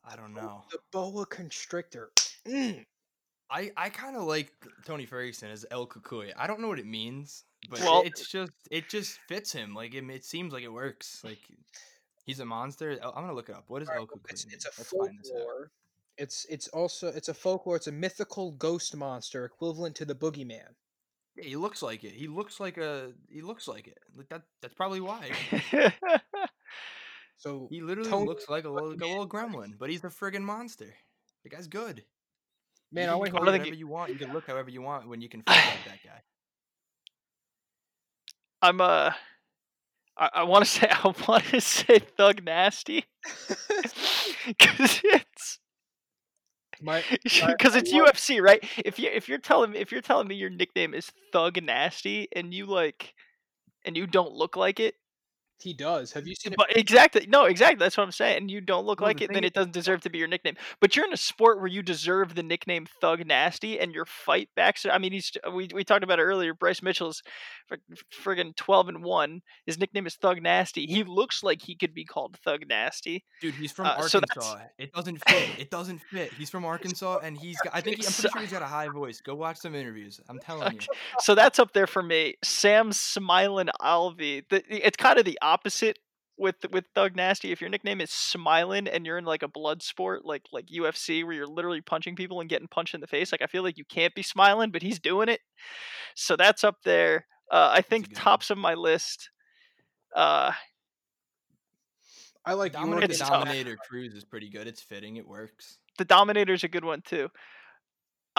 I 0.04 0.16
don't 0.16 0.34
know. 0.34 0.64
the 0.72 0.80
boa 0.92 1.26
constrictor. 1.26 2.12
Mm. 2.48 2.86
I 3.52 3.72
I 3.78 3.90
kind 3.90 4.16
of 4.16 4.24
like 4.24 4.52
Tony 4.86 5.06
Ferguson 5.06 5.50
as 5.52 5.66
El 5.72 5.88
Cucuy. 5.88 6.32
I 6.38 6.48
don't 6.48 6.60
know 6.62 6.68
what 6.68 6.80
it 6.80 6.86
means, 6.88 7.44
but 7.70 7.80
Well- 7.82 8.04
it's 8.06 8.30
just 8.30 8.52
it 8.72 8.90
just 8.90 9.20
fits 9.28 9.52
him. 9.52 9.74
Like 9.76 9.94
it, 9.94 10.04
it 10.10 10.24
seems 10.26 10.54
like 10.54 10.64
it 10.64 10.72
works. 10.72 11.22
Like 11.24 11.40
he's 12.26 12.40
a 12.40 12.46
monster. 12.46 12.92
I'm 13.04 13.14
gonna 13.14 13.34
look 13.34 13.50
it 13.50 13.56
up. 13.56 13.66
What 13.68 13.82
is 13.82 13.90
El 13.90 13.96
Alright, 13.96 14.10
Cucuy? 14.10 14.32
It's, 14.32 14.46
it's 14.46 14.66
a 14.66 14.70
Let's 14.78 14.90
find 14.90 15.20
this 15.20 15.30
out. 15.32 15.38
folklore. 15.38 15.72
It's 16.20 16.46
it's 16.50 16.68
also 16.70 17.08
it's 17.08 17.30
a 17.30 17.34
folklore. 17.34 17.78
It's 17.78 17.88
a 17.88 17.92
mythical 17.92 18.52
ghost 18.52 18.96
monster 18.96 19.46
equivalent 19.46 19.96
to 19.98 20.06
the 20.06 20.16
boogeyman. 20.16 20.76
Yeah, 21.36 21.44
he 21.46 21.56
looks 21.56 21.82
like 21.82 22.04
it. 22.04 22.14
He 22.14 22.28
looks 22.28 22.60
like 22.60 22.78
a. 22.78 23.14
He 23.30 23.42
looks 23.42 23.68
like 23.68 23.88
it. 23.88 23.98
Like 24.16 24.30
that. 24.30 24.44
That's 24.62 24.74
probably 24.76 25.00
why. 25.02 25.32
So 27.38 27.68
He 27.72 27.82
literally 27.82 28.10
Tony 28.10 28.28
looks 28.28 28.50
like 28.50 28.66
a 28.66 28.70
little, 28.70 28.90
like 28.92 29.02
a 29.02 29.08
little 29.08 29.28
gremlin, 29.28 29.78
but 29.80 29.90
he's 29.90 30.04
a 30.04 30.08
friggin' 30.10 30.42
monster. 30.42 30.94
The 31.44 31.50
guy's 31.50 31.68
good. 31.68 32.04
man, 32.92 33.06
you 33.06 33.10
I 33.10 33.14
can 33.14 33.20
want 33.20 33.32
call 33.32 33.42
I 33.42 33.46
don't 33.46 33.48
it 33.48 33.52
think 33.52 33.62
whatever 33.64 33.76
you- 33.76 33.80
you 33.80 33.88
want. 33.88 34.12
You 34.12 34.18
can 34.20 34.34
look 34.34 34.48
however 34.48 34.70
you 34.70 34.82
want 34.82 35.08
when 35.08 35.22
you 35.22 35.30
can 35.30 35.42
fight 35.44 35.66
like 35.66 35.86
that 35.86 36.04
guy. 36.04 36.22
I'm 38.62 38.82
uh 38.82 39.12
I, 40.18 40.30
I 40.34 40.44
want 40.44 40.66
to 40.66 40.72
say 40.80 40.88
I 40.90 41.14
want 41.28 41.46
to 41.46 41.62
say 41.62 42.00
thug 42.00 42.44
nasty 42.44 43.06
because 44.48 45.02
it's 45.04 45.60
my 45.62 45.69
because 47.24 47.76
it's 47.76 47.94
UFC, 47.94 48.42
right? 48.42 48.64
If 48.86 49.00
you 49.00 49.10
if 49.12 49.28
you're 49.28 49.38
telling 49.38 49.72
me 49.72 49.80
if 49.80 49.92
you're 49.92 50.02
telling 50.02 50.28
me 50.28 50.36
your 50.36 50.50
nickname 50.50 50.94
is 50.94 51.12
Thug 51.32 51.62
Nasty 51.62 52.28
and 52.36 52.54
you 52.54 52.66
like 52.66 53.14
and 53.86 53.98
you 53.98 54.08
don't 54.08 54.34
look 54.34 54.56
like 54.56 54.80
it, 54.80 54.96
he 55.62 55.74
does. 55.74 56.12
Have 56.14 56.28
you 56.28 56.36
seen 56.36 56.54
it? 56.54 56.60
exactly 56.78 57.26
no, 57.28 57.46
exactly 57.46 57.78
that's 57.84 57.98
what 57.98 58.04
I'm 58.04 58.12
saying. 58.12 58.50
You 58.50 58.62
don't 58.62 58.86
look 58.86 59.02
No, 59.02 59.08
like 59.08 59.18
the 59.18 59.26
it, 59.26 59.34
then 59.34 59.44
it 59.44 59.54
doesn't 59.54 59.74
deserve 59.74 60.02
to 60.02 60.10
be 60.10 60.18
your 60.18 60.28
nickname. 60.28 60.56
But 60.80 60.96
you're 60.96 61.06
in 61.06 61.14
a 61.14 61.18
sport 61.18 61.58
where 61.60 61.68
you 61.68 61.82
deserve 61.84 62.36
the 62.36 62.44
nickname 62.44 62.88
Thug 63.02 63.26
Nasty, 63.26 63.80
and 63.80 63.94
your 63.94 64.06
fight 64.06 64.50
backs. 64.56 64.86
I 64.90 64.98
mean, 64.98 65.12
he's 65.12 65.32
we 65.54 65.70
we 65.74 65.84
talked 65.84 66.04
about 66.04 66.20
it 66.20 66.24
earlier. 66.24 66.54
Bryce 66.54 66.82
Mitchell's 66.82 67.22
friggin' 68.24 68.56
twelve 68.56 68.90
and 68.90 69.04
one. 69.04 69.42
His 69.66 69.78
nickname 69.80 70.08
is 70.08 70.16
Thug 70.16 70.42
Nasty. 70.42 70.86
He 70.86 71.04
looks 71.04 71.44
like 71.44 71.62
he 71.62 71.76
could 71.76 71.94
be 71.94 72.06
called 72.06 72.38
Thug 72.44 72.62
Nasty. 72.68 73.24
Dude, 73.42 73.56
he's 73.56 73.72
from 73.72 73.88
Uh, 73.88 74.02
so 74.02 74.20
Arkansas. 74.20 74.60
It 74.78 74.94
doesn't 74.94 75.18
fit. 75.28 75.50
It 75.60 75.72
doesn't 75.72 76.02
fit. 76.12 76.34
He's 76.34 76.50
from 76.50 76.66
Arkansas, 76.74 77.20
and 77.24 77.38
he's. 77.38 77.58
Got, 77.64 77.76
I 77.76 77.82
think 77.82 77.98
he, 77.98 78.06
I'm 78.06 78.14
pretty 78.14 78.30
sure 78.30 78.42
he's 78.42 78.52
got 78.52 78.62
a 78.62 78.66
high 78.68 78.88
voice. 78.88 79.22
Go 79.22 79.36
watch 79.36 79.58
some 79.58 79.76
interviews. 79.76 80.20
I'm 80.30 80.40
telling 80.40 80.74
you. 80.74 80.80
so 81.20 81.36
that's 81.36 81.60
up 81.60 81.74
there 81.74 81.88
for 81.88 82.02
me. 82.04 82.36
Sam 82.44 82.92
Smiling 82.92 83.70
Alvey. 83.82 84.44
The, 84.50 84.64
it's 84.70 84.98
kind 84.98 85.20
of 85.20 85.26
the 85.26 85.38
opposite 85.50 85.98
with 86.38 86.56
with 86.72 86.86
Thug 86.96 87.16
Nasty. 87.16 87.52
If 87.52 87.62
your 87.62 87.70
nickname 87.70 88.02
is 88.02 88.12
Smiling 88.12 88.88
and 88.88 89.06
you're 89.06 89.18
in 89.18 89.26
like 89.26 89.44
a 89.44 89.48
blood 89.48 89.82
sport 89.82 90.26
like 90.26 90.44
like 90.52 90.68
UFC 90.68 91.24
where 91.24 91.34
you're 91.34 91.48
literally 91.48 91.82
punching 91.82 92.16
people 92.16 92.40
and 92.40 92.50
getting 92.50 92.68
punched 92.68 92.94
in 92.94 93.02
the 93.02 93.08
face, 93.08 93.32
like 93.32 93.42
I 93.42 93.48
feel 93.48 93.64
like 93.64 93.78
you 93.78 93.86
can't 93.86 94.16
be 94.16 94.24
smiling, 94.24 94.72
but 94.72 94.82
he's 94.82 95.00
doing 95.00 95.30
it. 95.30 95.42
So 96.16 96.36
that's 96.36 96.64
up 96.64 96.78
there. 96.86 97.26
Uh, 97.52 97.72
I 97.74 97.82
think 97.82 98.10
good 98.10 98.18
one. 98.18 98.24
tops 98.24 98.50
of 98.50 98.58
my 98.58 98.76
list. 98.76 99.30
Uh, 100.16 100.52
I 102.46 102.54
like 102.54 102.74
Dominick 102.74 103.02
your 103.02 103.08
the 103.10 103.26
Dominator 103.26 103.78
Cruz 103.88 104.14
is 104.14 104.24
pretty 104.24 104.50
good. 104.50 104.68
It's 104.68 104.82
fitting. 104.82 105.18
It 105.18 105.28
works. 105.28 105.80
the 105.98 106.06
Dominator's 106.06 106.64
a 106.64 106.68
good 106.68 106.86
one 106.86 107.02
too. 107.02 107.30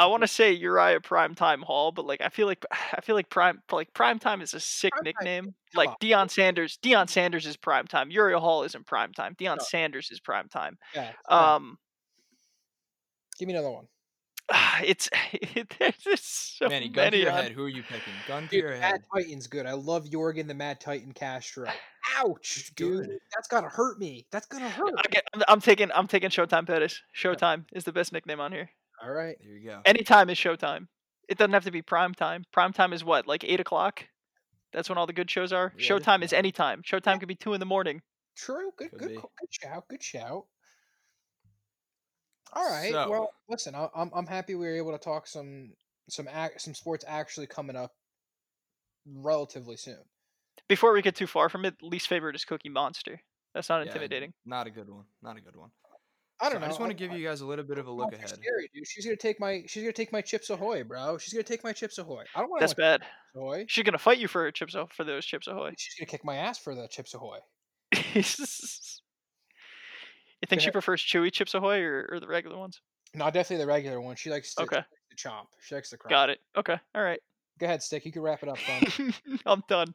I 0.03 0.07
want 0.07 0.23
to 0.23 0.29
say 0.29 0.53
Uriah 0.53 1.01
Primetime 1.01 1.63
Hall, 1.63 1.93
but 1.93 2.07
like 2.07 2.21
I 2.23 2.29
feel 2.31 2.47
like 2.47 2.65
I 2.93 3.01
feel 3.03 3.15
like 3.15 3.29
prime 3.29 3.61
like 3.71 3.93
Primetime 3.93 4.43
is 4.43 4.55
a 4.55 4.61
sick 4.61 4.93
Primetime- 4.95 5.05
nickname. 5.05 5.45
come 5.45 5.55
Like 5.75 5.89
on. 5.91 5.97
Deion 6.01 6.31
Sanders, 6.31 6.79
Deion 6.83 7.09
Sanders 7.09 7.47
is 7.47 7.57
Primetime. 7.57 8.11
Uriah 8.11 8.41
Hall 8.41 8.63
isn't 8.65 8.87
Primetime. 8.87 9.37
Deion 9.37 9.59
No. 9.59 9.65
Sanders 9.65 10.11
is 10.11 10.21
Primetime. 10.21 10.73
Yeah, 10.95 11.11
yeah. 11.29 11.55
Um, 11.55 11.77
give 13.39 13.47
me 13.49 13.55
another 13.55 13.71
one. 13.71 13.87
it's 14.85 15.09
there's 15.79 15.97
just 15.99 16.59
so 16.59 16.69
Manny, 16.69 16.89
gun 16.89 17.05
to 17.07 17.11
many 17.13 17.23
your 17.23 17.33
on- 17.33 17.43
head. 17.45 17.53
Who 17.53 17.65
are 17.65 17.69
you 17.69 17.83
picking? 17.83 18.13
Gun 18.27 18.45
to 18.45 18.49
Dude, 18.49 18.61
your 18.61 18.71
Mad 18.71 18.83
head. 18.83 19.03
Titan's 19.15 19.47
good. 19.47 19.67
I 19.67 19.73
love 19.75 20.07
Yorgan 20.07 20.49
the 20.49 20.55
Mad 20.55 20.81
Titan 20.81 21.13
Castro. 21.13 21.69
Ouch, 22.17 22.57
It's 22.59 22.71
dude. 22.71 23.07
good. 23.07 23.19
That's 23.35 23.47
gotta 23.49 23.69
hurt 23.69 23.99
me. 23.99 24.27
That's 24.33 24.47
gonna 24.47 24.69
hurt. 24.69 24.95
I 24.97 25.03
get, 25.11 25.25
I'm, 25.35 25.43
I'm 25.47 25.61
taking 25.61 25.91
I'm 25.95 26.09
taking 26.09 26.31
Showtime 26.31 26.67
Pettis. 26.67 27.01
Showtime 27.17 27.65
is 27.73 27.85
the 27.85 27.93
best 27.93 28.13
nickname 28.13 28.41
on 28.41 28.51
here. 28.53 28.71
All 29.03 29.11
right. 29.11 29.37
There 29.43 29.57
you 29.57 29.65
go. 29.69 29.81
Anytime 29.85 30.31
is 30.31 30.39
Showtime. 30.39 30.87
It 31.29 31.39
doesn't 31.39 31.53
have 31.53 31.65
to 31.65 31.71
be 31.71 31.83
prime 31.83 32.15
time. 32.15 32.45
Prime 32.53 32.73
time 32.73 32.93
is 32.93 33.05
what, 33.05 33.27
like 33.27 33.45
eight 33.45 33.61
o'clock? 33.61 34.05
That's 34.73 34.89
when 34.89 34.99
all 34.99 35.07
the 35.07 35.13
good 35.13 35.31
shows 35.31 35.53
are. 35.53 35.73
Yeah, 35.79 35.89
Showtime 35.89 36.23
is 36.23 36.33
anytime. 36.33 36.83
Showtime 36.83 37.19
could 37.19 37.29
be 37.29 37.35
two 37.35 37.55
in 37.55 37.61
the 37.61 37.67
morning. 37.67 38.03
True. 38.37 38.71
Good. 38.77 38.91
Could 38.91 38.99
Good. 39.01 39.09
be. 39.09 39.15
Good 39.15 39.49
shout. 39.51 39.85
Good 39.89 40.03
shout. 40.03 40.45
All 42.53 42.69
right. 42.69 42.91
So- 42.93 43.09
well, 43.09 43.33
listen. 43.49 43.75
I, 43.75 43.89
I'm 43.95 44.11
I'm 44.15 44.27
happy 44.27 44.55
we 44.55 44.67
were 44.67 44.77
able 44.77 44.93
to 44.93 44.99
talk 44.99 45.27
some 45.27 45.73
some 46.09 46.29
ac- 46.29 46.59
some 46.59 46.75
sports 46.75 47.05
actually 47.07 47.47
coming 47.47 47.77
up 47.77 47.93
relatively 49.07 49.77
soon. 49.77 49.99
Before 50.69 50.93
we 50.93 51.03
get 51.03 51.15
too 51.17 51.27
far 51.27 51.49
from 51.49 51.65
it, 51.65 51.75
least 51.83 52.09
favorite 52.09 52.35
is 52.37 52.45
Cookie 52.45 52.69
Monster. 52.69 53.21
That's 53.55 53.69
not 53.69 53.81
Yeah, 53.81 53.87
intimidating. 53.89 54.33
Not 54.45 54.67
a 54.67 54.71
good 54.71 54.89
one. 54.89 55.05
Not 55.23 55.37
a 55.37 55.41
good 55.41 55.57
one. 55.57 55.71
I 56.43 56.49
don't 56.49 56.61
know. 56.61 56.67
I 56.67 56.69
just 56.69 56.81
want 56.81 56.91
to 56.91 56.97
give 56.97 57.13
you 57.13 57.27
guys 57.27 57.41
a 57.43 57.47
little 57.47 57.65
bit 57.65 57.79
of 57.79 57.87
a 57.87 57.91
look 57.91 58.13
Monster's 58.13 58.33
ahead. 58.33 58.43
Scary, 58.43 58.71
dude. 58.75 58.87
She's 58.87 59.05
gonna 59.05 59.17
take 59.17 59.39
my. 59.39 59.63
She's 59.67 59.83
gonna 59.83 59.93
take 59.93 60.13
my 60.13 60.21
Chips 60.23 60.51
Ahoy, 60.51 60.85
bro. 60.85 61.19
She's 61.19 61.33
gonna 61.35 61.43
take 61.43 61.63
my 61.63 61.73
Chips 61.73 61.99
Ahoy. 61.99 62.25
I 62.35 62.41
don't 62.41 62.51
want 62.51 62.61
That's 62.61 62.75
bad. 62.75 63.03
Ahoy. 63.37 63.67
She's 63.69 63.85
gonna 63.85 63.99
fight 63.99 64.19
you 64.19 64.29
for 64.29 64.43
her 64.43 64.51
chips 64.51 64.75
for 64.95 65.05
those 65.05 65.25
chips 65.25 65.47
ahoy. 65.47 65.75
She's 65.77 65.95
gonna 65.95 66.07
kick 66.07 66.25
my 66.25 66.37
ass 66.37 66.59
for 66.59 66.75
the 66.75 66.89
Chips 66.89 67.15
Ahoy. 67.15 67.39
you 68.15 68.23
think 70.49 70.61
she 70.61 70.71
prefers 70.71 71.03
chewy 71.03 71.31
chips 71.33 71.55
ahoy 71.55 71.81
or, 71.81 72.09
or 72.13 72.21
the 72.21 72.27
regular 72.27 72.57
ones? 72.59 72.81
No, 73.15 73.27
definitely 73.27 73.59
the 73.59 73.67
regular 73.67 74.01
one. 74.01 74.17
She 74.17 74.31
likes 74.31 74.55
to, 74.55 74.63
Okay. 74.63 74.81
to 74.81 75.17
chomp. 75.17 75.47
She 75.61 75.75
likes 75.75 75.91
to 75.91 75.97
cry. 75.97 76.09
Got 76.11 76.31
it. 76.31 76.41
Okay. 76.57 76.77
All 76.95 77.03
right. 77.03 77.21
Go 77.59 77.67
ahead, 77.67 77.83
Stick. 77.83 78.07
You 78.07 78.13
can 78.13 78.23
wrap 78.23 78.43
it 78.43 78.49
up, 78.49 78.59
son. 78.59 79.13
I'm 79.47 79.63
done. 79.69 79.95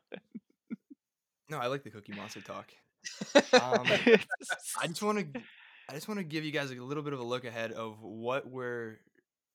No, 1.50 1.58
I 1.60 1.68
like 1.68 1.84
the 1.84 1.90
Cookie 1.90 2.14
Monster 2.14 2.42
talk. 2.42 2.68
Um, 3.54 3.86
I 4.82 4.88
just 4.88 5.04
want 5.04 5.34
to, 5.34 5.42
I 5.88 5.94
just 5.94 6.08
want 6.08 6.20
to 6.20 6.24
give 6.24 6.44
you 6.44 6.52
guys 6.52 6.72
a 6.72 6.76
little 6.76 7.04
bit 7.04 7.14
of 7.14 7.20
a 7.20 7.24
look 7.24 7.46
ahead 7.46 7.72
of 7.72 8.02
what 8.02 8.50
we're, 8.50 8.98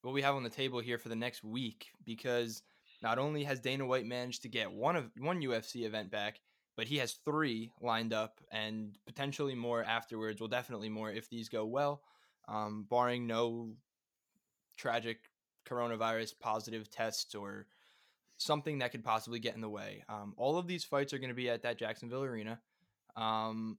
what 0.02 0.14
we 0.14 0.22
have 0.22 0.36
on 0.36 0.44
the 0.44 0.50
table 0.50 0.78
here 0.78 0.96
for 0.96 1.08
the 1.08 1.16
next 1.16 1.42
week 1.42 1.88
because 2.04 2.62
not 3.02 3.18
only 3.18 3.42
has 3.44 3.58
Dana 3.58 3.84
White 3.84 4.06
managed 4.06 4.42
to 4.42 4.48
get 4.48 4.70
one 4.70 4.94
of 4.94 5.10
one 5.18 5.42
UFC 5.42 5.84
event 5.84 6.10
back, 6.10 6.40
but 6.76 6.86
he 6.86 6.98
has 6.98 7.14
three 7.24 7.72
lined 7.80 8.12
up 8.12 8.40
and 8.52 8.96
potentially 9.06 9.56
more 9.56 9.82
afterwards. 9.82 10.40
Well, 10.40 10.48
definitely 10.48 10.88
more 10.88 11.10
if 11.10 11.28
these 11.28 11.48
go 11.48 11.66
well, 11.66 12.02
um, 12.46 12.86
barring 12.88 13.26
no 13.26 13.72
tragic 14.76 15.18
coronavirus 15.68 16.34
positive 16.38 16.88
tests 16.88 17.34
or 17.34 17.66
something 18.36 18.78
that 18.78 18.92
could 18.92 19.04
possibly 19.04 19.40
get 19.40 19.56
in 19.56 19.60
the 19.60 19.68
way. 19.68 20.04
Um, 20.08 20.32
all 20.36 20.58
of 20.58 20.68
these 20.68 20.84
fights 20.84 21.12
are 21.12 21.18
going 21.18 21.28
to 21.28 21.34
be 21.34 21.50
at 21.50 21.62
that 21.62 21.78
Jacksonville 21.78 22.22
arena. 22.22 22.60
Um, 23.16 23.78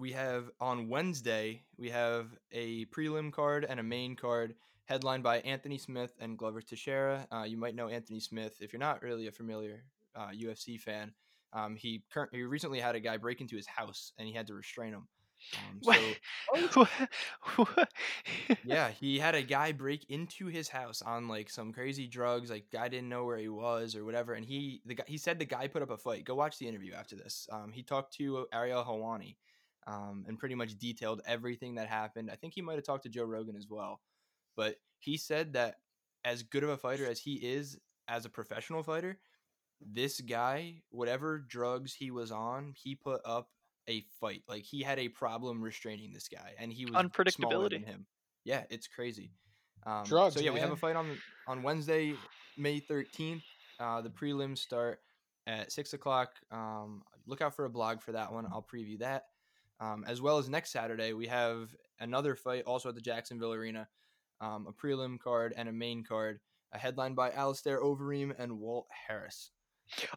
we 0.00 0.12
have 0.12 0.50
on 0.60 0.88
Wednesday 0.88 1.62
we 1.76 1.90
have 1.90 2.28
a 2.52 2.86
prelim 2.86 3.30
card 3.30 3.66
and 3.68 3.78
a 3.78 3.82
main 3.82 4.16
card 4.16 4.54
headlined 4.86 5.22
by 5.22 5.40
Anthony 5.40 5.76
Smith 5.76 6.12
and 6.18 6.38
Glover 6.38 6.62
Teixeira. 6.62 7.26
Uh, 7.30 7.44
you 7.46 7.58
might 7.58 7.74
know 7.74 7.88
Anthony 7.88 8.18
Smith 8.18 8.56
if 8.60 8.72
you're 8.72 8.80
not 8.80 9.02
really 9.02 9.26
a 9.26 9.32
familiar 9.32 9.84
uh, 10.16 10.30
UFC 10.34 10.80
fan. 10.80 11.12
Um, 11.52 11.76
he 11.76 12.02
currently 12.12 12.38
he 12.38 12.44
recently 12.44 12.80
had 12.80 12.94
a 12.94 13.00
guy 13.00 13.18
break 13.18 13.42
into 13.42 13.56
his 13.56 13.66
house 13.66 14.12
and 14.18 14.26
he 14.26 14.32
had 14.32 14.46
to 14.46 14.54
restrain 14.54 14.94
him. 14.94 15.06
Um, 15.56 16.68
so 16.70 16.86
yeah, 18.64 18.90
he 18.90 19.18
had 19.18 19.34
a 19.34 19.42
guy 19.42 19.72
break 19.72 20.08
into 20.08 20.46
his 20.46 20.68
house 20.68 21.02
on 21.02 21.28
like 21.28 21.50
some 21.50 21.72
crazy 21.72 22.06
drugs. 22.06 22.50
Like 22.50 22.70
guy 22.72 22.88
didn't 22.88 23.08
know 23.08 23.26
where 23.26 23.38
he 23.38 23.48
was 23.48 23.94
or 23.96 24.04
whatever, 24.04 24.32
and 24.32 24.44
he 24.44 24.80
the 24.86 24.94
guy 24.94 25.04
he 25.06 25.18
said 25.18 25.38
the 25.38 25.44
guy 25.44 25.66
put 25.66 25.82
up 25.82 25.90
a 25.90 25.96
fight. 25.98 26.24
Go 26.24 26.34
watch 26.34 26.58
the 26.58 26.68
interview 26.68 26.94
after 26.94 27.16
this. 27.16 27.48
Um, 27.52 27.72
he 27.72 27.82
talked 27.82 28.14
to 28.14 28.46
Ariel 28.52 28.84
Helwani, 28.84 29.36
um, 29.86 30.24
and 30.28 30.38
pretty 30.38 30.54
much 30.54 30.78
detailed 30.78 31.22
everything 31.26 31.74
that 31.76 31.88
happened. 31.88 32.30
I 32.30 32.36
think 32.36 32.54
he 32.54 32.62
might 32.62 32.76
have 32.76 32.84
talked 32.84 33.04
to 33.04 33.08
Joe 33.08 33.24
Rogan 33.24 33.56
as 33.56 33.66
well, 33.68 34.00
but 34.56 34.76
he 34.98 35.16
said 35.16 35.54
that 35.54 35.76
as 36.24 36.42
good 36.42 36.62
of 36.62 36.70
a 36.70 36.76
fighter 36.76 37.06
as 37.06 37.18
he 37.18 37.34
is 37.34 37.78
as 38.08 38.24
a 38.24 38.28
professional 38.28 38.82
fighter, 38.82 39.18
this 39.80 40.20
guy, 40.20 40.82
whatever 40.90 41.38
drugs 41.38 41.94
he 41.94 42.10
was 42.10 42.30
on, 42.30 42.74
he 42.76 42.94
put 42.94 43.20
up 43.24 43.48
a 43.88 44.04
fight. 44.20 44.42
Like 44.48 44.62
he 44.62 44.82
had 44.82 44.98
a 44.98 45.08
problem 45.08 45.62
restraining 45.62 46.12
this 46.12 46.28
guy, 46.28 46.54
and 46.58 46.72
he 46.72 46.84
was 46.84 46.94
unpredictability 46.94 47.70
than 47.70 47.84
him. 47.84 48.06
Yeah, 48.44 48.64
it's 48.70 48.86
crazy. 48.86 49.32
Um, 49.86 50.04
drugs. 50.04 50.34
So 50.34 50.40
yeah, 50.40 50.50
man. 50.50 50.54
we 50.54 50.60
have 50.60 50.72
a 50.72 50.76
fight 50.76 50.96
on 50.96 51.16
on 51.46 51.62
Wednesday, 51.62 52.14
May 52.56 52.80
thirteenth. 52.80 53.42
Uh, 53.78 54.02
the 54.02 54.10
prelims 54.10 54.58
start 54.58 55.00
at 55.46 55.72
six 55.72 55.94
o'clock. 55.94 56.32
Um, 56.50 57.02
look 57.26 57.40
out 57.40 57.54
for 57.54 57.64
a 57.64 57.70
blog 57.70 58.00
for 58.00 58.12
that 58.12 58.32
one. 58.32 58.46
I'll 58.46 58.66
preview 58.70 58.98
that. 58.98 59.24
Um, 59.80 60.04
as 60.06 60.20
well 60.20 60.38
as 60.38 60.48
next 60.48 60.72
Saturday, 60.72 61.14
we 61.14 61.26
have 61.28 61.74
another 61.98 62.36
fight 62.36 62.64
also 62.64 62.90
at 62.90 62.94
the 62.94 63.00
Jacksonville 63.00 63.54
Arena, 63.54 63.88
um, 64.40 64.66
a 64.68 64.72
prelim 64.72 65.18
card 65.18 65.54
and 65.56 65.68
a 65.68 65.72
main 65.72 66.04
card, 66.04 66.38
a 66.72 66.78
headline 66.78 67.14
by 67.14 67.30
Alistair 67.30 67.80
Overeem 67.80 68.34
and 68.38 68.58
Walt 68.58 68.86
Harris. 69.08 69.50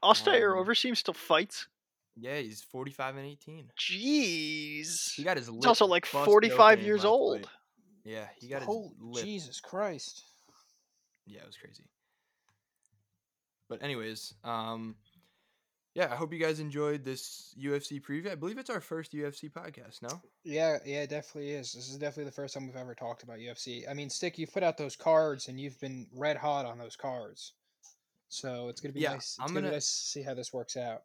Alistair 0.03 0.57
um, 0.57 0.66
Overeem 0.66 0.97
still 0.97 1.14
fights. 1.14 1.68
Yeah, 2.16 2.39
he's 2.39 2.61
45 2.61 3.18
and 3.18 3.26
18. 3.26 3.70
Jeez. 3.80 5.14
He 5.16 5.24
got 5.24 5.38
his 5.38 5.47
He's 5.47 5.66
also 5.66 5.88
like 5.88 6.05
45 6.05 6.82
years 6.82 7.05
old. 7.05 7.45
Fight. 7.45 7.49
Yeah, 8.03 8.28
he 8.38 8.49
got 8.49 8.61
his 8.64 8.70
lip. 8.99 9.24
Jesus 9.24 9.59
Christ. 9.59 10.24
Yeah, 11.26 11.39
it 11.39 11.47
was 11.47 11.57
crazy. 11.57 11.86
But 13.70 13.82
anyways, 13.82 14.34
um 14.43 14.95
yeah, 15.96 16.12
I 16.12 16.16
hope 16.16 16.34
you 16.34 16.39
guys 16.39 16.60
enjoyed 16.60 17.06
this 17.06 17.54
UFC 17.60 18.02
preview. 18.02 18.32
I 18.32 18.36
believe 18.36 18.58
it's 18.58 18.72
our 18.72 18.82
first 18.82 19.14
UFC 19.14 19.52
podcast, 19.52 20.02
no? 20.02 20.22
Yeah, 20.44 20.78
yeah, 20.86 21.04
it 21.04 21.12
definitely 21.12 21.52
is. 21.52 21.72
This 21.72 21.88
is 21.89 21.98
definitely 21.98 22.26
the 22.26 22.32
first 22.32 22.56
time 22.56 22.66
we've 22.66 22.76
ever 22.76 22.96
talked 22.96 23.22
about 23.22 23.38
UFC. 23.38 23.88
I 23.89 23.94
mean, 23.94 24.10
Stick, 24.10 24.39
you've 24.39 24.52
put 24.52 24.64
out 24.64 24.78
those 24.78 24.96
cards 24.96 25.50
and 25.50 25.60
you've 25.60 25.80
been 25.80 26.08
red 26.16 26.36
hot 26.36 26.66
on 26.66 26.80
those 26.80 26.96
cards. 26.96 27.54
So 28.30 28.70
it's 28.70 28.82
gonna 28.82 28.94
be 28.94 29.02
yeah, 29.02 29.12
nice. 29.12 29.38
It's 29.38 29.38
I'm 29.39 29.50
gonna, 29.50 29.62
gonna 29.62 29.74
nice 29.74 29.86
to 29.86 30.08
see 30.08 30.24
how 30.24 30.34
this 30.34 30.52
works 30.52 30.76
out. 30.76 31.04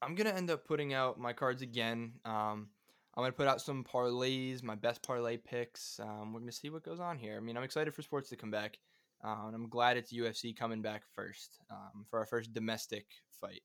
I'm 0.00 0.14
gonna 0.14 0.30
end 0.30 0.50
up 0.50 0.64
putting 0.66 0.94
out 0.94 1.20
my 1.20 1.34
cards 1.34 1.60
again. 1.60 2.12
Um, 2.24 2.68
I'm 3.14 3.22
gonna 3.24 3.32
put 3.32 3.46
out 3.46 3.60
some 3.60 3.84
parlays, 3.84 4.62
my 4.62 4.74
best 4.74 5.02
parlay 5.02 5.36
picks. 5.36 6.00
Um, 6.00 6.32
we're 6.32 6.40
gonna 6.40 6.52
see 6.52 6.70
what 6.70 6.82
goes 6.82 7.00
on 7.00 7.18
here. 7.18 7.36
I 7.36 7.40
mean, 7.40 7.58
I'm 7.58 7.64
excited 7.64 7.92
for 7.92 8.00
sports 8.00 8.30
to 8.30 8.36
come 8.36 8.50
back, 8.50 8.78
uh, 9.22 9.44
and 9.46 9.54
I'm 9.54 9.68
glad 9.68 9.98
it's 9.98 10.10
UFC 10.10 10.56
coming 10.56 10.80
back 10.80 11.02
first 11.14 11.58
um, 11.70 12.06
for 12.08 12.18
our 12.18 12.26
first 12.26 12.54
domestic 12.54 13.04
fight. 13.38 13.62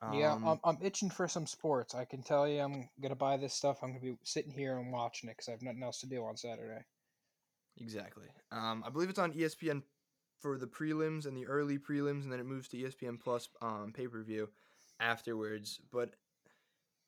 Um, 0.00 0.14
yeah, 0.14 0.34
I'm, 0.34 0.60
I'm 0.62 0.78
itching 0.80 1.10
for 1.10 1.26
some 1.26 1.46
sports. 1.46 1.94
I 1.94 2.04
can 2.04 2.22
tell 2.22 2.46
you, 2.48 2.60
I'm 2.60 2.88
gonna 3.02 3.16
buy 3.16 3.36
this 3.36 3.54
stuff. 3.54 3.78
I'm 3.82 3.90
gonna 3.90 4.00
be 4.00 4.16
sitting 4.22 4.52
here 4.52 4.78
and 4.78 4.92
watching 4.92 5.28
it 5.28 5.36
because 5.36 5.48
I 5.48 5.52
have 5.52 5.62
nothing 5.62 5.82
else 5.82 6.00
to 6.00 6.06
do 6.06 6.24
on 6.24 6.36
Saturday. 6.36 6.84
Exactly. 7.78 8.26
Um, 8.52 8.84
I 8.86 8.90
believe 8.90 9.10
it's 9.10 9.18
on 9.18 9.32
ESPN 9.32 9.82
for 10.38 10.56
the 10.56 10.66
prelims 10.66 11.26
and 11.26 11.36
the 11.36 11.46
early 11.46 11.78
prelims, 11.78 12.22
and 12.22 12.32
then 12.32 12.40
it 12.40 12.46
moves 12.46 12.68
to 12.68 12.76
ESPN 12.76 13.18
Plus 13.20 13.48
um, 13.60 13.92
pay 13.94 14.06
per 14.06 14.22
view 14.22 14.48
afterwards. 15.00 15.80
But 15.92 16.10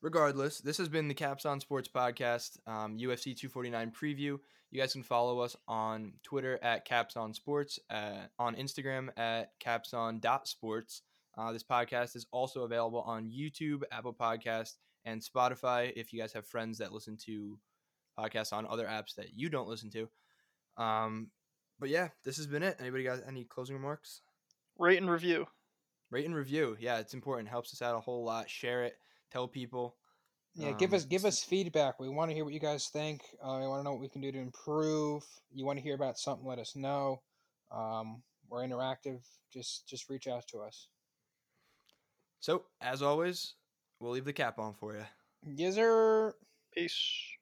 regardless, 0.02 0.58
this 0.58 0.78
has 0.78 0.88
been 0.88 1.08
the 1.08 1.14
capsON 1.14 1.60
Sports 1.60 1.88
podcast, 1.88 2.58
um, 2.66 2.98
UFC 2.98 3.36
249 3.36 3.92
preview. 3.92 4.38
You 4.72 4.80
guys 4.80 4.92
can 4.92 5.02
follow 5.02 5.40
us 5.40 5.56
on 5.66 6.14
Twitter 6.22 6.58
at 6.62 6.86
capsON 6.86 7.34
Sports, 7.34 7.78
uh, 7.88 8.26
on 8.38 8.54
Instagram 8.56 9.10
at 9.16 9.58
capson.sports. 9.60 11.02
Uh, 11.40 11.52
this 11.52 11.64
podcast 11.64 12.16
is 12.16 12.26
also 12.32 12.64
available 12.64 13.00
on 13.00 13.30
YouTube, 13.30 13.80
Apple 13.90 14.12
Podcast, 14.12 14.74
and 15.06 15.22
Spotify. 15.22 15.90
If 15.96 16.12
you 16.12 16.20
guys 16.20 16.34
have 16.34 16.46
friends 16.46 16.76
that 16.78 16.92
listen 16.92 17.16
to 17.24 17.58
podcasts 18.18 18.52
on 18.52 18.66
other 18.66 18.84
apps 18.84 19.14
that 19.14 19.32
you 19.34 19.48
don't 19.48 19.68
listen 19.68 19.90
to. 19.92 20.08
Um, 20.76 21.28
but 21.78 21.88
yeah, 21.88 22.08
this 22.26 22.36
has 22.36 22.46
been 22.46 22.62
it. 22.62 22.76
Anybody 22.78 23.04
got 23.04 23.20
any 23.26 23.44
closing 23.44 23.74
remarks? 23.74 24.20
Rate 24.78 24.98
and 24.98 25.10
review. 25.10 25.46
Rate 26.10 26.26
and 26.26 26.34
review. 26.34 26.76
Yeah, 26.78 26.98
it's 26.98 27.14
important. 27.14 27.48
Helps 27.48 27.72
us 27.72 27.80
out 27.80 27.96
a 27.96 28.00
whole 28.00 28.22
lot. 28.22 28.50
Share 28.50 28.84
it. 28.84 28.98
Tell 29.32 29.48
people. 29.48 29.96
Yeah, 30.54 30.70
um, 30.70 30.76
give 30.76 30.92
us 30.92 31.06
give 31.06 31.24
us 31.24 31.42
feedback. 31.42 31.98
We 31.98 32.10
want 32.10 32.30
to 32.30 32.34
hear 32.34 32.44
what 32.44 32.52
you 32.52 32.60
guys 32.60 32.88
think. 32.88 33.22
Uh, 33.42 33.56
we 33.62 33.66
want 33.66 33.80
to 33.80 33.84
know 33.84 33.92
what 33.92 34.02
we 34.02 34.10
can 34.10 34.20
do 34.20 34.30
to 34.30 34.38
improve. 34.38 35.22
You 35.54 35.64
want 35.64 35.78
to 35.78 35.82
hear 35.82 35.94
about 35.94 36.18
something? 36.18 36.46
Let 36.46 36.58
us 36.58 36.76
know. 36.76 37.22
Um, 37.72 38.22
we're 38.50 38.66
interactive. 38.66 39.22
Just 39.50 39.88
just 39.88 40.10
reach 40.10 40.26
out 40.26 40.46
to 40.48 40.58
us. 40.58 40.88
So 42.40 42.64
as 42.80 43.02
always, 43.02 43.54
we'll 44.00 44.12
leave 44.12 44.24
the 44.24 44.32
cap 44.32 44.58
on 44.58 44.74
for 44.74 44.94
you. 44.94 45.04
Yes, 45.46 45.74
sir. 45.74 46.34
Peace. 46.74 47.39